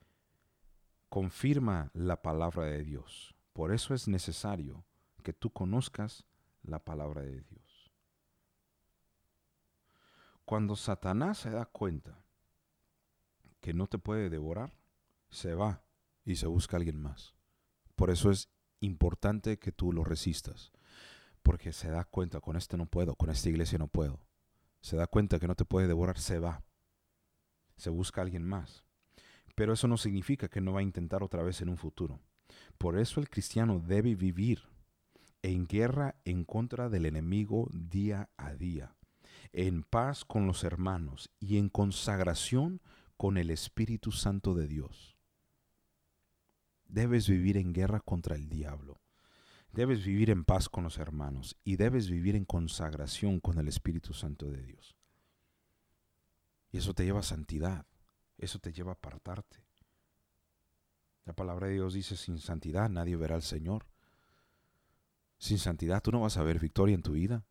confirma 1.09 1.90
la 1.94 2.22
palabra 2.22 2.66
de 2.66 2.84
Dios. 2.84 3.34
Por 3.53 3.72
eso 3.72 3.94
es 3.94 4.07
necesario 4.07 4.84
que 5.22 5.32
tú 5.32 5.51
conozcas 5.51 6.28
la 6.69 6.85
palabra 6.85 7.23
de 7.23 7.41
Dios. 7.41 7.93
Cuando 10.45 10.77
Satanás 10.77 11.39
se 11.39 11.51
da 11.51 11.66
cuenta 11.66 12.25
que 13.61 13.75
no 13.75 13.87
te 13.87 13.99
puede 13.99 14.31
devorar, 14.31 14.73
se 15.31 15.55
va 15.55 15.83
y 16.25 16.37
se 16.37 16.47
busca 16.47 16.77
alguien 16.77 17.01
más. 17.01 17.35
Por 17.97 18.11
eso 18.11 18.31
es 18.31 18.49
importante 18.81 19.59
que 19.59 19.73
tú 19.73 19.93
lo 19.93 20.05
resistas, 20.05 20.73
porque 21.43 21.73
se 21.73 21.91
da 21.91 22.05
cuenta, 22.05 22.41
con 22.41 22.57
este 22.57 22.77
no 22.77 22.87
puedo, 22.87 23.14
con 23.14 23.31
esta 23.31 23.49
iglesia 23.49 23.79
no 23.79 23.89
puedo. 23.89 24.21
Se 24.81 24.97
da 24.97 25.07
cuenta 25.07 25.39
que 25.39 25.49
no 25.49 25.55
te 25.55 25.64
puede 25.64 25.89
devorar, 25.89 26.19
se 26.19 26.39
va. 26.39 26.62
Se 27.77 27.91
busca 27.91 28.23
alguien 28.23 28.45
más. 28.45 28.85
Pero 29.55 29.73
eso 29.73 29.89
no 29.89 29.97
significa 29.97 30.49
que 30.49 30.61
no 30.61 30.73
va 30.73 30.81
a 30.81 30.85
intentar 30.85 31.23
otra 31.23 31.43
vez 31.43 31.61
en 31.61 31.69
un 31.69 31.77
futuro. 31.77 32.21
Por 32.79 32.99
eso 32.99 33.21
el 33.21 33.29
cristiano 33.29 33.81
debe 33.81 34.14
vivir 34.14 34.62
en 35.43 35.66
guerra 35.66 36.16
en 36.24 36.45
contra 36.45 36.89
del 36.89 37.07
enemigo 37.07 37.68
día 37.72 38.30
a 38.36 38.55
día, 38.55 38.97
en 39.53 39.82
paz 39.82 40.24
con 40.24 40.47
los 40.47 40.64
hermanos 40.64 41.30
y 41.39 41.59
en 41.59 41.68
consagración 41.68 42.80
con 43.16 43.36
el 43.36 43.51
Espíritu 43.51 44.12
Santo 44.12 44.55
de 44.55 44.66
Dios. 44.66 45.16
Debes 46.86 47.28
vivir 47.28 47.57
en 47.57 47.72
guerra 47.72 48.01
contra 48.01 48.34
el 48.34 48.49
diablo. 48.49 49.01
Debes 49.72 50.05
vivir 50.05 50.30
en 50.30 50.45
paz 50.45 50.68
con 50.68 50.84
los 50.84 50.99
hermanos 50.99 51.57
y 51.62 51.76
debes 51.76 52.09
vivir 52.09 52.34
en 52.34 52.47
consagración 52.47 53.41
con 53.41 53.59
el 53.59 53.68
Espíritu 53.68 54.14
Santo 54.14 54.51
de 54.51 54.62
Dios. 54.62 54.97
Y 56.72 56.78
eso 56.78 56.95
te 56.95 57.05
lleva 57.05 57.20
a 57.20 57.24
santidad, 57.24 57.86
eso 58.39 58.59
te 58.59 58.72
lleva 58.72 58.93
a 58.93 58.95
apartarte. 58.95 59.62
La 61.24 61.34
palabra 61.34 61.66
de 61.66 61.74
Dios 61.74 61.93
dice, 61.93 62.16
sin 62.16 62.39
santidad 62.39 62.89
nadie 62.89 63.16
verá 63.16 63.34
al 63.34 63.43
Señor. 63.43 63.86
Sin 65.39 65.59
santidad 65.59 66.03
tú 66.03 66.11
no 66.12 66.20
vas 66.20 66.36
a 66.36 66.43
ver 66.43 66.59
victoria 66.59 66.95
en 66.95 67.03
tu 67.03 67.12
vida. 67.12 67.45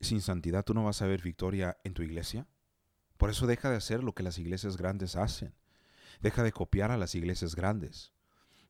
Sin 0.00 0.20
santidad 0.20 0.64
tú 0.64 0.74
no 0.74 0.84
vas 0.84 1.02
a 1.02 1.06
ver 1.06 1.22
victoria 1.22 1.78
en 1.84 1.94
tu 1.94 2.02
iglesia. 2.02 2.46
Por 3.16 3.30
eso 3.30 3.46
deja 3.46 3.70
de 3.70 3.76
hacer 3.76 4.04
lo 4.04 4.14
que 4.14 4.22
las 4.22 4.38
iglesias 4.38 4.76
grandes 4.76 5.16
hacen. 5.16 5.54
Deja 6.20 6.42
de 6.42 6.52
copiar 6.52 6.90
a 6.90 6.96
las 6.96 7.14
iglesias 7.14 7.54
grandes. 7.54 8.12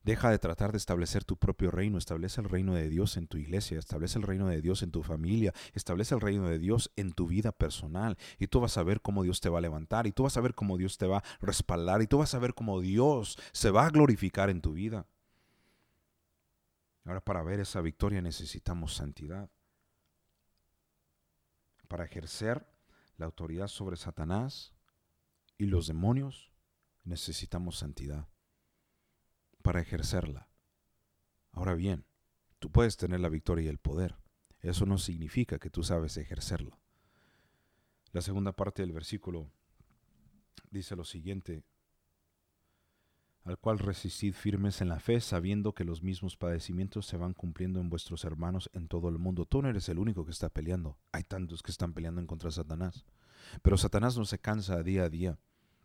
Deja 0.03 0.31
de 0.31 0.39
tratar 0.39 0.71
de 0.71 0.77
establecer 0.77 1.25
tu 1.25 1.35
propio 1.35 1.71
reino, 1.71 1.97
establece 1.97 2.39
el 2.39 2.49
reino 2.49 2.73
de 2.73 2.89
Dios 2.89 3.17
en 3.17 3.27
tu 3.27 3.37
iglesia, 3.37 3.77
establece 3.77 4.17
el 4.17 4.23
reino 4.23 4.47
de 4.47 4.61
Dios 4.61 4.81
en 4.81 4.91
tu 4.91 5.03
familia, 5.03 5.53
establece 5.73 6.15
el 6.15 6.21
reino 6.21 6.47
de 6.47 6.57
Dios 6.57 6.91
en 6.95 7.11
tu 7.11 7.27
vida 7.27 7.51
personal 7.51 8.17
y 8.37 8.47
tú 8.47 8.61
vas 8.61 8.77
a 8.77 8.83
ver 8.83 9.01
cómo 9.01 9.23
Dios 9.23 9.41
te 9.41 9.49
va 9.49 9.57
a 9.57 9.61
levantar 9.61 10.07
y 10.07 10.13
tú 10.13 10.23
vas 10.23 10.37
a 10.37 10.41
ver 10.41 10.55
cómo 10.55 10.77
Dios 10.77 10.97
te 10.97 11.05
va 11.05 11.17
a 11.17 11.23
respaldar 11.41 12.01
y 12.01 12.07
tú 12.07 12.19
vas 12.19 12.33
a 12.33 12.39
ver 12.39 12.53
cómo 12.53 12.79
Dios 12.79 13.37
se 13.51 13.71
va 13.71 13.87
a 13.87 13.89
glorificar 13.89 14.49
en 14.49 14.61
tu 14.61 14.71
vida. 14.73 15.05
Ahora 17.05 17.21
para 17.21 17.43
ver 17.43 17.59
esa 17.59 17.81
victoria 17.81 18.21
necesitamos 18.21 18.95
santidad. 18.95 19.49
Para 21.87 22.05
ejercer 22.05 22.67
la 23.17 23.25
autoridad 23.25 23.67
sobre 23.67 23.97
Satanás 23.97 24.73
y 25.57 25.65
los 25.65 25.87
demonios 25.87 26.51
necesitamos 27.03 27.77
santidad 27.77 28.27
para 29.61 29.81
ejercerla. 29.81 30.49
Ahora 31.51 31.73
bien, 31.75 32.05
tú 32.59 32.71
puedes 32.71 32.97
tener 32.97 33.19
la 33.19 33.29
victoria 33.29 33.65
y 33.65 33.67
el 33.67 33.79
poder. 33.79 34.15
Eso 34.61 34.85
no 34.85 34.97
significa 34.97 35.59
que 35.59 35.69
tú 35.69 35.83
sabes 35.83 36.17
ejercerla. 36.17 36.79
La 38.11 38.21
segunda 38.21 38.53
parte 38.53 38.81
del 38.81 38.91
versículo 38.91 39.51
dice 40.71 40.95
lo 40.95 41.03
siguiente, 41.03 41.63
al 43.45 43.57
cual 43.57 43.79
resistid 43.79 44.33
firmes 44.33 44.81
en 44.81 44.89
la 44.89 44.99
fe, 44.99 45.21
sabiendo 45.21 45.73
que 45.73 45.83
los 45.83 46.03
mismos 46.03 46.37
padecimientos 46.37 47.05
se 47.05 47.17
van 47.17 47.33
cumpliendo 47.33 47.79
en 47.79 47.89
vuestros 47.89 48.23
hermanos 48.25 48.69
en 48.73 48.87
todo 48.87 49.09
el 49.09 49.17
mundo. 49.17 49.45
Tú 49.45 49.61
no 49.61 49.69
eres 49.69 49.89
el 49.89 49.99
único 49.99 50.25
que 50.25 50.31
está 50.31 50.49
peleando. 50.49 50.97
Hay 51.11 51.23
tantos 51.23 51.63
que 51.63 51.71
están 51.71 51.93
peleando 51.93 52.21
en 52.21 52.27
contra 52.27 52.49
de 52.49 52.55
Satanás. 52.55 53.05
Pero 53.61 53.77
Satanás 53.77 54.17
no 54.17 54.25
se 54.25 54.39
cansa 54.39 54.83
día 54.83 55.03
a 55.03 55.09
día 55.09 55.37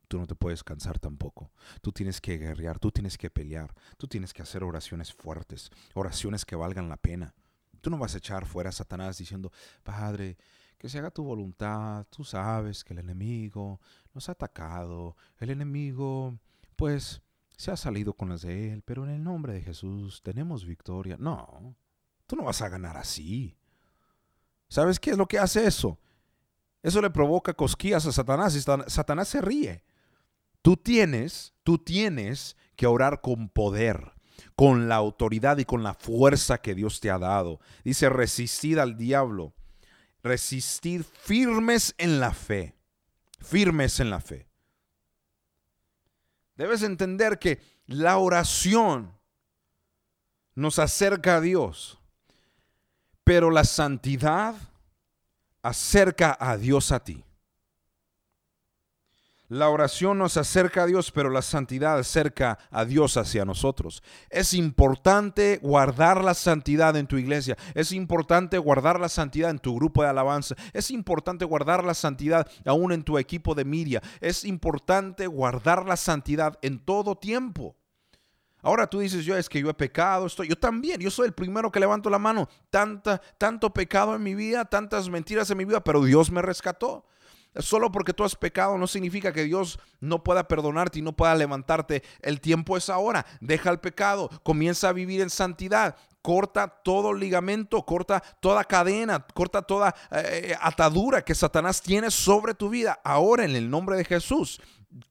tú 0.08 0.18
no 0.18 0.26
te 0.26 0.34
puedes 0.34 0.62
cansar 0.62 0.98
tampoco. 0.98 1.50
Tú 1.80 1.90
tienes 1.90 2.20
que 2.20 2.38
guerrear, 2.38 2.78
tú 2.78 2.92
tienes 2.92 3.18
que 3.18 3.30
pelear, 3.30 3.74
tú 3.96 4.06
tienes 4.06 4.32
que 4.32 4.42
hacer 4.42 4.62
oraciones 4.62 5.12
fuertes, 5.12 5.70
oraciones 5.94 6.44
que 6.44 6.54
valgan 6.54 6.88
la 6.88 6.96
pena. 6.96 7.34
Tú 7.80 7.90
no 7.90 7.98
vas 7.98 8.14
a 8.14 8.18
echar 8.18 8.46
fuera 8.46 8.70
a 8.70 8.72
Satanás 8.72 9.18
diciendo, 9.18 9.50
Padre, 9.82 10.36
que 10.78 10.88
se 10.88 10.98
haga 10.98 11.10
tu 11.10 11.24
voluntad, 11.24 12.06
tú 12.10 12.24
sabes 12.24 12.84
que 12.84 12.92
el 12.92 13.00
enemigo 13.00 13.80
nos 14.12 14.28
ha 14.28 14.32
atacado, 14.32 15.16
el 15.38 15.50
enemigo, 15.50 16.38
pues, 16.76 17.22
se 17.56 17.70
ha 17.70 17.76
salido 17.76 18.14
con 18.14 18.28
las 18.28 18.42
de 18.42 18.72
él, 18.72 18.82
pero 18.82 19.04
en 19.04 19.10
el 19.10 19.22
nombre 19.22 19.52
de 19.52 19.62
Jesús 19.62 20.22
tenemos 20.22 20.64
victoria. 20.64 21.16
No, 21.18 21.76
tú 22.26 22.36
no 22.36 22.44
vas 22.44 22.62
a 22.62 22.68
ganar 22.68 22.96
así. 22.96 23.56
¿Sabes 24.68 24.98
qué 24.98 25.10
es 25.10 25.18
lo 25.18 25.26
que 25.26 25.38
hace 25.38 25.66
eso? 25.66 25.98
Eso 26.82 27.00
le 27.00 27.10
provoca 27.10 27.54
cosquillas 27.54 28.06
a 28.06 28.12
Satanás 28.12 28.54
y 28.56 28.60
Satanás 28.60 29.28
se 29.28 29.40
ríe. 29.40 29.84
Tú 30.62 30.76
tienes, 30.76 31.54
tú 31.62 31.78
tienes 31.78 32.56
que 32.76 32.86
orar 32.86 33.20
con 33.20 33.48
poder, 33.48 34.12
con 34.56 34.88
la 34.88 34.96
autoridad 34.96 35.58
y 35.58 35.64
con 35.64 35.82
la 35.82 35.94
fuerza 35.94 36.58
que 36.58 36.74
Dios 36.74 37.00
te 37.00 37.10
ha 37.10 37.18
dado. 37.18 37.60
Dice, 37.84 38.08
resistid 38.08 38.78
al 38.78 38.96
diablo, 38.96 39.54
resistid 40.22 41.02
firmes 41.02 41.94
en 41.98 42.18
la 42.18 42.32
fe, 42.32 42.76
firmes 43.40 44.00
en 44.00 44.10
la 44.10 44.20
fe. 44.20 44.48
Debes 46.56 46.82
entender 46.82 47.38
que 47.38 47.60
la 47.86 48.18
oración 48.18 49.12
nos 50.54 50.78
acerca 50.78 51.36
a 51.36 51.40
Dios, 51.40 51.98
pero 53.24 53.50
la 53.50 53.64
santidad 53.64 54.54
acerca 55.62 56.36
a 56.38 56.56
Dios 56.56 56.92
a 56.92 57.02
ti. 57.02 57.24
La 59.48 59.68
oración 59.68 60.18
nos 60.18 60.38
acerca 60.38 60.84
a 60.84 60.86
Dios, 60.86 61.12
pero 61.12 61.28
la 61.28 61.42
santidad 61.42 61.98
acerca 61.98 62.58
a 62.70 62.86
Dios 62.86 63.18
hacia 63.18 63.44
nosotros. 63.44 64.02
Es 64.30 64.54
importante 64.54 65.60
guardar 65.62 66.24
la 66.24 66.32
santidad 66.32 66.96
en 66.96 67.06
tu 67.06 67.18
iglesia. 67.18 67.56
Es 67.74 67.92
importante 67.92 68.56
guardar 68.56 68.98
la 68.98 69.10
santidad 69.10 69.50
en 69.50 69.58
tu 69.58 69.76
grupo 69.76 70.02
de 70.02 70.08
alabanza. 70.08 70.54
Es 70.72 70.90
importante 70.90 71.44
guardar 71.44 71.84
la 71.84 71.92
santidad 71.92 72.48
aún 72.64 72.92
en 72.92 73.02
tu 73.02 73.18
equipo 73.18 73.54
de 73.54 73.66
media. 73.66 74.02
Es 74.22 74.44
importante 74.44 75.26
guardar 75.26 75.84
la 75.84 75.98
santidad 75.98 76.58
en 76.62 76.78
todo 76.78 77.14
tiempo. 77.14 77.76
Ahora 78.62 78.86
tú 78.86 79.00
dices, 79.00 79.26
yo 79.26 79.36
es 79.36 79.50
que 79.50 79.60
yo 79.60 79.68
he 79.68 79.74
pecado, 79.74 80.24
estoy, 80.24 80.48
yo 80.48 80.56
también, 80.56 80.98
yo 80.98 81.10
soy 81.10 81.26
el 81.26 81.34
primero 81.34 81.70
que 81.70 81.78
levanto 81.78 82.08
la 82.08 82.18
mano. 82.18 82.48
Tanta, 82.70 83.20
tanto 83.36 83.74
pecado 83.74 84.14
en 84.14 84.22
mi 84.22 84.34
vida, 84.34 84.64
tantas 84.64 85.10
mentiras 85.10 85.50
en 85.50 85.58
mi 85.58 85.66
vida, 85.66 85.84
pero 85.84 86.02
Dios 86.02 86.30
me 86.30 86.40
rescató. 86.40 87.04
Solo 87.56 87.92
porque 87.92 88.12
tú 88.12 88.24
has 88.24 88.34
pecado 88.34 88.76
no 88.78 88.86
significa 88.86 89.32
que 89.32 89.44
Dios 89.44 89.78
no 90.00 90.24
pueda 90.24 90.48
perdonarte 90.48 90.98
y 90.98 91.02
no 91.02 91.12
pueda 91.12 91.34
levantarte. 91.34 92.02
El 92.20 92.40
tiempo 92.40 92.76
es 92.76 92.90
ahora. 92.90 93.24
Deja 93.40 93.70
el 93.70 93.78
pecado, 93.78 94.28
comienza 94.42 94.88
a 94.88 94.92
vivir 94.92 95.20
en 95.20 95.30
santidad. 95.30 95.96
Corta 96.20 96.66
todo 96.68 97.12
ligamento, 97.12 97.84
corta 97.84 98.20
toda 98.40 98.64
cadena, 98.64 99.24
corta 99.34 99.62
toda 99.62 99.94
eh, 100.10 100.56
atadura 100.60 101.22
que 101.22 101.34
Satanás 101.34 101.82
tiene 101.82 102.10
sobre 102.10 102.54
tu 102.54 102.70
vida. 102.70 102.98
Ahora 103.04 103.44
en 103.44 103.54
el 103.54 103.70
nombre 103.70 103.96
de 103.96 104.04
Jesús, 104.04 104.60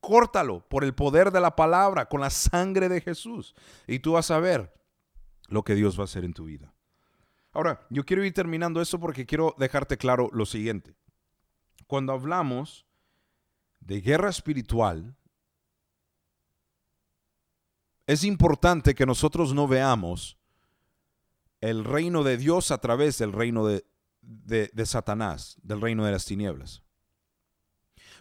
córtalo 0.02 0.68
por 0.68 0.84
el 0.84 0.94
poder 0.94 1.32
de 1.32 1.40
la 1.40 1.56
palabra, 1.56 2.10
con 2.10 2.22
la 2.22 2.32
sangre 2.32 2.90
de 2.90 3.00
Jesús. 3.00 3.54
Y 3.88 4.00
tú 4.00 4.14
vas 4.14 4.32
a 4.32 4.40
ver 4.40 4.74
lo 5.48 5.64
que 5.64 5.76
Dios 5.76 5.98
va 5.98 6.02
a 6.02 6.06
hacer 6.06 6.26
en 6.26 6.34
tu 6.34 6.46
vida. 6.46 6.74
Ahora, 7.54 7.86
yo 7.92 8.04
quiero 8.04 8.26
ir 8.26 8.34
terminando 8.34 8.82
esto 8.82 9.00
porque 9.00 9.28
quiero 9.28 9.56
dejarte 9.60 9.98
claro 9.98 10.30
lo 10.34 10.48
siguiente 10.48 10.96
cuando 11.94 12.14
hablamos 12.14 12.88
de 13.80 14.02
guerra 14.02 14.28
espiritual, 14.28 15.16
es 18.08 18.24
importante 18.24 18.96
que 18.96 19.06
nosotros 19.06 19.54
no 19.54 19.68
veamos 19.68 20.40
el 21.62 21.84
reino 21.86 22.24
de 22.24 22.38
Dios 22.38 22.72
a 22.72 22.80
través 22.80 23.20
del 23.20 23.32
reino 23.32 23.68
de, 23.68 23.86
Satanás, 24.86 25.58
del 25.62 25.82
reino 25.82 26.04
de 26.04 26.12
las 26.14 26.26
tinieblas. 26.26 26.82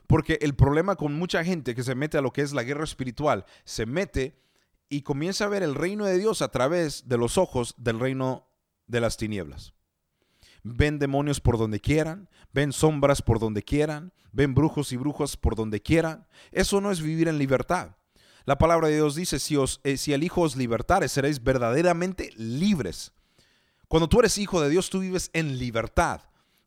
Porque 0.06 0.36
el 0.42 0.54
problema 0.54 0.96
con 0.96 1.14
mucha 1.14 1.42
gente 1.42 1.74
que 1.74 1.82
se 1.82 1.94
mete 1.94 2.18
a 2.18 2.20
lo 2.20 2.30
que 2.30 2.42
es 2.42 2.52
la 2.52 2.64
guerra 2.64 2.84
espiritual, 2.84 3.46
se 3.64 3.86
mete 3.86 4.38
y 4.90 5.00
comienza 5.00 5.46
a 5.46 5.48
ver 5.48 5.62
el 5.62 5.76
reino 5.76 6.04
de 6.04 6.18
Dios 6.18 6.42
a 6.42 6.50
través 6.50 7.08
de 7.08 7.16
los 7.16 7.38
ojos 7.38 7.74
del 7.78 8.00
reino 8.00 8.50
de 8.86 9.00
las 9.00 9.16
tinieblas 9.16 9.72
ven 10.62 10.98
demonios 10.98 11.40
por 11.40 11.58
donde 11.58 11.80
quieran, 11.80 12.28
ven 12.52 12.72
sombras 12.72 13.22
por 13.22 13.38
donde 13.38 13.62
quieran, 13.62 14.12
ven 14.32 14.54
brujos 14.54 14.92
y 14.92 14.96
brujos 14.96 15.36
por 15.36 15.56
donde 15.56 15.80
quieran. 15.80 16.26
Eso 16.50 16.80
no 16.80 16.90
es 16.90 17.00
vivir 17.00 17.28
en 17.28 17.38
libertad. 17.38 17.96
La 18.44 18.58
palabra 18.58 18.88
de 18.88 18.96
Dios 18.96 19.14
dice, 19.14 19.38
si, 19.38 19.56
os, 19.56 19.80
eh, 19.84 19.96
si 19.96 20.12
el 20.12 20.24
Hijo 20.24 20.40
os 20.40 20.56
libertare, 20.56 21.08
seréis 21.08 21.42
verdaderamente 21.42 22.30
libres. 22.36 23.12
Cuando 23.86 24.08
tú 24.08 24.20
eres 24.20 24.38
hijo 24.38 24.60
de 24.60 24.70
Dios, 24.70 24.88
tú 24.88 25.00
vives 25.00 25.30
en 25.32 25.58
libertad. 25.58 26.22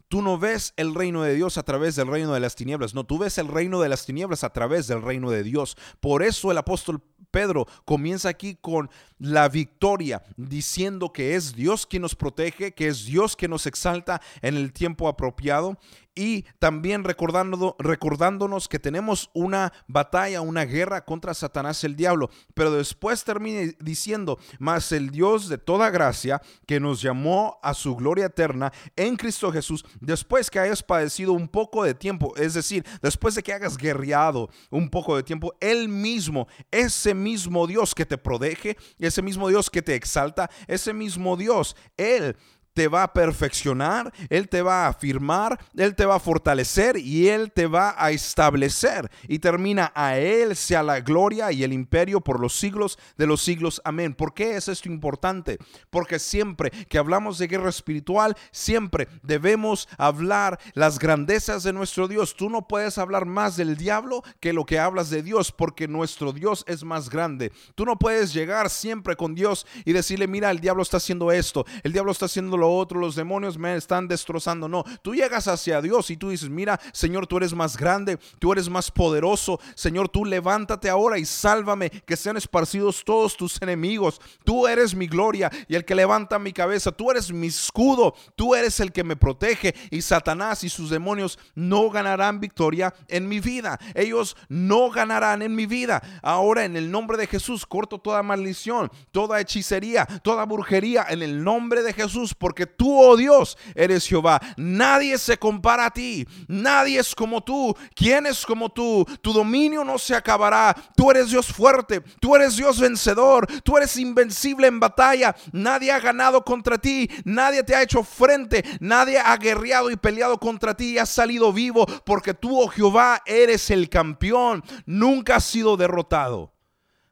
Tú 0.08 0.22
no 0.22 0.38
ves 0.38 0.74
el 0.78 0.94
reino 0.94 1.24
de 1.24 1.34
Dios 1.34 1.58
a 1.58 1.64
través 1.64 1.96
del 1.96 2.08
reino 2.08 2.34
de 2.34 2.40
las 2.40 2.56
tinieblas, 2.56 2.94
no, 2.94 3.04
tú 3.04 3.18
ves 3.18 3.40
el 3.40 3.48
reino 3.48 3.82
de 3.82 3.90
las 3.90 4.06
tinieblas 4.06 4.44
a 4.44 4.54
través 4.54 4.86
del 4.86 5.02
reino 5.02 5.32
de 5.32 5.42
Dios. 5.42 5.76
Por 6.00 6.22
eso 6.22 6.52
el 6.52 6.60
apóstol 6.60 7.02
Pedro 7.32 7.66
comienza 7.84 8.30
aquí 8.30 8.56
con 8.56 8.90
la 9.18 9.50
victoria, 9.50 10.24
diciendo 10.38 11.14
que 11.14 11.36
es 11.36 11.56
Dios 11.56 11.86
quien 11.86 12.02
nos 12.02 12.16
protege, 12.16 12.74
que 12.74 12.88
es 12.88 13.06
Dios 13.06 13.36
quien 13.36 13.52
nos 13.52 13.66
exalta 13.66 14.22
en 14.42 14.56
el 14.56 14.74
tiempo 14.74 15.08
apropiado 15.08 15.78
y 16.16 16.44
también 16.60 17.04
recordando, 17.04 17.76
recordándonos 17.78 18.70
que 18.70 18.80
tenemos 18.80 19.30
una 19.34 19.74
batalla, 19.88 20.42
una 20.42 20.64
guerra 20.64 21.04
contra 21.04 21.34
Satanás 21.34 21.84
el 21.84 21.96
diablo. 21.96 22.30
Pero 22.54 22.72
después 22.72 23.24
termina 23.26 23.72
diciendo, 23.80 24.40
mas 24.58 24.92
el 24.94 25.10
Dios 25.10 25.50
de 25.50 25.58
toda 25.58 25.90
gracia 25.90 26.42
que 26.66 26.80
nos 26.80 27.02
llamó 27.02 27.60
a 27.62 27.74
su 27.74 27.96
gloria 27.96 28.28
eterna 28.28 28.72
en 28.96 29.18
Cristo 29.18 29.52
Jesús, 29.52 29.86
después 30.00 30.50
que 30.50 30.60
hayas 30.60 30.82
padecido 30.82 31.34
un 31.34 31.50
poco 31.50 31.84
de 31.84 31.94
tiempo, 31.94 32.34
es 32.38 32.54
decir, 32.54 32.86
después 33.02 33.36
de 33.36 33.44
que 33.44 33.54
hagas 33.54 33.78
guerreado 33.78 34.50
un 34.70 34.90
poco 34.90 35.18
de 35.18 35.24
tiempo, 35.24 35.54
Él 35.60 35.90
mismo, 35.90 36.48
ese 36.72 37.14
mismo 37.14 37.68
Dios 37.68 37.94
que 37.94 38.06
te 38.06 38.18
protege, 38.18 38.78
ese 39.06 39.22
mismo 39.22 39.50
Dios 39.50 39.70
que 39.70 39.82
te 39.82 39.96
exalta, 39.96 40.50
ese 40.68 40.94
mismo 40.94 41.38
Dios, 41.38 41.76
Él 41.98 42.36
te 42.76 42.90
va 42.90 43.04
a 43.04 43.14
perfeccionar, 43.14 44.14
Él 44.30 44.50
te 44.50 44.62
va 44.62 44.86
a 44.86 44.90
afirmar, 44.90 45.58
Él 45.76 45.96
te 45.96 46.06
va 46.06 46.16
a 46.16 46.20
fortalecer 46.20 46.98
y 46.98 47.30
Él 47.30 47.52
te 47.54 47.68
va 47.68 47.96
a 47.98 48.12
establecer. 48.12 49.10
Y 49.30 49.40
termina, 49.40 49.94
a 49.96 50.18
Él 50.18 50.56
sea 50.58 50.84
la 50.84 51.00
gloria 51.00 51.52
y 51.54 51.64
el 51.64 51.72
imperio 51.72 52.20
por 52.20 52.40
los 52.40 52.54
siglos 52.54 53.00
de 53.18 53.28
los 53.28 53.42
siglos. 53.42 53.82
Amén. 53.86 54.14
¿Por 54.14 54.34
qué 54.34 54.58
es 54.58 54.68
esto 54.68 54.90
importante? 54.90 55.58
Porque 55.90 56.20
siempre 56.20 56.70
que 56.70 56.98
hablamos 56.98 57.38
de 57.38 57.48
guerra 57.48 57.70
espiritual, 57.70 58.36
siempre 58.52 59.08
debemos 59.24 59.88
hablar 59.98 60.60
las 60.74 61.00
grandezas 61.00 61.64
de 61.64 61.72
nuestro 61.72 62.10
Dios. 62.10 62.36
Tú 62.36 62.50
no 62.50 62.68
puedes 62.68 62.98
hablar 62.98 63.26
más 63.26 63.56
del 63.56 63.78
diablo 63.78 64.22
que 64.42 64.52
lo 64.52 64.66
que 64.66 64.80
hablas 64.80 65.10
de 65.10 65.24
Dios, 65.24 65.54
porque 65.54 65.88
nuestro 65.88 66.34
Dios 66.34 66.66
es 66.68 66.84
más 66.84 67.10
grande. 67.10 67.54
Tú 67.76 67.86
no 67.86 67.98
puedes 67.98 68.34
llegar 68.34 68.70
siempre 68.70 69.16
con 69.16 69.34
Dios 69.34 69.66
y 69.86 69.94
decirle, 69.94 70.28
mira, 70.28 70.52
el 70.52 70.60
diablo 70.60 70.84
está 70.84 70.98
haciendo 70.98 71.32
esto, 71.32 71.66
el 71.82 71.94
diablo 71.94 72.12
está 72.12 72.26
haciendo 72.26 72.58
lo 72.58 72.65
otro, 72.66 73.00
los 73.00 73.16
demonios 73.16 73.58
me 73.58 73.76
están 73.76 74.08
destrozando. 74.08 74.68
No, 74.68 74.84
tú 75.02 75.16
llegas 75.16 75.48
hacia 75.48 75.82
Dios 75.82 76.10
y 76.10 76.18
tú 76.18 76.30
dices, 76.30 76.50
mira, 76.50 76.80
Señor, 76.94 77.28
tú 77.28 77.38
eres 77.38 77.54
más 77.54 77.78
grande, 77.78 78.18
tú 78.40 78.52
eres 78.52 78.70
más 78.70 78.92
poderoso. 78.92 79.60
Señor, 79.76 80.10
tú 80.10 80.26
levántate 80.26 80.90
ahora 80.90 81.18
y 81.18 81.26
sálvame, 81.26 81.90
que 81.90 82.16
sean 82.16 82.38
esparcidos 82.38 83.04
todos 83.04 83.36
tus 83.38 83.62
enemigos. 83.62 84.22
Tú 84.44 84.68
eres 84.68 84.96
mi 84.96 85.08
gloria 85.08 85.52
y 85.68 85.76
el 85.76 85.86
que 85.86 85.96
levanta 85.96 86.40
mi 86.40 86.54
cabeza. 86.54 86.92
Tú 86.92 87.12
eres 87.12 87.32
mi 87.32 87.48
escudo, 87.48 88.16
tú 88.36 88.56
eres 88.56 88.80
el 88.80 88.92
que 88.92 89.04
me 89.04 89.16
protege 89.16 89.76
y 89.92 90.02
Satanás 90.02 90.64
y 90.64 90.70
sus 90.70 90.90
demonios 90.90 91.40
no 91.54 91.90
ganarán 91.90 92.40
victoria 92.40 92.94
en 93.08 93.28
mi 93.28 93.40
vida. 93.40 93.80
Ellos 93.94 94.38
no 94.50 94.90
ganarán 94.90 95.42
en 95.42 95.56
mi 95.56 95.66
vida. 95.66 96.02
Ahora 96.22 96.66
en 96.66 96.76
el 96.76 96.92
nombre 96.92 97.18
de 97.18 97.28
Jesús 97.28 97.66
corto 97.66 98.00
toda 98.00 98.24
maldición, 98.24 98.92
toda 99.12 99.40
hechicería, 99.40 100.06
toda 100.24 100.46
brujería 100.46 101.06
en 101.10 101.22
el 101.22 101.44
nombre 101.44 101.84
de 101.84 101.94
Jesús, 101.94 102.34
porque 102.34 102.55
porque 102.56 102.68
tú, 102.68 102.98
oh 102.98 103.18
Dios, 103.18 103.58
eres 103.76 104.08
Jehová. 104.08 104.42
Nadie 104.56 105.18
se 105.18 105.38
compara 105.38 105.88
a 105.88 105.92
ti. 105.92 106.26
Nadie 106.48 107.00
es 107.00 107.14
como 107.14 107.44
tú. 107.44 107.76
¿Quién 107.94 108.26
es 108.26 108.46
como 108.46 108.70
tú? 108.70 109.06
Tu 109.22 109.34
dominio 109.34 109.84
no 109.84 109.98
se 109.98 110.16
acabará. 110.16 110.74
Tú 110.96 111.12
eres 111.12 111.32
Dios 111.32 111.48
fuerte. 111.48 112.00
Tú 112.22 112.34
eres 112.34 112.56
Dios 112.56 112.80
vencedor. 112.80 113.46
Tú 113.64 113.76
eres 113.76 113.98
invencible 113.98 114.68
en 114.68 114.80
batalla. 114.80 115.36
Nadie 115.52 115.92
ha 115.92 116.00
ganado 116.00 116.46
contra 116.46 116.78
ti. 116.78 117.10
Nadie 117.26 117.62
te 117.62 117.76
ha 117.76 117.82
hecho 117.82 118.04
frente. 118.04 118.64
Nadie 118.80 119.20
ha 119.20 119.36
guerreado 119.36 119.92
y 119.92 119.98
peleado 119.98 120.40
contra 120.40 120.78
ti 120.78 120.94
y 120.94 120.98
has 120.98 121.10
salido 121.10 121.52
vivo 121.52 121.86
porque 122.06 122.34
tú, 122.34 122.62
oh 122.62 122.70
Jehová, 122.70 123.22
eres 123.26 123.70
el 123.70 123.90
campeón. 123.90 124.64
Nunca 124.86 125.36
has 125.36 125.44
sido 125.44 125.76
derrotado. 125.76 126.54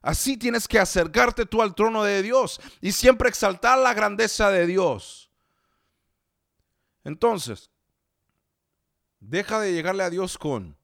Así 0.01 0.35
tienes 0.35 0.67
que 0.67 0.79
acercarte 0.79 1.45
tú 1.45 1.61
al 1.61 1.75
trono 1.75 2.03
de 2.03 2.21
Dios 2.21 2.59
y 2.81 2.91
siempre 2.91 3.29
exaltar 3.29 3.77
la 3.79 3.93
grandeza 3.93 4.51
de 4.51 4.67
Dios. 4.67 5.22
Entonces, 7.04 7.70
deja 9.20 9.60
de 9.60 9.74
llegarle 9.74 10.04
a 10.04 10.10
Dios 10.10 10.38
con 10.38 10.78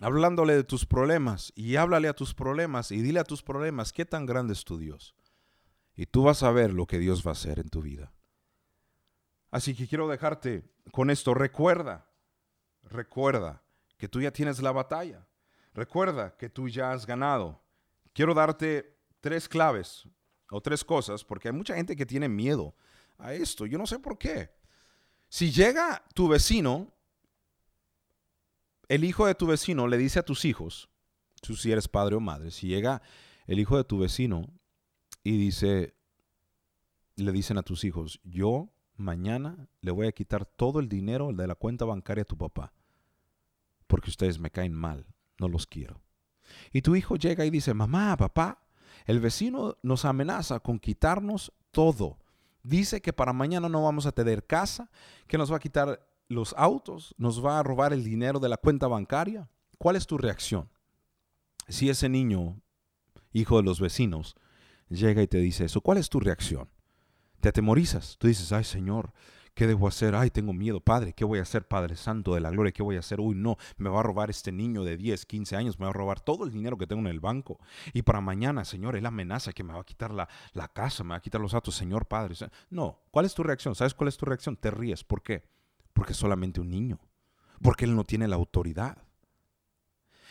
hablándole 0.00 0.54
de 0.54 0.64
tus 0.64 0.86
problemas 0.86 1.52
y 1.54 1.76
háblale 1.76 2.08
a 2.08 2.14
tus 2.14 2.34
problemas 2.34 2.90
y 2.90 3.02
dile 3.02 3.20
a 3.20 3.24
tus 3.24 3.42
problemas 3.42 3.92
qué 3.92 4.04
tan 4.04 4.26
grande 4.26 4.52
es 4.52 4.64
tu 4.64 4.78
Dios. 4.78 5.14
Y 5.94 6.06
tú 6.06 6.22
vas 6.22 6.42
a 6.42 6.50
ver 6.50 6.72
lo 6.72 6.86
que 6.86 6.98
Dios 6.98 7.24
va 7.26 7.30
a 7.30 7.32
hacer 7.32 7.58
en 7.58 7.68
tu 7.68 7.82
vida. 7.82 8.12
Así 9.50 9.74
que 9.74 9.86
quiero 9.86 10.08
dejarte 10.08 10.64
con 10.90 11.10
esto. 11.10 11.34
Recuerda, 11.34 12.08
recuerda 12.84 13.62
que 13.98 14.08
tú 14.08 14.20
ya 14.20 14.32
tienes 14.32 14.62
la 14.62 14.72
batalla. 14.72 15.26
Recuerda 15.74 16.36
que 16.36 16.48
tú 16.48 16.68
ya 16.68 16.92
has 16.92 17.06
ganado. 17.06 17.62
Quiero 18.14 18.34
darte 18.34 18.98
tres 19.20 19.48
claves 19.48 20.08
o 20.50 20.60
tres 20.60 20.82
cosas 20.82 21.22
porque 21.22 21.48
hay 21.48 21.54
mucha 21.54 21.74
gente 21.74 21.94
que 21.94 22.06
tiene 22.06 22.28
miedo 22.28 22.74
a 23.18 23.34
esto. 23.34 23.66
Yo 23.66 23.78
no 23.78 23.86
sé 23.86 23.98
por 23.98 24.18
qué. 24.18 24.50
Si 25.32 25.50
llega 25.50 26.04
tu 26.12 26.28
vecino, 26.28 26.92
el 28.86 29.02
hijo 29.02 29.24
de 29.24 29.34
tu 29.34 29.46
vecino 29.46 29.88
le 29.88 29.96
dice 29.96 30.18
a 30.18 30.26
tus 30.26 30.44
hijos, 30.44 30.90
tú 31.40 31.56
si 31.56 31.72
eres 31.72 31.88
padre 31.88 32.16
o 32.16 32.20
madre, 32.20 32.50
si 32.50 32.66
llega 32.66 33.00
el 33.46 33.58
hijo 33.58 33.78
de 33.78 33.84
tu 33.84 33.98
vecino 33.98 34.52
y 35.24 35.38
dice, 35.38 35.94
le 37.16 37.32
dicen 37.32 37.56
a 37.56 37.62
tus 37.62 37.84
hijos, 37.84 38.20
yo 38.24 38.74
mañana 38.96 39.70
le 39.80 39.90
voy 39.90 40.06
a 40.06 40.12
quitar 40.12 40.44
todo 40.44 40.80
el 40.80 40.90
dinero 40.90 41.32
de 41.32 41.46
la 41.46 41.54
cuenta 41.54 41.86
bancaria 41.86 42.24
a 42.24 42.26
tu 42.26 42.36
papá, 42.36 42.74
porque 43.86 44.10
ustedes 44.10 44.38
me 44.38 44.50
caen 44.50 44.74
mal, 44.74 45.06
no 45.38 45.48
los 45.48 45.66
quiero. 45.66 46.02
Y 46.74 46.82
tu 46.82 46.94
hijo 46.94 47.16
llega 47.16 47.46
y 47.46 47.50
dice, 47.50 47.72
mamá, 47.72 48.18
papá, 48.18 48.66
el 49.06 49.18
vecino 49.18 49.78
nos 49.82 50.04
amenaza 50.04 50.60
con 50.60 50.78
quitarnos 50.78 51.54
todo 51.70 52.21
dice 52.62 53.00
que 53.00 53.12
para 53.12 53.32
mañana 53.32 53.68
no 53.68 53.82
vamos 53.82 54.06
a 54.06 54.12
tener 54.12 54.46
casa, 54.46 54.90
que 55.26 55.38
nos 55.38 55.52
va 55.52 55.56
a 55.56 55.60
quitar 55.60 56.06
los 56.28 56.54
autos, 56.56 57.14
nos 57.18 57.44
va 57.44 57.58
a 57.58 57.62
robar 57.62 57.92
el 57.92 58.04
dinero 58.04 58.40
de 58.40 58.48
la 58.48 58.56
cuenta 58.56 58.88
bancaria. 58.88 59.48
¿Cuál 59.78 59.96
es 59.96 60.06
tu 60.06 60.18
reacción? 60.18 60.70
Si 61.68 61.90
ese 61.90 62.08
niño, 62.08 62.60
hijo 63.32 63.56
de 63.56 63.62
los 63.62 63.80
vecinos, 63.80 64.36
llega 64.88 65.22
y 65.22 65.28
te 65.28 65.38
dice 65.38 65.64
eso, 65.64 65.80
¿cuál 65.80 65.98
es 65.98 66.08
tu 66.08 66.20
reacción? 66.20 66.70
Te 67.40 67.48
atemorizas, 67.48 68.16
tú 68.18 68.28
dices, 68.28 68.52
ay 68.52 68.64
Señor, 68.64 69.12
¿Qué 69.54 69.66
debo 69.66 69.86
hacer? 69.86 70.14
Ay, 70.14 70.30
tengo 70.30 70.54
miedo, 70.54 70.80
Padre. 70.80 71.12
¿Qué 71.12 71.24
voy 71.26 71.38
a 71.38 71.42
hacer, 71.42 71.68
Padre 71.68 71.96
Santo 71.96 72.34
de 72.34 72.40
la 72.40 72.50
Gloria? 72.50 72.72
¿Qué 72.72 72.82
voy 72.82 72.96
a 72.96 73.00
hacer? 73.00 73.20
Uy, 73.20 73.34
no, 73.34 73.58
me 73.76 73.90
va 73.90 74.00
a 74.00 74.02
robar 74.02 74.30
este 74.30 74.50
niño 74.50 74.82
de 74.82 74.96
10, 74.96 75.26
15 75.26 75.56
años, 75.56 75.78
me 75.78 75.84
va 75.84 75.90
a 75.90 75.92
robar 75.92 76.20
todo 76.20 76.44
el 76.44 76.50
dinero 76.50 76.78
que 76.78 76.86
tengo 76.86 77.02
en 77.02 77.08
el 77.08 77.20
banco. 77.20 77.58
Y 77.92 78.00
para 78.02 78.22
mañana, 78.22 78.64
Señor, 78.64 78.96
Él 78.96 79.04
amenaza 79.04 79.52
que 79.52 79.62
me 79.62 79.74
va 79.74 79.80
a 79.80 79.84
quitar 79.84 80.10
la, 80.10 80.26
la 80.54 80.68
casa, 80.68 81.04
me 81.04 81.10
va 81.10 81.16
a 81.16 81.20
quitar 81.20 81.40
los 81.40 81.52
datos, 81.52 81.74
Señor 81.74 82.06
Padre. 82.06 82.34
No, 82.70 83.00
¿cuál 83.10 83.26
es 83.26 83.34
tu 83.34 83.42
reacción? 83.42 83.74
¿Sabes 83.74 83.92
cuál 83.92 84.08
es 84.08 84.16
tu 84.16 84.24
reacción? 84.24 84.56
Te 84.56 84.70
ríes. 84.70 85.04
¿Por 85.04 85.22
qué? 85.22 85.44
Porque 85.92 86.12
es 86.12 86.18
solamente 86.18 86.60
un 86.60 86.70
niño. 86.70 86.98
Porque 87.60 87.84
Él 87.84 87.94
no 87.94 88.04
tiene 88.04 88.28
la 88.28 88.36
autoridad. 88.36 89.04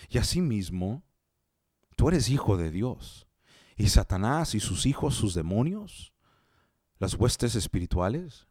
Y 0.09 0.17
asimismo, 0.17 1.03
tú 1.95 2.09
eres 2.09 2.30
hijo 2.30 2.57
de 2.57 2.72
Dios. 2.72 3.28
Y 3.78 3.89
Satanás 3.89 4.55
y 4.55 4.59
sus 4.59 4.88
hijos, 4.88 5.13
sus 5.13 5.36
demonios, 5.36 6.11
las 6.97 7.13
huestes 7.13 7.55
espirituales, 7.55 8.47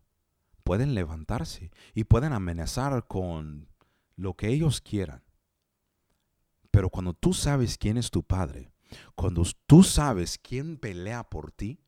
pueden 0.70 0.94
levantarse 0.94 1.72
y 1.94 2.04
pueden 2.04 2.32
amenazar 2.32 3.08
con 3.08 3.68
lo 4.14 4.34
que 4.34 4.50
ellos 4.50 4.80
quieran. 4.80 5.24
Pero 6.70 6.90
cuando 6.90 7.12
tú 7.12 7.34
sabes 7.34 7.76
quién 7.76 7.96
es 7.96 8.12
tu 8.12 8.22
Padre, 8.22 8.72
cuando 9.16 9.42
tú 9.66 9.82
sabes 9.82 10.38
quién 10.38 10.76
pelea 10.76 11.24
por 11.24 11.50
ti, 11.50 11.80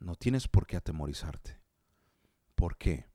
no 0.00 0.16
tienes 0.16 0.48
por 0.48 0.66
qué 0.66 0.78
atemorizarte. 0.78 1.60
¿Por 2.56 2.76
qué? 2.76 3.08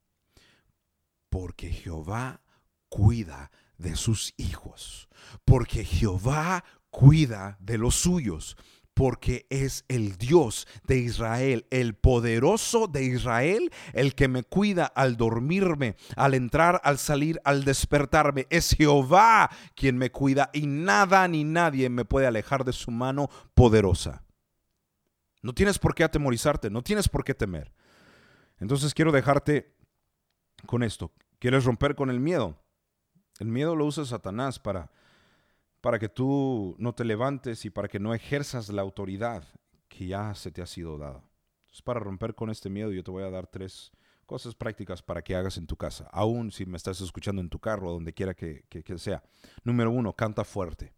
Porque 1.27 1.69
Jehová 1.69 2.41
cuida 2.87 3.51
de 3.77 3.97
sus 3.97 4.33
hijos. 4.37 5.09
Porque 5.43 5.83
Jehová 5.83 6.63
cuida 6.91 7.57
de 7.59 7.77
los 7.77 7.95
suyos 7.95 8.55
porque 8.97 9.45
es 9.51 9.85
el 9.89 10.17
Dios 10.17 10.67
de 10.87 10.97
Israel, 10.97 11.67
el 11.69 11.93
poderoso 11.93 12.87
de 12.87 13.03
Israel, 13.03 13.71
el 13.93 14.15
que 14.15 14.27
me 14.27 14.41
cuida 14.41 14.87
al 14.87 15.17
dormirme, 15.17 15.95
al 16.15 16.33
entrar, 16.33 16.81
al 16.83 16.97
salir, 16.97 17.39
al 17.43 17.63
despertarme. 17.63 18.47
Es 18.49 18.71
Jehová 18.75 19.51
quien 19.75 19.99
me 19.99 20.09
cuida 20.11 20.49
y 20.51 20.65
nada 20.65 21.27
ni 21.27 21.43
nadie 21.43 21.89
me 21.89 22.05
puede 22.05 22.25
alejar 22.25 22.65
de 22.65 22.73
su 22.73 22.89
mano 22.89 23.29
poderosa. 23.53 24.23
No 25.43 25.53
tienes 25.53 25.77
por 25.77 25.93
qué 25.93 26.03
atemorizarte, 26.03 26.71
no 26.71 26.81
tienes 26.81 27.07
por 27.07 27.23
qué 27.23 27.35
temer. 27.35 27.71
Entonces 28.59 28.95
quiero 28.95 29.11
dejarte 29.11 29.75
con 30.65 30.81
esto. 30.81 31.11
¿Quieres 31.37 31.65
romper 31.65 31.93
con 31.93 32.09
el 32.09 32.19
miedo? 32.19 32.57
El 33.37 33.49
miedo 33.49 33.75
lo 33.75 33.85
usa 33.85 34.05
Satanás 34.05 34.57
para 34.57 34.89
para 35.81 35.99
que 35.99 36.09
tú 36.09 36.75
no 36.79 36.93
te 36.93 37.05
levantes 37.05 37.65
y 37.65 37.69
para 37.69 37.87
que 37.87 37.99
no 37.99 38.13
ejerzas 38.13 38.69
la 38.69 38.81
autoridad 38.81 39.43
que 39.87 40.07
ya 40.07 40.33
se 40.35 40.51
te 40.51 40.61
ha 40.61 40.65
sido 40.65 40.97
dada. 40.97 41.23
Entonces, 41.61 41.81
para 41.81 41.99
romper 41.99 42.35
con 42.35 42.49
este 42.49 42.69
miedo, 42.69 42.91
yo 42.91 43.03
te 43.03 43.11
voy 43.11 43.23
a 43.23 43.29
dar 43.29 43.47
tres 43.47 43.91
cosas 44.25 44.55
prácticas 44.55 45.01
para 45.01 45.21
que 45.21 45.35
hagas 45.35 45.57
en 45.57 45.67
tu 45.67 45.77
casa, 45.77 46.09
aún 46.11 46.51
si 46.51 46.65
me 46.65 46.77
estás 46.77 46.99
escuchando 46.99 47.41
en 47.41 47.49
tu 47.49 47.59
carro 47.59 47.89
o 47.89 47.93
donde 47.93 48.13
quiera 48.13 48.33
que, 48.33 48.65
que 48.67 48.97
sea. 48.97 49.23
Número 49.63 49.89
uno, 49.89 50.13
canta 50.13 50.43
fuerte. 50.43 50.93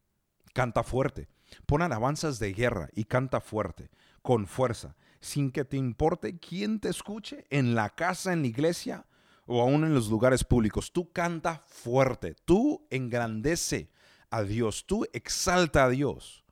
Canta 0.53 0.83
fuerte. 0.83 1.29
Pon 1.65 1.81
alabanzas 1.81 2.39
de 2.39 2.53
guerra 2.53 2.89
y 2.93 3.05
canta 3.05 3.39
fuerte, 3.39 3.89
con 4.21 4.47
fuerza, 4.47 4.95
sin 5.19 5.51
que 5.51 5.65
te 5.65 5.77
importe 5.77 6.39
quién 6.39 6.79
te 6.79 6.89
escuche, 6.89 7.45
en 7.49 7.75
la 7.75 7.89
casa, 7.89 8.33
en 8.33 8.41
la 8.41 8.47
iglesia 8.47 9.05
o 9.45 9.61
aún 9.61 9.83
en 9.83 9.93
los 9.93 10.09
lugares 10.09 10.43
públicos. 10.43 10.91
Tú 10.91 11.11
canta 11.11 11.63
fuerte, 11.67 12.35
tú 12.45 12.85
engrandece 12.89 13.91
a 14.31 14.43
Dios, 14.43 14.85
tú 14.85 15.05
exalta 15.13 15.85
a 15.85 15.89
Dios. 15.89 16.43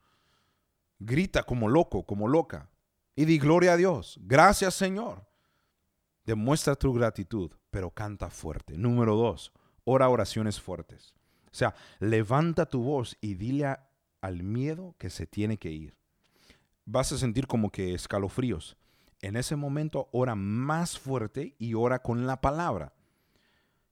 Grita 0.98 1.44
como 1.44 1.68
loco, 1.68 2.04
como 2.04 2.28
loca, 2.28 2.70
y 3.14 3.24
di 3.24 3.38
gloria 3.38 3.74
a 3.74 3.76
Dios. 3.76 4.18
Gracias 4.22 4.74
Señor. 4.74 5.26
Demuestra 6.24 6.74
tu 6.74 6.92
gratitud, 6.92 7.52
pero 7.70 7.90
canta 7.90 8.30
fuerte. 8.30 8.76
Número 8.76 9.16
dos, 9.16 9.52
ora 9.84 10.08
oraciones 10.08 10.60
fuertes. 10.60 11.14
O 11.46 11.54
sea, 11.54 11.74
levanta 11.98 12.66
tu 12.66 12.82
voz 12.82 13.16
y 13.20 13.34
dile 13.34 13.76
al 14.20 14.42
miedo 14.42 14.94
que 14.98 15.10
se 15.10 15.26
tiene 15.26 15.56
que 15.56 15.70
ir. 15.70 15.96
Vas 16.84 17.12
a 17.12 17.18
sentir 17.18 17.46
como 17.46 17.70
que 17.70 17.94
escalofríos. 17.94 18.76
En 19.20 19.36
ese 19.36 19.56
momento 19.56 20.08
ora 20.12 20.34
más 20.34 20.98
fuerte 20.98 21.54
y 21.58 21.74
ora 21.74 22.00
con 22.00 22.26
la 22.26 22.40
palabra. 22.40 22.92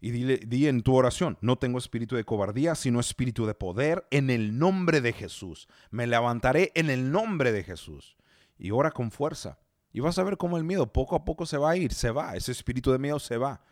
Y 0.06 0.12
dile, 0.12 0.36
di 0.36 0.68
en 0.68 0.82
tu 0.82 0.94
oración, 0.94 1.36
no 1.40 1.58
tengo 1.58 1.78
espíritu 1.78 2.14
de 2.14 2.22
cobardía, 2.22 2.76
sino 2.76 3.00
espíritu 3.00 3.44
de 3.44 3.54
poder 3.54 4.06
en 4.12 4.30
el 4.30 4.56
nombre 4.56 5.00
de 5.00 5.12
Jesús. 5.12 5.66
Me 5.90 6.06
levantaré 6.06 6.70
en 6.76 6.90
el 6.90 7.10
nombre 7.10 7.50
de 7.50 7.64
Jesús. 7.64 8.16
Y 8.56 8.70
ora 8.70 8.92
con 8.92 9.10
fuerza. 9.10 9.58
Y 9.92 9.98
vas 9.98 10.16
a 10.20 10.22
ver 10.22 10.36
cómo 10.36 10.58
el 10.58 10.62
miedo 10.62 10.92
poco 10.92 11.16
a 11.16 11.24
poco 11.24 11.44
se 11.44 11.58
va 11.58 11.70
a 11.70 11.76
ir, 11.76 11.92
se 11.92 12.12
va, 12.12 12.36
ese 12.36 12.52
espíritu 12.52 12.92
de 12.92 13.00
miedo 13.00 13.18
se 13.18 13.36
va. 13.36 13.64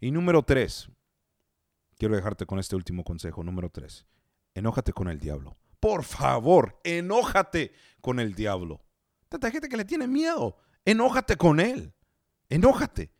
Y 0.00 0.12
número 0.12 0.42
tres, 0.42 0.88
quiero 1.98 2.16
dejarte 2.16 2.46
con 2.46 2.58
este 2.58 2.74
último 2.74 3.04
consejo, 3.04 3.44
número 3.44 3.68
tres, 3.68 4.06
enójate 4.54 4.94
con 4.94 5.08
el 5.08 5.20
diablo. 5.20 5.58
Por 5.78 6.04
favor, 6.04 6.80
enójate 6.84 7.74
con 8.00 8.18
el 8.18 8.34
diablo. 8.34 8.80
Tanta 9.28 9.50
gente 9.50 9.68
que 9.68 9.76
le 9.76 9.84
tiene 9.84 10.06
miedo, 10.06 10.56
enójate 10.86 11.36
con 11.36 11.60
él, 11.60 11.92
enójate. 12.48 13.12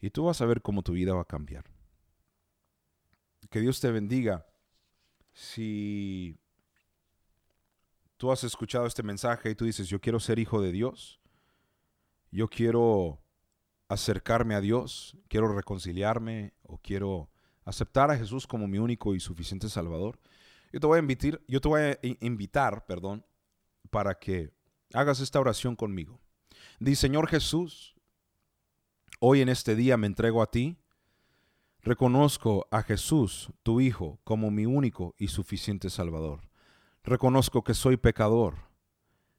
Y 0.00 0.10
tú 0.10 0.24
vas 0.24 0.40
a 0.40 0.46
ver 0.46 0.62
cómo 0.62 0.82
tu 0.82 0.94
vida 0.94 1.14
va 1.14 1.22
a 1.22 1.26
cambiar. 1.26 1.71
Que 3.52 3.60
Dios 3.60 3.80
te 3.80 3.90
bendiga. 3.90 4.46
Si 5.34 6.38
tú 8.16 8.32
has 8.32 8.44
escuchado 8.44 8.86
este 8.86 9.02
mensaje 9.02 9.50
y 9.50 9.54
tú 9.54 9.66
dices, 9.66 9.88
yo 9.88 10.00
quiero 10.00 10.18
ser 10.20 10.38
hijo 10.38 10.62
de 10.62 10.72
Dios, 10.72 11.20
yo 12.30 12.48
quiero 12.48 13.22
acercarme 13.88 14.54
a 14.54 14.62
Dios, 14.62 15.18
quiero 15.28 15.54
reconciliarme 15.54 16.54
o 16.62 16.78
quiero 16.78 17.28
aceptar 17.66 18.10
a 18.10 18.16
Jesús 18.16 18.46
como 18.46 18.66
mi 18.66 18.78
único 18.78 19.14
y 19.14 19.20
suficiente 19.20 19.68
Salvador, 19.68 20.18
yo 20.72 20.80
te 20.80 20.86
voy 20.86 20.96
a 20.96 21.00
invitar, 21.00 21.38
yo 21.46 21.60
te 21.60 21.68
voy 21.68 21.82
a 21.82 21.98
invitar, 22.20 22.86
perdón, 22.86 23.22
para 23.90 24.18
que 24.18 24.50
hagas 24.94 25.20
esta 25.20 25.38
oración 25.38 25.76
conmigo. 25.76 26.18
Di, 26.80 26.96
Señor 26.96 27.28
Jesús, 27.28 27.94
hoy 29.20 29.42
en 29.42 29.50
este 29.50 29.76
día 29.76 29.98
me 29.98 30.06
entrego 30.06 30.42
a 30.42 30.50
ti. 30.50 30.78
Reconozco 31.82 32.66
a 32.70 32.82
Jesús, 32.82 33.52
tu 33.62 33.80
Hijo, 33.80 34.20
como 34.24 34.50
mi 34.50 34.66
único 34.66 35.14
y 35.18 35.28
suficiente 35.28 35.90
Salvador. 35.90 36.48
Reconozco 37.04 37.64
que 37.64 37.74
soy 37.74 37.96
pecador. 37.96 38.56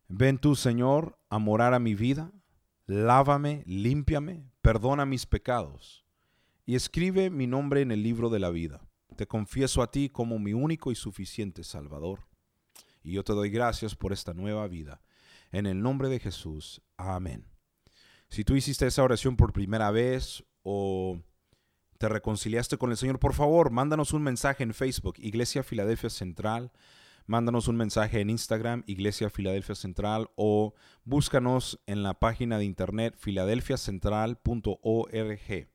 Ven 0.08 0.38
tú, 0.38 0.56
Señor, 0.56 1.18
a 1.30 1.39
morar 1.39 1.74
a 1.74 1.80
mi 1.80 1.96
vida 1.96 2.32
lávame, 2.86 3.64
límpiame, 3.66 4.46
perdona 4.62 5.06
mis 5.06 5.26
pecados 5.26 6.06
y 6.66 6.76
escribe 6.76 7.30
mi 7.30 7.48
nombre 7.48 7.82
en 7.82 7.91
el 7.91 8.04
libro 8.04 8.30
de 8.30 8.39
la 8.39 8.50
vida. 8.50 8.82
Te 9.16 9.28
confieso 9.28 9.82
a 9.82 9.91
ti 9.91 10.10
como 10.10 10.39
mi 10.39 10.54
único 10.54 10.91
y 10.91 10.96
suficiente 10.96 11.64
Salvador. 11.64 12.28
Y 13.04 13.14
yo 13.14 13.24
te 13.24 13.34
doy 13.34 13.50
gracias 13.50 13.96
por 13.96 14.14
esta 14.14 14.34
nueva 14.34 14.68
vida. 14.68 15.02
En 15.52 15.66
el 15.66 15.82
nombre 15.82 16.10
de 16.10 16.20
Jesús. 16.20 16.82
Amén. 16.98 17.46
Si 18.30 18.44
tú 18.44 18.56
hiciste 18.56 18.88
esa 18.88 19.04
oración 19.04 19.36
por 19.36 19.54
primera 19.54 19.91
vez 19.91 20.44
o 20.64 21.20
te 22.04 22.10
reconciliaste 22.10 22.78
con 22.78 22.91
el 22.91 22.97
Señor, 22.97 23.18
por 23.18 23.34
favor, 23.34 23.72
mándanos 23.72 24.12
un 24.12 24.24
mensaje 24.24 24.62
en 24.62 24.74
Facebook, 24.74 25.16
Iglesia 25.20 25.64
Filadelfia 25.64 26.10
Central 26.10 26.74
mándanos 27.28 27.70
un 27.70 27.78
mensaje 27.78 28.20
en 28.20 28.30
Instagram, 28.30 28.84
Iglesia 28.88 29.30
Filadelfia 29.30 29.76
Central, 29.76 30.30
o 30.36 30.74
búscanos 31.06 31.80
en 31.86 32.04
la 32.04 32.20
página 32.20 32.58
de 32.58 32.66
internet 32.66 33.16
filadelfiacentral.org. 33.18 35.70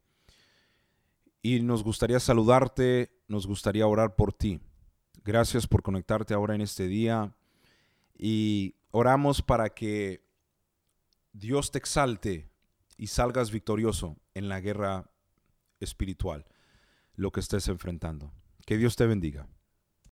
Y 1.41 1.63
nos 1.63 1.83
gustaría 1.83 2.21
saludarte, 2.21 3.11
nos 3.27 3.47
gustaría 3.47 3.87
orar 3.87 4.15
por 4.15 4.35
ti. 4.35 4.61
Gracias 5.25 5.67
por 5.67 5.83
conectarte 5.83 6.35
ahora 6.35 6.55
en 6.55 6.61
este 6.61 6.89
día 6.89 7.35
y 8.15 8.75
oramos 8.91 9.41
para 9.41 9.71
que 9.71 10.29
Dios 11.33 11.71
te 11.71 11.79
exalte 11.79 12.51
y 12.99 13.07
salgas 13.07 13.51
victorioso 13.51 14.19
en 14.35 14.51
la 14.51 14.61
guerra 14.61 15.11
espiritual, 15.81 16.47
lo 17.15 17.31
que 17.31 17.41
estés 17.41 17.69
enfrentando. 17.69 18.33
Que 18.67 18.77
Dios 18.77 18.97
te 18.97 19.07
bendiga. 19.07 19.49